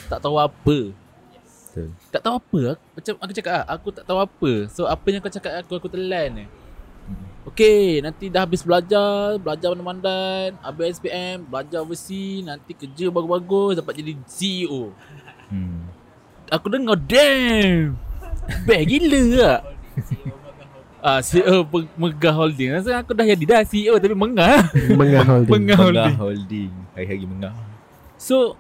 tak 0.06 0.22
tahu 0.22 0.38
apa. 0.38 0.78
betul 0.94 1.90
Tak 2.14 2.22
tahu 2.22 2.34
apa. 2.38 2.60
Macam 2.94 3.14
aku 3.18 3.32
cakap 3.34 3.54
ah, 3.58 3.66
aku 3.74 3.88
tak 3.90 4.06
tahu 4.06 4.20
apa. 4.22 4.52
So 4.70 4.86
apa 4.86 5.06
yang 5.10 5.26
kau 5.26 5.34
cakap 5.34 5.66
aku 5.66 5.74
aku 5.82 5.90
telan 5.90 6.46
eh. 6.46 6.50
Okay, 7.44 8.00
nanti 8.00 8.32
dah 8.32 8.48
habis 8.48 8.64
belajar, 8.64 9.36
belajar 9.36 9.76
pandai-pandai, 9.76 10.56
habis 10.64 10.96
SPM, 10.96 11.44
belajar 11.44 11.84
overseas, 11.84 12.48
nanti 12.48 12.72
kerja 12.72 13.12
bagus-bagus, 13.12 13.84
dapat 13.84 14.00
jadi 14.00 14.16
CEO. 14.32 14.96
hmm. 15.52 15.93
Aku 16.52 16.68
dengar 16.68 17.00
damn. 17.00 17.96
Best 18.68 18.86
gila 18.92 19.22
tak 19.40 19.62
Ah, 21.04 21.20
CEO 21.20 21.68
Megah 22.00 22.32
Holding. 22.32 22.80
Rasa 22.80 23.04
aku 23.04 23.12
dah 23.12 23.28
jadi 23.28 23.44
dah 23.44 23.62
CEO 23.68 24.00
Tapi 24.00 24.16
mengah. 24.16 24.72
Mengah 24.96 25.24
holding. 25.28 25.52
Mengah 25.52 25.78
Holding. 25.80 26.16
Holding 26.16 26.72
Hari-hari 26.96 27.28
mengah. 27.28 27.52
So 28.16 28.56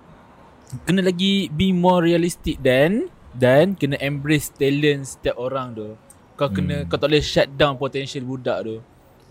Kena 0.83 0.99
lagi 1.07 1.47
Be 1.47 1.71
more 1.71 2.03
realistic 2.03 2.59
dan 2.59 3.07
Dan 3.31 3.79
kena 3.79 3.95
embrace 4.03 4.51
talent 4.51 5.07
Setiap 5.07 5.39
orang 5.39 5.71
tu. 5.71 5.95
Kau 6.35 6.51
kena 6.51 6.83
Hmm. 6.83 6.87
Kau 6.91 6.99
tak 6.99 7.15
boleh 7.15 7.23
shut 7.23 7.47
down 7.55 7.79
Potential 7.79 8.27
budak 8.27 8.59
tu. 8.67 8.83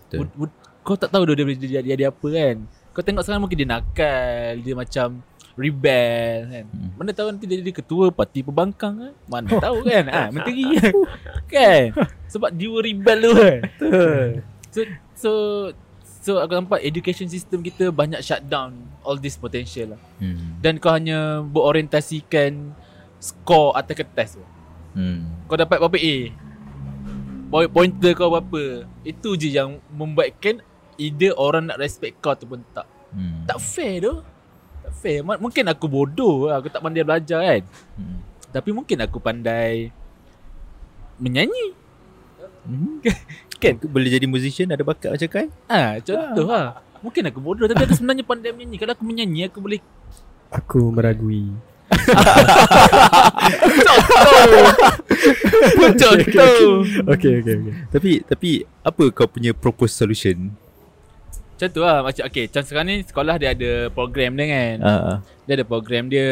Betul. 0.09 0.17
Bud, 0.17 0.29
bud, 0.33 0.51
Kau 0.81 0.97
tak 0.97 1.13
tahu 1.13 1.29
dia 1.29 1.37
dia 1.37 1.45
boleh 1.45 1.57
jadi, 1.61 1.85
jadi 1.85 2.05
apa 2.09 2.27
kan? 2.33 2.55
Kau 2.97 3.05
tengok 3.05 3.21
sekarang 3.21 3.45
mungkin 3.45 3.57
dia 3.61 3.69
nakal 3.69 4.53
Dia 4.57 4.73
macam 4.73 5.07
Rebel 5.53 6.37
kan 6.47 6.65
Hmm. 6.65 6.89
Mana 6.95 7.11
tahu 7.11 7.29
nanti 7.29 7.45
dia 7.45 7.57
jadi 7.57 7.73
ketua 7.73 8.09
Parti 8.09 8.41
Pembangkang 8.41 8.95
kan 8.95 9.13
Mana 9.25 9.49
tahu 9.53 9.81
kan 9.83 10.03
ah, 10.07 10.27
Menteri 10.33 10.77
kan 11.45 11.93
Sebab 12.25 12.49
jiwa 12.51 12.79
rebel 12.79 13.17
tu 13.19 13.31
kan 13.31 13.59
So 14.67 14.79
So 15.13 15.31
So 16.23 16.31
aku 16.37 16.55
nampak 16.55 16.79
education 16.79 17.27
system 17.27 17.59
kita 17.59 17.91
banyak 17.91 18.19
shut 18.19 18.47
down 18.47 18.71
all 19.03 19.15
this 19.15 19.35
potential 19.35 19.91
lah. 19.91 20.01
hmm. 20.17 20.63
Dan 20.63 20.79
kau 20.79 20.89
hanya 20.89 21.43
berorientasikan 21.43 22.71
skor 23.19 23.75
atas 23.75 23.91
kertas 23.93 24.29
tu. 24.33 24.43
Hmm. 24.93 25.27
Kau 25.45 25.59
dapat 25.59 25.83
berapa 25.83 25.99
A? 25.99 26.15
Point- 27.49 27.67
Pointer 27.69 28.11
kau 28.13 28.31
berapa? 28.31 28.87
Itu 29.03 29.35
je 29.35 29.51
yang 29.51 29.83
membuatkan 29.89 30.63
either 30.95 31.35
orang 31.35 31.67
nak 31.67 31.77
respect 31.77 32.17
kau 32.17 32.31
ataupun 32.31 32.63
tak. 32.71 32.87
Hmm. 33.11 33.43
Tak 33.43 33.59
fair 33.59 33.99
tu. 33.99 34.23
Tak 34.83 34.93
fair. 34.99 35.19
M- 35.23 35.39
mungkin 35.39 35.63
aku 35.71 35.85
bodoh 35.87 36.51
lah. 36.51 36.59
Aku 36.59 36.67
tak 36.67 36.83
pandai 36.83 37.07
belajar 37.07 37.39
kan. 37.39 37.61
Hmm. 37.95 38.19
Tapi 38.51 38.69
mungkin 38.75 38.97
aku 39.01 39.17
pandai 39.17 39.89
menyanyi. 41.17 41.73
Hmm. 42.67 42.99
Kan? 43.63 43.79
Kau 43.79 43.87
boleh 43.87 44.11
jadi 44.11 44.27
musician 44.27 44.67
ada 44.75 44.83
bakat 44.83 45.15
macam 45.15 45.29
kan? 45.31 45.47
Ah, 45.71 45.95
contoh 46.03 46.51
lah. 46.51 46.83
Mungkin 46.99 47.31
aku 47.31 47.39
bodoh 47.39 47.63
tapi 47.63 47.87
aku 47.87 47.95
sebenarnya 47.95 48.27
pandai 48.27 48.51
menyanyi. 48.51 48.75
Kalau 48.75 48.91
aku 48.91 49.07
menyanyi 49.07 49.47
aku 49.47 49.63
boleh 49.63 49.79
Aku 50.51 50.91
meragui. 50.91 51.47
contoh. 55.95 56.83
Okay, 57.13 57.39
okay, 57.39 57.53
okay. 57.55 57.73
Tapi 57.87 58.11
tapi 58.27 58.49
apa 58.83 59.03
kau 59.15 59.27
punya 59.31 59.55
propose 59.55 59.95
solution? 59.95 60.51
Macam 61.63 61.79
tu 61.79 61.83
lah 61.87 62.03
macam 62.03 62.23
okay, 62.27 62.51
macam 62.51 62.63
sekarang 62.67 62.87
ni 62.91 62.97
sekolah 63.07 63.35
dia 63.39 63.49
ada 63.55 63.71
program 63.87 64.35
dia 64.35 64.45
kan. 64.51 64.75
Ah. 64.83 64.91
Uh, 64.91 65.17
Dia 65.47 65.53
ada 65.55 65.63
program 65.63 66.03
dia 66.11 66.27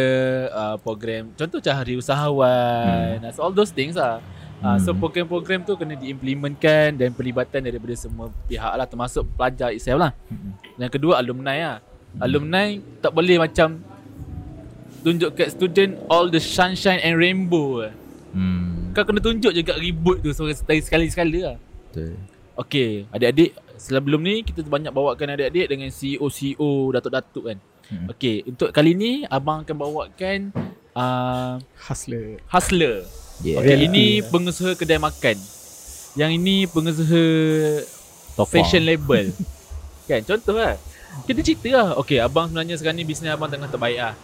uh, 0.51 0.75
program 0.75 1.31
contoh 1.39 1.63
macam 1.63 1.75
hari 1.79 1.95
usahawan. 1.95 3.23
Hmm. 3.23 3.31
So 3.31 3.47
all 3.47 3.55
those 3.55 3.71
things 3.71 3.95
lah. 3.95 4.19
Uh, 4.59 4.75
so 4.75 4.91
Hmm. 4.91 4.99
program-program 4.99 5.63
tu 5.63 5.79
kena 5.79 5.95
diimplementkan 5.95 6.99
dan 6.99 7.15
pelibatan 7.15 7.63
daripada 7.63 7.95
semua 7.95 8.27
pihak 8.51 8.75
lah 8.75 8.83
termasuk 8.83 9.23
pelajar 9.39 9.71
itself 9.71 10.03
lah. 10.03 10.11
Hmm. 10.27 10.51
Yang 10.75 10.99
kedua 10.99 11.23
alumni 11.23 11.55
lah. 11.63 11.77
Alumni 12.19 12.83
tak 12.99 13.15
boleh 13.15 13.39
macam 13.39 13.79
tunjuk 14.99 15.31
kat 15.31 15.47
student 15.55 15.95
all 16.11 16.27
the 16.27 16.43
sunshine 16.43 16.99
and 17.07 17.15
rainbow 17.15 17.87
lah. 17.87 17.95
Hmm. 18.35 18.91
Kau 18.91 19.07
kena 19.07 19.23
tunjuk 19.23 19.55
je 19.55 19.63
kat 19.63 19.79
ribut 19.79 20.19
tu 20.19 20.35
sekali- 20.35 20.83
sekali-sekali 20.83 21.39
lah. 21.39 21.55
Betul. 21.87 22.19
Okay, 22.59 23.07
adik-adik 23.15 23.55
sebelum 23.81 24.21
ni 24.21 24.45
kita 24.45 24.61
banyak 24.61 24.93
bawakan 24.93 25.33
adik-adik 25.33 25.65
dengan 25.73 25.89
E 25.89 25.93
CEO-CEO, 25.93 26.93
datuk-datuk 26.93 27.43
kan. 27.49 27.57
Hmm. 27.89 28.07
Okay, 28.13 28.45
untuk 28.45 28.69
kali 28.69 28.93
ni 28.93 29.11
abang 29.25 29.65
akan 29.65 29.75
bawakan 29.75 30.39
uh, 30.93 31.57
Hustler. 31.89 32.37
hustler. 32.45 33.03
Yeah. 33.41 33.57
Okay, 33.57 33.73
Reality, 33.73 33.89
ini 33.89 34.05
pengusaha 34.29 34.77
kedai 34.77 35.01
makan. 35.01 35.37
Yang 36.13 36.31
ini 36.37 36.55
pengusaha 36.69 37.23
Tofa. 38.37 38.53
fashion 38.53 38.85
label. 38.85 39.33
kan, 40.09 40.21
contoh 40.21 40.55
lah. 40.61 40.77
Kita 41.25 41.41
cerita 41.41 41.67
lah. 41.73 41.87
Okay, 42.05 42.21
abang 42.21 42.47
sebenarnya 42.47 42.77
sekarang 42.77 43.01
ni 43.01 43.03
bisnes 43.03 43.33
abang 43.33 43.49
tengah 43.49 43.67
terbaik 43.67 43.97
lah. 43.97 44.15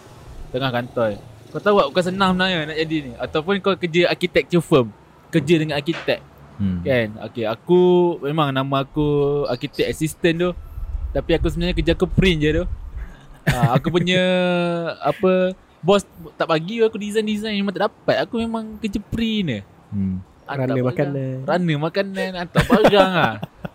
Tengah 0.53 0.69
kantoi. 0.71 1.17
Kau 1.51 1.59
tahu 1.59 1.81
tak 1.81 1.87
bukan 1.91 2.03
senang 2.13 2.31
sebenarnya 2.37 2.69
nak 2.69 2.77
jadi 2.77 2.97
ni. 3.03 3.11
Ataupun 3.17 3.53
kau 3.59 3.73
kerja 3.75 4.07
architecture 4.13 4.63
firm. 4.63 4.93
Kerja 5.33 5.59
dengan 5.59 5.75
arkitek. 5.81 6.36
Hmm. 6.57 6.81
Kan 6.81 7.21
Okay 7.29 7.45
aku 7.45 7.81
Memang 8.25 8.49
nama 8.49 8.81
aku 8.81 9.45
Architect 9.45 9.93
assistant 9.93 10.35
tu 10.41 10.49
Tapi 11.13 11.37
aku 11.37 11.53
sebenarnya 11.53 11.77
kerja 11.77 11.93
aku 11.93 12.09
print 12.09 12.41
je 12.41 12.49
tu 12.61 12.65
uh, 13.47 13.69
aku 13.75 13.87
punya 13.93 14.23
apa 15.01 15.55
bos 15.79 16.03
tak 16.35 16.49
bagi 16.49 16.81
aku 16.83 16.97
design-design 16.99 17.55
memang 17.55 17.71
tak 17.71 17.87
dapat. 17.87 18.15
Aku 18.27 18.41
memang 18.41 18.75
kerja 18.81 18.99
pre 18.99 19.45
ni. 19.45 19.59
hmm. 19.93 20.17
Hantar 20.47 20.73
Runner 20.73 20.83
barang. 20.83 20.87
makanan. 20.95 21.35
Runner 21.43 21.77
makanan 21.79 22.31
Hantar 22.39 22.63
barang 22.65 23.11
ah. 23.19 23.33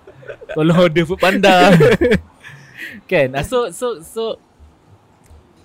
Kalau 0.57 0.75
order 0.89 1.05
food 1.05 1.21
panda 1.21 1.69
Kan 3.11 3.37
ah, 3.37 3.45
So 3.45 3.69
so 3.69 4.01
so 4.01 4.41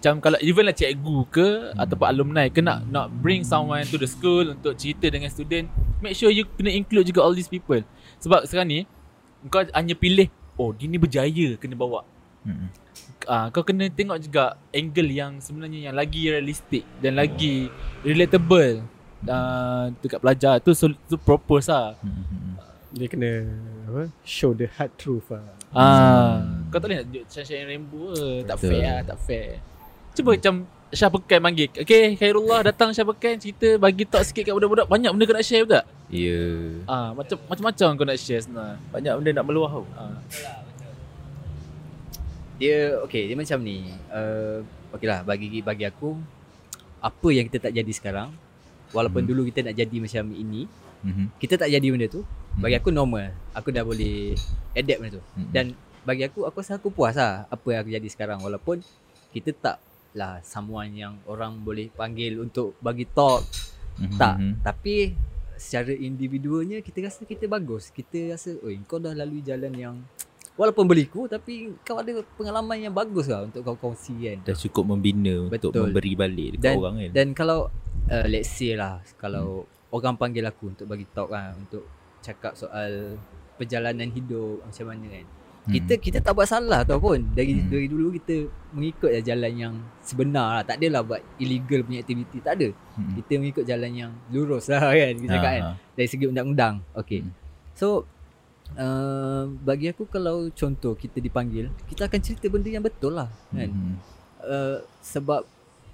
Macam 0.08 0.24
kalau 0.24 0.40
even 0.40 0.64
lah 0.64 0.72
cikgu 0.72 1.18
ke 1.28 1.48
hmm. 1.76 1.84
Ataupun 1.84 2.08
alumni 2.08 2.48
ke 2.48 2.64
nak, 2.64 2.88
nak 2.88 3.12
bring 3.12 3.44
someone 3.44 3.84
to 3.92 4.00
the 4.00 4.08
school 4.08 4.56
Untuk 4.56 4.80
cerita 4.80 5.12
dengan 5.12 5.28
student 5.28 5.68
Make 6.00 6.16
sure 6.16 6.32
you 6.32 6.48
kena 6.56 6.72
include 6.72 7.12
juga 7.12 7.28
all 7.28 7.36
these 7.36 7.52
people 7.52 7.84
Sebab 8.24 8.48
sekarang 8.48 8.72
ni 8.72 8.80
Kau 9.52 9.68
hanya 9.76 10.00
pilih 10.00 10.32
Oh 10.56 10.72
dia 10.72 10.88
ni 10.88 10.96
berjaya 10.96 11.60
Kena 11.60 11.76
bawa 11.76 12.08
Hmm. 12.48 12.72
uh, 13.28 13.52
Kau 13.52 13.60
kena 13.60 13.92
tengok 13.92 14.24
juga 14.24 14.56
Angle 14.72 15.12
yang 15.12 15.44
sebenarnya 15.44 15.92
Yang 15.92 15.96
lagi 16.00 16.22
realistic 16.32 16.84
Dan 17.04 17.20
lagi 17.20 17.68
Relatable 18.08 18.88
uh, 19.28 19.92
Dekat 20.00 20.24
pelajar 20.24 20.64
Tu, 20.64 20.72
so, 20.72 20.88
tu 21.12 21.20
propose 21.20 21.68
lah 21.68 22.00
Hmm. 22.00 22.24
hmm. 22.24 22.56
Dia 22.96 23.08
kena 23.12 23.44
apa? 23.92 24.04
Show 24.24 24.56
the 24.56 24.72
hard 24.80 24.96
truth 24.96 25.28
lah. 25.28 25.44
Ah, 25.76 26.40
kau 26.72 26.80
tak 26.80 26.88
boleh 26.88 26.98
nak 27.04 27.06
tunjuk 27.12 27.26
sunshine 27.28 27.68
rainbow 27.68 28.16
ke. 28.16 28.48
Tak 28.48 28.58
fair 28.64 28.80
lah, 28.80 29.00
tak 29.04 29.18
fair. 29.28 29.60
Cuba 30.18 30.34
macam 30.34 30.66
Syah 30.90 31.12
Pekan 31.14 31.40
panggil. 31.44 31.70
Okay, 31.70 32.18
Khairullah 32.18 32.66
datang 32.66 32.90
Syah 32.90 33.06
Pekan 33.06 33.38
cerita 33.38 33.78
bagi 33.78 34.02
talk 34.08 34.26
sikit 34.26 34.50
kat 34.50 34.54
budak-budak. 34.56 34.90
Banyak 34.90 35.14
benda 35.14 35.30
kau 35.30 35.36
nak 35.38 35.46
share 35.46 35.68
tak? 35.70 35.84
Ya. 36.10 36.42
Ah, 36.90 37.14
macam 37.14 37.38
macam-macam 37.46 37.88
kau 37.94 38.08
nak 38.08 38.18
share 38.18 38.42
sebenarnya. 38.42 38.82
Banyak 38.90 39.14
benda 39.22 39.32
nak 39.38 39.46
meluah 39.46 39.70
tau. 39.70 39.86
Ah. 39.94 40.18
Dia 42.58 42.98
okay, 43.06 43.30
dia 43.30 43.38
macam 43.38 43.62
ni. 43.62 43.94
Uh, 44.10 44.66
okay 44.90 45.06
lah 45.06 45.22
bagi 45.22 45.62
bagi 45.62 45.86
aku 45.86 46.18
apa 46.98 47.28
yang 47.30 47.46
kita 47.46 47.70
tak 47.70 47.78
jadi 47.78 47.92
sekarang 47.94 48.34
walaupun 48.90 49.22
Hmm. 49.22 49.30
dulu 49.30 49.42
kita 49.54 49.62
nak 49.62 49.78
jadi 49.78 49.98
macam 50.02 50.34
ini, 50.34 50.66
Mhm. 51.06 51.38
kita 51.38 51.62
tak 51.62 51.70
jadi 51.70 51.88
benda 51.94 52.10
tu. 52.10 52.26
Bagi 52.58 52.74
aku 52.74 52.90
normal. 52.90 53.38
Aku 53.54 53.70
dah 53.70 53.86
boleh 53.86 54.34
adapt 54.74 54.98
benda 54.98 55.12
tu. 55.20 55.24
Mhm. 55.38 55.50
Dan 55.54 55.66
bagi 56.02 56.26
aku 56.26 56.48
aku 56.48 56.58
rasa 56.64 56.82
aku 56.82 56.90
puas 56.90 57.14
lah 57.14 57.46
apa 57.52 57.68
yang 57.70 57.80
aku 57.86 57.92
jadi 57.94 58.08
sekarang 58.10 58.40
walaupun 58.42 58.82
kita 59.36 59.52
tak 59.54 59.78
lah 60.18 60.42
someone 60.42 60.92
yang 60.92 61.14
orang 61.24 61.62
boleh 61.62 61.88
panggil 61.90 62.42
untuk 62.42 62.74
bagi 62.80 63.06
talk 63.08 63.46
Mhm. 63.96 64.18
tak 64.18 64.36
Mhm. 64.36 64.54
tapi 64.62 64.96
secara 65.56 65.90
individualnya 65.92 66.82
kita 66.82 67.02
rasa 67.04 67.22
kita 67.24 67.46
bagus 67.46 67.90
kita 67.90 68.34
rasa 68.34 68.54
oi 68.60 68.78
kau 68.84 68.98
dah 68.98 69.10
lalui 69.12 69.42
jalan 69.42 69.72
yang 69.72 69.96
walaupun 70.60 70.86
berliku 70.86 71.26
tapi 71.26 71.74
kau 71.82 71.98
ada 71.98 72.10
pengalaman 72.34 72.78
yang 72.80 72.92
bagus 72.92 73.26
lah 73.26 73.42
untuk 73.42 73.62
kau 73.62 73.78
kongsi 73.80 74.14
kan 74.20 74.38
Dah 74.44 74.54
cukup 74.56 74.86
membina 74.88 75.46
untuk 75.46 75.70
Betul. 75.70 75.84
memberi 75.88 76.14
balik 76.14 76.50
dekat 76.58 76.66
Dan- 76.68 76.78
orang 76.80 76.96
kan. 77.00 77.12
dan 77.14 77.28
kalau 77.32 77.60
uh, 78.08 78.26
let's 78.28 78.50
say 78.50 78.74
lah 78.74 78.98
kalau 79.16 79.66
orang 79.90 80.14
panggil 80.14 80.44
aku 80.44 80.70
untuk 80.72 80.86
bagi 80.86 81.06
talk 81.08 81.30
kan 81.30 81.54
untuk 81.56 81.86
cakap 82.20 82.54
soal 82.54 83.18
perjalanan 83.56 84.10
hidup 84.10 84.62
macam 84.62 84.86
mana 84.88 85.06
kan 85.10 85.26
Hmm. 85.68 85.74
kita 85.74 85.94
kita 85.98 86.18
tak 86.18 86.32
buat 86.32 86.48
salah 86.48 86.82
tau 86.82 86.96
pun 86.98 87.20
dari 87.30 87.52
Hmm. 87.54 87.68
dari 87.68 87.86
dulu 87.86 88.16
kita 88.16 88.36
mengikut 88.72 89.12
je 89.12 89.22
jalan 89.26 89.52
yang 89.54 89.74
sebenar 90.00 90.48
lah 90.50 90.64
tak 90.64 90.80
adalah 90.80 91.04
buat 91.04 91.20
illegal 91.38 91.84
punya 91.84 92.00
aktiviti 92.00 92.40
tak 92.40 92.56
ada 92.56 92.72
Hmm. 92.96 93.14
kita 93.16 93.32
mengikut 93.36 93.64
jalan 93.64 93.92
yang 93.92 94.12
lurus 94.28 94.68
lah 94.68 94.80
kan 94.96 95.14
kita 95.14 95.28
cakap 95.30 95.52
kan 95.52 95.62
Ah, 95.62 95.70
ah. 95.70 95.76
dari 95.92 96.08
segi 96.08 96.26
undang-undang 96.26 96.76
okey 96.96 97.20
Hmm. 97.20 97.32
so 97.74 98.08
uh, 98.76 99.44
bagi 99.60 99.88
aku 99.88 100.06
kalau 100.06 100.48
contoh 100.52 100.94
kita 100.94 101.20
dipanggil 101.20 101.68
kita 101.86 102.06
akan 102.06 102.20
cerita 102.20 102.48
benda 102.48 102.70
yang 102.70 102.82
betul 102.82 103.12
lah 103.12 103.28
kan 103.50 103.68
Mhm. 103.68 103.94
uh, 104.42 104.78
sebab 105.02 105.44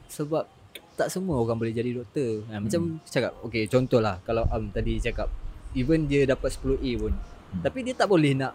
sebab 0.08 0.46
tak 0.94 1.10
semua 1.10 1.42
orang 1.42 1.58
boleh 1.58 1.74
jadi 1.74 1.90
doktor 1.92 2.46
ha, 2.48 2.62
macam 2.62 3.02
cakap 3.04 3.34
okey 3.44 3.66
contohlah 3.66 4.22
kalau 4.22 4.46
Am 4.48 4.70
tadi 4.70 5.02
cakap 5.02 5.26
even 5.74 6.06
dia 6.06 6.22
dapat 6.24 6.54
10A 6.54 6.92
pun 6.96 7.14
Hmm. 7.50 7.62
tapi 7.62 7.82
dia 7.82 7.94
tak 7.94 8.06
boleh 8.08 8.34
nak 8.34 8.54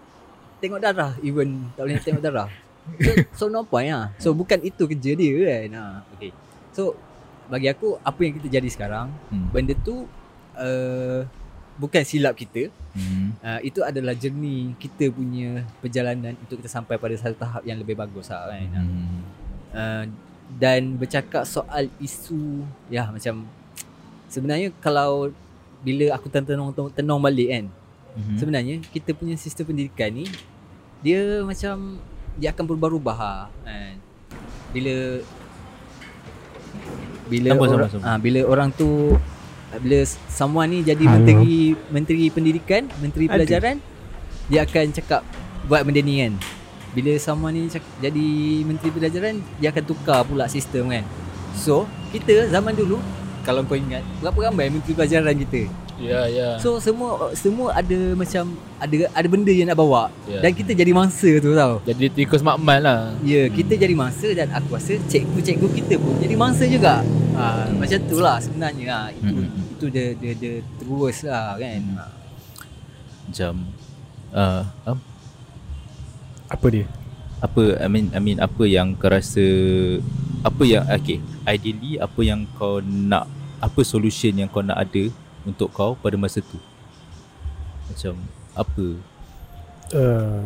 tengok 0.58 0.80
darah 0.80 1.12
even 1.20 1.70
tak 1.74 1.82
boleh 1.84 2.00
tengok 2.00 2.22
darah 2.22 2.48
so, 2.98 3.10
so 3.34 3.44
no 3.46 3.62
point 3.62 3.90
lah 3.90 4.10
so 4.16 4.30
bukan 4.32 4.58
itu 4.60 4.82
kerja 4.86 5.10
dia 5.12 5.34
kan 5.44 5.70
ha, 5.74 5.84
okay. 6.10 6.30
so 6.70 6.94
bagi 7.46 7.66
aku 7.66 7.96
apa 7.98 8.20
yang 8.20 8.34
kita 8.36 8.48
jadi 8.50 8.68
sekarang 8.68 9.08
Hmm. 9.28 9.48
benda 9.48 9.72
tu 9.74 10.04
uh, 10.54 11.20
bukan 11.78 12.02
silap 12.02 12.34
kita 12.34 12.68
Mhm. 12.92 13.38
uh, 13.38 13.60
itu 13.62 13.80
adalah 13.80 14.10
journey 14.12 14.74
kita 14.76 15.08
punya 15.08 15.62
perjalanan 15.78 16.34
untuk 16.34 16.58
kita 16.58 16.66
sampai 16.66 16.98
pada 16.98 17.14
satu 17.14 17.38
tahap 17.38 17.62
yang 17.62 17.78
lebih 17.78 17.94
bagus 17.94 18.28
lah 18.28 18.50
kan 18.50 18.68
Ha. 18.68 18.80
Mhm. 18.82 19.18
uh, 19.72 20.04
dan 20.58 20.96
bercakap 20.96 21.44
soal 21.44 21.92
isu 21.98 22.64
ya 22.88 23.04
macam 23.06 23.44
sebenarnya 24.26 24.72
kalau 24.80 25.28
bila 25.78 26.10
aku 26.10 26.26
tenung 26.26 26.72
tenung 26.90 27.20
balik 27.20 27.48
kan 27.48 27.64
Mhm. 28.16 28.36
sebenarnya 28.38 28.74
kita 28.88 29.12
punya 29.12 29.36
sistem 29.36 29.72
pendidikan 29.72 30.10
ni 30.10 30.24
dia 31.04 31.42
macam 31.42 32.00
dia 32.38 32.54
akan 32.54 32.64
berubah-ubah 32.64 33.18
lah, 33.18 33.46
kan 33.66 33.94
bila 34.70 35.22
bila 37.28 37.48
Sambung, 37.52 37.68
orang 37.68 37.90
sambung, 37.90 37.90
sambung. 37.92 38.08
ah 38.08 38.18
bila 38.18 38.40
orang 38.48 38.68
tu 38.72 38.88
bila 39.84 39.98
someone 40.32 40.68
ni 40.72 40.78
jadi 40.80 41.04
menteri 41.04 41.54
menteri 41.92 42.22
pendidikan 42.32 42.82
menteri 42.98 43.28
Ada. 43.28 43.32
pelajaran 43.36 43.76
dia 44.48 44.64
akan 44.64 44.86
cakap 44.96 45.22
buat 45.68 45.84
benda 45.84 46.00
ni 46.00 46.24
kan 46.24 46.32
bila 46.96 47.12
someone 47.20 47.52
ni 47.52 47.68
cak, 47.68 47.84
jadi 48.00 48.26
menteri 48.64 48.88
pelajaran 48.88 49.44
dia 49.60 49.68
akan 49.68 49.84
tukar 49.84 50.24
pula 50.24 50.48
sistem 50.48 50.88
kan 50.88 51.04
so 51.52 51.84
kita 52.10 52.48
zaman 52.48 52.72
dulu 52.72 52.96
kalau 53.44 53.60
kau 53.64 53.76
ingat 53.76 54.00
berapa 54.24 54.48
ramai 54.48 54.72
menteri 54.72 54.96
pelajaran 54.96 55.36
kita 55.36 55.68
Ya, 55.98 56.30
ya. 56.30 56.48
So 56.62 56.78
semua 56.78 57.34
semua 57.34 57.74
ada 57.74 57.98
macam 58.14 58.54
ada 58.78 58.96
ada 59.10 59.26
benda 59.26 59.50
yang 59.50 59.66
nak 59.66 59.78
bawa 59.78 60.06
Ya. 60.30 60.38
dan 60.46 60.54
kita 60.54 60.70
jadi 60.70 60.94
mangsa 60.94 61.26
tu 61.42 61.52
tau. 61.58 61.82
Jadi 61.82 62.06
tikus 62.14 62.38
makmal 62.40 62.78
lah. 62.78 63.00
Ya, 63.26 63.50
kita 63.50 63.74
jadi 63.74 63.94
mangsa 63.98 64.30
dan 64.30 64.48
aku 64.54 64.78
rasa 64.78 64.94
cikgu-cikgu 65.10 65.66
kita 65.82 65.94
pun 65.98 66.14
jadi 66.22 66.38
mangsa 66.38 66.64
juga. 66.70 67.02
Ha, 67.38 67.70
macam 67.70 67.98
tu 68.06 68.18
lah 68.18 68.38
sebenarnya 68.38 68.86
ha. 68.90 69.00
Itu 69.10 69.26
Mm-mm. 69.30 69.74
itu 69.78 69.86
dia 69.90 70.06
dia 70.14 70.32
dia 70.38 70.54
terus 70.78 71.26
lah 71.26 71.58
kan. 71.58 71.82
Ha. 71.98 72.04
Macam 73.26 73.52
uh, 74.32 74.62
um, 74.86 74.98
Apa 76.48 76.66
dia? 76.70 76.86
apa 77.38 77.78
I 77.78 77.86
mean 77.86 78.10
I 78.10 78.18
mean 78.18 78.42
apa 78.42 78.66
yang 78.66 78.98
kau 78.98 79.06
rasa 79.06 79.38
apa 80.42 80.62
yang 80.66 80.82
okay 80.90 81.22
ideally 81.46 81.94
apa 81.94 82.18
yang 82.26 82.42
kau 82.58 82.82
nak 82.82 83.30
apa 83.62 83.80
solution 83.86 84.34
yang 84.34 84.50
kau 84.50 84.58
nak 84.58 84.74
ada 84.74 85.06
untuk 85.48 85.72
kau 85.72 85.96
pada 85.96 86.14
masa 86.20 86.44
tu? 86.44 86.60
Macam 87.88 88.20
apa? 88.52 88.86
Uh, 89.88 90.44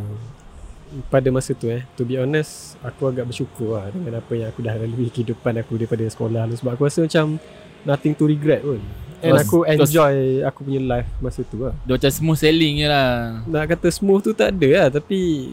pada 1.10 1.26
masa 1.34 1.50
tu 1.56 1.66
eh 1.66 1.82
To 1.98 2.06
be 2.06 2.14
honest 2.14 2.78
Aku 2.84 3.10
agak 3.10 3.26
bersyukur 3.26 3.74
lah 3.74 3.90
Dengan 3.90 4.22
apa 4.22 4.30
yang 4.38 4.54
aku 4.54 4.62
dah 4.62 4.78
lalui 4.78 5.10
Kehidupan 5.10 5.58
aku 5.58 5.74
daripada 5.74 6.04
sekolah 6.06 6.46
tu. 6.52 6.62
Sebab 6.62 6.78
aku 6.78 6.86
rasa 6.86 7.02
macam 7.02 7.42
Nothing 7.82 8.14
to 8.14 8.30
regret 8.30 8.62
pun. 8.62 8.78
And 9.18 9.34
Cause- 9.34 9.42
aku 9.50 9.58
enjoy 9.66 10.46
Aku 10.46 10.62
punya 10.62 10.78
life 10.78 11.10
masa 11.18 11.42
tu 11.42 11.58
lah. 11.66 11.74
Dia 11.82 11.98
macam 11.98 12.12
smooth 12.14 12.38
sailing 12.38 12.74
je 12.78 12.86
lah. 12.86 13.42
Nak 13.42 13.64
kata 13.74 13.88
smooth 13.90 14.22
tu 14.22 14.30
tak 14.30 14.54
ada 14.54 14.68
lah 14.70 14.88
Tapi 14.94 15.52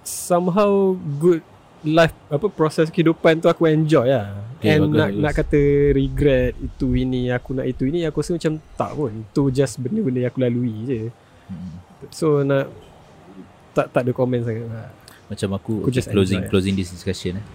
Somehow 0.00 0.96
Good 1.20 1.44
Life 1.84 2.14
Apa 2.28 2.46
proses 2.52 2.92
kehidupan 2.92 3.40
tu 3.40 3.48
Aku 3.48 3.64
enjoy 3.66 4.08
lah 4.10 4.36
Okay, 4.60 4.76
And 4.76 4.92
bagus, 4.92 4.98
nak, 5.00 5.08
bagus. 5.08 5.22
nak 5.24 5.32
kata 5.40 5.60
Regret 5.96 6.52
Itu 6.60 6.86
ini 6.92 7.32
Aku 7.32 7.50
nak 7.56 7.64
itu 7.64 7.88
ini 7.88 8.04
Aku 8.04 8.20
rasa 8.20 8.36
macam 8.36 8.52
Tak 8.76 8.90
pun 8.92 9.12
Tu 9.32 9.42
just 9.56 9.80
benda-benda 9.80 10.20
yang 10.20 10.30
aku 10.32 10.40
lalui 10.44 10.76
je 10.84 11.00
hmm. 11.48 11.72
So 12.12 12.44
nak 12.44 12.68
Tak 13.72 13.88
tak 13.96 14.04
ada 14.04 14.12
komen 14.12 14.44
sangat 14.44 14.68
macam 15.30 15.54
aku, 15.54 15.86
Aku 15.86 15.94
just 15.94 16.10
closing 16.10 16.42
enjoy. 16.42 16.50
closing 16.50 16.74
this 16.74 16.90
discussion 16.90 17.38
eh. 17.38 17.46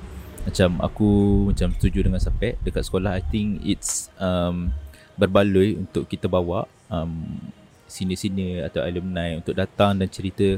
Macam 0.48 0.80
aku 0.80 1.10
macam 1.52 1.76
setuju 1.76 2.08
dengan 2.08 2.24
Sapek 2.24 2.56
dekat 2.64 2.88
sekolah 2.88 3.20
I 3.20 3.24
think 3.28 3.60
it's 3.68 4.08
um, 4.16 4.72
berbaloi 5.20 5.84
untuk 5.84 6.08
kita 6.08 6.32
bawa 6.32 6.72
um, 6.88 7.36
senior-senior 7.92 8.72
atau 8.72 8.80
alumni 8.80 9.36
untuk 9.36 9.60
datang 9.60 10.00
dan 10.00 10.08
cerita 10.08 10.56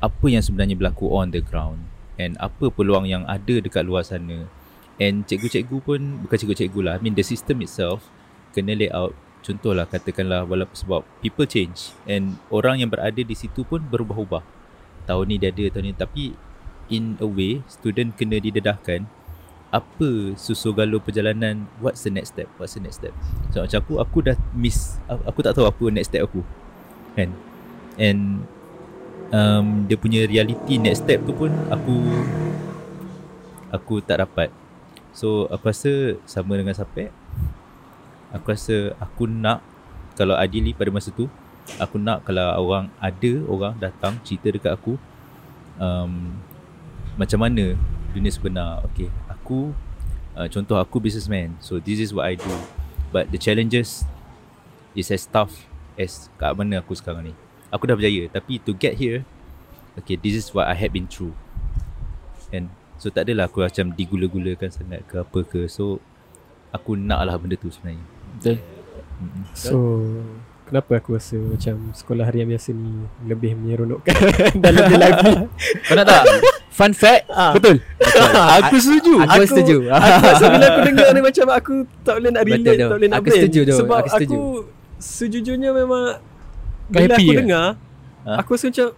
apa 0.00 0.26
yang 0.26 0.40
sebenarnya 0.40 0.72
berlaku 0.78 1.12
on 1.12 1.28
the 1.28 1.44
ground 1.44 1.84
and 2.20 2.38
apa 2.38 2.70
peluang 2.70 3.06
yang 3.06 3.22
ada 3.26 3.58
dekat 3.58 3.82
luar 3.86 4.06
sana. 4.06 4.46
And 4.98 5.26
cikgu-cikgu 5.26 5.76
pun 5.82 6.22
bukan 6.22 6.36
cikgu-cikgu 6.38 6.80
lah 6.86 6.94
I 6.98 7.00
mean 7.02 7.18
the 7.18 7.26
system 7.26 7.58
itself 7.66 8.06
kena 8.54 8.78
layout 8.78 9.18
contohlah 9.44 9.84
katakanlah 9.84 10.48
walaupun 10.48 10.74
sebab 10.74 11.00
people 11.20 11.44
change. 11.44 11.92
And 12.08 12.40
orang 12.48 12.80
yang 12.80 12.88
berada 12.88 13.20
di 13.20 13.36
situ 13.36 13.66
pun 13.66 13.84
berubah-ubah. 13.84 14.40
Tahun 15.04 15.24
ni 15.28 15.36
dia 15.36 15.52
ada 15.52 15.68
tahun 15.68 15.84
ni 15.84 15.92
tapi 15.92 16.24
in 16.88 17.20
a 17.20 17.28
way 17.28 17.60
student 17.68 18.16
kena 18.16 18.40
didedahkan. 18.40 19.04
Apa 19.74 20.38
susu 20.38 20.70
galur 20.70 21.02
perjalanan? 21.02 21.66
What's 21.82 22.06
the 22.06 22.14
next 22.14 22.38
step? 22.38 22.46
What's 22.56 22.78
the 22.78 22.82
next 22.86 23.02
step? 23.02 23.12
So 23.50 23.66
macam 23.66 23.78
aku 23.82 23.94
aku 23.98 24.18
dah 24.22 24.38
miss 24.54 25.02
aku 25.10 25.42
tak 25.42 25.58
tahu 25.58 25.66
apa 25.66 25.84
next 25.90 26.14
step 26.14 26.24
aku. 26.24 26.40
Kan? 27.18 27.34
And 27.98 28.48
um, 29.30 29.86
dia 29.88 29.96
punya 29.96 30.26
reality 30.28 30.76
next 30.76 31.06
step 31.06 31.22
tu 31.24 31.32
pun 31.32 31.52
aku 31.70 31.96
aku 33.70 33.94
tak 34.04 34.20
dapat. 34.24 34.48
So 35.14 35.46
aku 35.48 35.70
rasa 35.70 36.18
sama 36.26 36.58
dengan 36.58 36.74
Sapek. 36.74 37.14
Aku 38.34 38.50
rasa 38.50 38.98
aku 38.98 39.30
nak 39.30 39.62
kalau 40.18 40.34
adili 40.34 40.74
pada 40.74 40.90
masa 40.90 41.14
tu 41.14 41.30
aku 41.80 41.96
nak 41.96 42.26
kalau 42.28 42.44
orang 42.60 42.92
ada 43.00 43.32
orang 43.48 43.74
datang 43.80 44.20
cerita 44.20 44.52
dekat 44.52 44.76
aku 44.76 45.00
um, 45.80 46.34
macam 47.14 47.38
mana 47.40 47.78
dunia 48.10 48.30
sebenar. 48.30 48.82
Okay, 48.90 49.10
aku 49.30 49.70
uh, 50.34 50.46
contoh 50.50 50.78
aku 50.78 50.98
businessman. 50.98 51.54
So 51.62 51.78
this 51.78 52.02
is 52.02 52.10
what 52.10 52.26
I 52.26 52.34
do. 52.34 52.54
But 53.14 53.30
the 53.30 53.38
challenges 53.38 54.02
is 54.98 55.10
as 55.14 55.26
tough 55.26 55.54
as 55.94 56.26
kat 56.38 56.54
mana 56.58 56.82
aku 56.82 56.98
sekarang 56.98 57.30
ni. 57.30 57.34
Aku 57.74 57.90
dah 57.90 57.98
berjaya 57.98 58.30
tapi 58.30 58.62
to 58.62 58.70
get 58.78 58.94
here 58.94 59.26
okay 59.98 60.14
this 60.14 60.38
is 60.38 60.46
what 60.54 60.70
I 60.70 60.78
had 60.78 60.94
been 60.94 61.10
through. 61.10 61.34
And 62.54 62.70
so 63.02 63.10
tak 63.10 63.26
adalah 63.26 63.50
aku 63.50 63.66
macam 63.66 63.90
digula-gulakan 63.90 64.70
sangat 64.70 65.02
ke 65.10 65.18
apa 65.18 65.40
ke. 65.42 65.66
So 65.66 65.98
aku 66.70 66.94
nak 66.94 67.26
lah 67.26 67.34
benda 67.34 67.58
tu 67.58 67.66
sebenarnya. 67.74 68.06
Betul. 68.38 68.56
So 69.54 69.74
Kenapa 70.64 70.96
aku 70.96 71.20
rasa 71.20 71.36
macam 71.36 71.92
sekolah 71.92 72.24
harian 72.24 72.48
biasa 72.48 72.72
ni 72.72 73.04
lebih 73.28 73.52
menyeronokkan 73.52 74.16
dan 74.64 74.72
lebih 74.72 74.96
lively 74.96 75.34
Kau 75.84 75.92
nak 75.92 76.06
tak? 76.08 76.24
Fun 76.72 76.96
fact 76.96 77.28
Betul 77.28 77.84
Aku 78.64 78.80
setuju 78.80 79.28
Aku, 79.28 79.44
setuju. 79.52 79.76
Aku 79.92 80.24
rasa 80.24 80.44
bila 80.48 80.64
aku 80.72 80.80
dengar 80.88 81.08
ni 81.12 81.20
macam 81.20 81.46
aku 81.52 81.74
tak 82.00 82.14
boleh 82.16 82.30
nak 82.32 82.42
relate, 82.48 82.80
tak 82.80 82.96
boleh 82.96 83.08
nak 83.12 83.18
Aku 83.20 83.28
setuju 83.28 83.60
tu. 83.68 83.76
Sebab 83.76 83.98
Aku 84.00 84.08
setuju. 84.08 84.34
aku 84.34 84.40
sejujurnya 85.04 85.70
memang 85.76 86.16
Kau 86.86 86.98
bila 86.98 87.14
happy 87.14 87.24
aku 87.24 87.32
ke? 87.32 87.40
dengar, 87.40 87.68
Ha? 88.24 88.32
aku 88.40 88.50
rasa 88.56 88.66
macam 88.68 88.88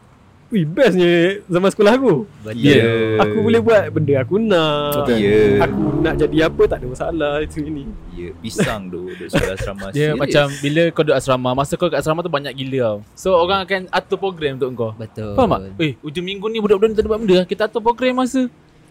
Wih 0.46 0.62
bestnya 0.62 1.10
zaman 1.44 1.74
sekolah 1.74 1.98
aku 1.98 2.22
Betul. 2.40 2.62
Yeah. 2.62 3.18
Aku 3.18 3.42
boleh 3.42 3.58
buat 3.58 3.82
benda 3.90 4.14
aku 4.22 4.38
nak 4.38 5.02
Betul. 5.02 5.18
Ya. 5.18 5.38
Aku 5.60 5.78
nak 5.98 6.14
jadi 6.14 6.36
apa 6.46 6.62
tak 6.64 6.78
ada 6.78 6.86
masalah 6.86 7.32
itu 7.42 7.58
ini 7.60 7.82
Ya, 8.14 8.30
pisang 8.38 8.86
tu 8.86 9.10
duduk 9.10 9.26
sekolah 9.26 9.58
asrama. 9.58 9.86
Dia 9.90 10.14
Serious. 10.14 10.18
macam 10.22 10.44
bila 10.62 10.82
kau 10.88 11.02
duduk 11.02 11.18
asrama 11.18 11.50
Masa 11.52 11.74
kau 11.74 11.90
kat 11.90 11.98
asrama 11.98 12.22
tu 12.22 12.30
banyak 12.30 12.54
gila 12.54 12.78
tau 12.80 12.98
So 13.12 13.34
orang 13.34 13.66
akan 13.66 13.80
atur 13.90 14.18
program 14.20 14.54
untuk 14.54 14.70
kau 14.72 14.90
Betul. 14.94 15.34
Faham 15.34 15.50
tak? 15.50 15.60
Eh 15.76 15.92
ujung 15.98 16.22
minggu 16.22 16.46
ni 16.46 16.62
budak-budak 16.62 16.88
ni 16.88 16.94
tak 16.94 17.02
ada 17.02 17.10
buat 17.10 17.20
benda 17.20 17.38
Kita 17.42 17.62
atur 17.66 17.82
program 17.82 18.14
masa 18.16 18.46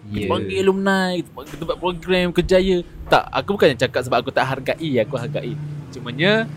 Ya. 0.05 0.21
Kita 0.21 0.25
panggil 0.27 0.57
alumni 0.59 1.17
Kita, 1.17 1.63
buat 1.63 1.79
program 1.79 2.25
kerjaya 2.29 2.77
Tak 3.07 3.31
aku 3.31 3.55
bukannya 3.55 3.79
cakap 3.79 4.03
sebab 4.03 4.17
aku 4.19 4.29
tak 4.29 4.43
hargai 4.45 4.91
Aku 5.01 5.15
hargai 5.15 5.55
Cumanya 5.89 6.51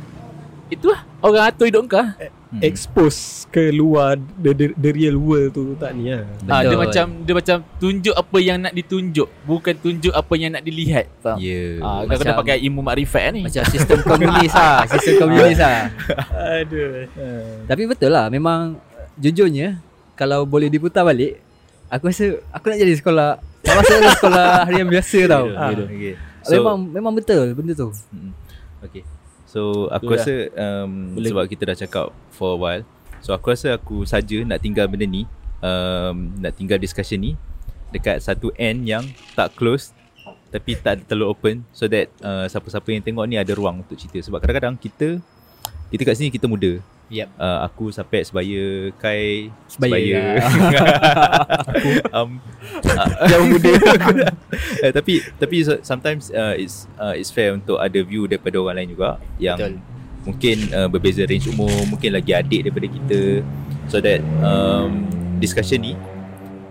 Itulah 0.69 1.01
Orang 1.19 1.43
atur 1.43 1.66
hidup 1.66 1.85
kau 1.87 2.05
Hmm. 2.49 2.64
Expose 2.64 3.45
ke 3.53 3.69
luar 3.69 4.16
the, 4.41 4.57
the, 4.57 4.66
the 4.73 4.89
real 4.89 5.21
world 5.21 5.53
tu 5.53 5.77
tak 5.77 5.93
ni 5.93 6.09
lah 6.09 6.25
Ah, 6.49 6.64
dia 6.64 6.73
Betul. 6.73 6.81
macam 6.81 7.07
dia 7.21 7.35
macam 7.37 7.57
tunjuk 7.77 8.14
apa 8.16 8.39
yang 8.41 8.57
nak 8.57 8.73
ditunjuk, 8.73 9.29
bukan 9.45 9.75
tunjuk 9.77 10.16
apa 10.16 10.33
yang 10.33 10.57
nak 10.57 10.64
dilihat. 10.64 11.12
Faham? 11.21 11.37
Ya. 11.37 11.77
Ah, 11.85 12.09
kau 12.09 12.16
kena 12.16 12.41
pakai 12.41 12.57
ilmu 12.64 12.81
makrifat 12.81 13.37
ni. 13.37 13.45
Macam 13.45 13.61
sistem 13.69 14.01
komunis 14.01 14.49
lah 14.49 14.81
Sistem 14.97 15.14
komunis 15.21 15.61
lah 15.61 15.93
Aduh 16.57 16.89
Tapi 17.69 17.83
betul 17.85 18.11
lah 18.11 18.33
Memang 18.33 18.81
Jujurnya 19.21 19.85
Kalau 20.16 20.49
boleh 20.49 20.73
diputar 20.73 21.05
balik 21.05 21.45
Aku 21.93 22.09
rasa 22.09 22.33
Aku 22.49 22.64
nak 22.64 22.81
jadi 22.81 22.97
sekolah 22.97 23.37
Tak 23.61 23.75
masuk 23.77 23.97
sekolah 24.16 24.49
harian 24.64 24.89
biasa 24.89 25.19
tau 25.29 25.53
Ah, 25.53 25.69
Ya, 25.69 25.85
okay. 25.85 26.14
so, 26.41 26.57
Memang 26.57 26.77
memang 26.89 27.12
betul 27.12 27.53
benda 27.53 27.77
tu 27.77 27.93
Mm. 28.09 28.33
Okay. 28.81 29.05
So 29.49 29.89
aku 29.89 30.13
Itulah. 30.13 30.21
rasa 30.21 30.35
um, 30.61 31.17
Boleh. 31.17 31.29
sebab 31.33 31.45
kita 31.49 31.63
dah 31.73 31.77
cakap 31.89 32.07
for 32.37 32.53
a 32.53 32.59
while. 32.61 32.85
So 33.25 33.33
aku 33.33 33.57
rasa 33.57 33.81
aku 33.81 34.05
saja 34.05 34.45
nak 34.45 34.61
tinggal 34.61 34.85
benda 34.93 35.09
ni, 35.09 35.25
um, 35.65 36.37
nak 36.37 36.53
tinggal 36.55 36.77
discussion 36.77 37.25
ni 37.25 37.33
dekat 37.89 38.21
satu 38.21 38.53
end 38.61 38.85
yang 38.85 39.01
tak 39.33 39.57
close 39.57 39.97
tapi 40.53 40.77
tak 40.77 41.05
terlalu 41.09 41.27
open 41.29 41.57
so 41.73 41.89
that 41.89 42.09
uh, 42.21 42.45
siapa-siapa 42.49 42.89
yang 42.93 43.05
tengok 43.05 43.25
ni 43.29 43.37
ada 43.41 43.53
ruang 43.53 43.85
untuk 43.85 43.97
cerita 43.97 44.21
sebab 44.21 44.41
kadang-kadang 44.41 44.77
kita 44.77 45.21
kita 45.89 46.03
kat 46.05 46.15
sini 46.21 46.29
kita 46.29 46.45
muda. 46.45 46.81
Yep. 47.09 47.29
Uh, 47.41 47.59
aku 47.65 47.89
sampai 47.89 48.21
sebaya 48.21 48.93
Kai 49.01 49.49
Sebaya, 49.65 50.37
aku 51.65 51.89
um, 52.17 52.37
uh, 53.01 53.45
muda 53.49 53.73
eh, 54.85 54.93
tapi 54.93 55.25
tapi 55.41 55.57
so- 55.65 55.81
sometimes 55.81 56.29
uh, 56.29 56.53
it's 56.53 56.85
uh, 57.01 57.17
it's 57.17 57.33
fair 57.33 57.57
untuk 57.57 57.81
ada 57.81 57.97
view 58.05 58.29
daripada 58.29 58.61
orang 58.61 58.85
lain 58.85 58.93
juga 58.93 59.17
yang 59.41 59.57
Betul. 59.57 59.75
mungkin 60.29 60.57
uh, 60.69 60.89
berbeza 60.93 61.25
range 61.25 61.49
umur 61.49 61.73
mungkin 61.89 62.13
lagi 62.13 62.37
adik 62.37 62.69
daripada 62.69 62.89
kita 62.93 63.21
so 63.89 64.05
that 64.05 64.21
um, 64.45 65.09
discussion 65.41 65.81
ni 65.81 65.93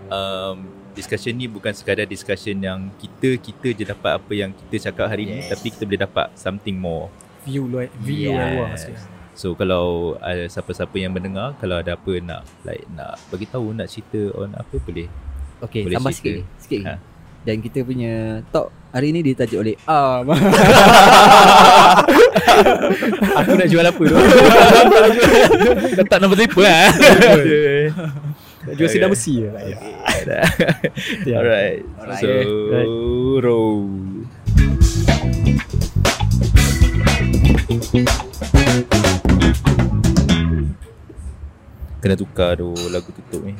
um, 0.06 0.70
discussion 0.94 1.34
ni 1.34 1.50
bukan 1.50 1.74
sekadar 1.74 2.06
discussion 2.06 2.54
yang 2.58 2.94
kita 2.94 3.34
kita 3.38 3.74
je 3.74 3.84
dapat 3.86 4.22
apa 4.22 4.32
yang 4.34 4.50
kita 4.54 4.86
cakap 4.86 5.10
hari 5.10 5.26
ni 5.26 5.42
Yes. 5.42 5.50
tapi 5.50 5.74
kita 5.74 5.82
boleh 5.82 5.98
dapat 5.98 6.30
something 6.38 6.78
more 6.78 7.10
View 7.42 7.66
luar 7.66 7.90
View 7.98 8.30
Yes. 8.30 8.86
luar. 8.86 9.17
So 9.38 9.54
kalau 9.54 9.86
ada 10.18 10.50
siapa-siapa 10.50 10.98
yang 10.98 11.14
mendengar 11.14 11.54
kalau 11.56 11.78
ada 11.78 11.94
apa 11.94 12.18
nak 12.18 12.42
like 12.66 12.82
nak 12.90 13.22
bagi 13.30 13.46
tahu 13.46 13.70
nak 13.70 13.86
cerita 13.86 14.34
on 14.34 14.50
apa 14.50 14.74
boleh. 14.82 15.06
Okay 15.60 15.86
Boleh 15.86 15.94
tambah 15.94 16.10
cerita. 16.12 16.42
sikit 16.42 16.58
Sikit 16.58 16.82
Ha. 16.84 16.94
Dan 17.38 17.62
kita 17.62 17.82
punya 17.82 18.14
talk 18.50 18.70
Hari 18.88 19.10
ni 19.10 19.22
ditajuk 19.22 19.58
oleh 19.60 19.74
Am 19.84 20.26
Aku 23.38 23.50
nak 23.54 23.68
jual 23.68 23.84
apa 23.84 24.02
tu 24.02 24.16
Tak 26.10 26.18
nombor 26.18 26.34
telefon 26.34 26.66
lah. 26.66 26.90
Nak 28.64 28.74
jual 28.74 28.88
sinar 28.90 29.08
besi 29.08 29.38
Ya. 29.44 29.50
Alright. 31.38 31.86
Alright. 31.94 32.18
So 32.18 32.26
Right. 32.68 32.90
roll. 33.40 34.17
Kena 37.68 38.08
tukar 42.16 42.56
tu 42.56 42.72
lagu 42.88 43.12
tutup 43.12 43.44
ni. 43.44 43.52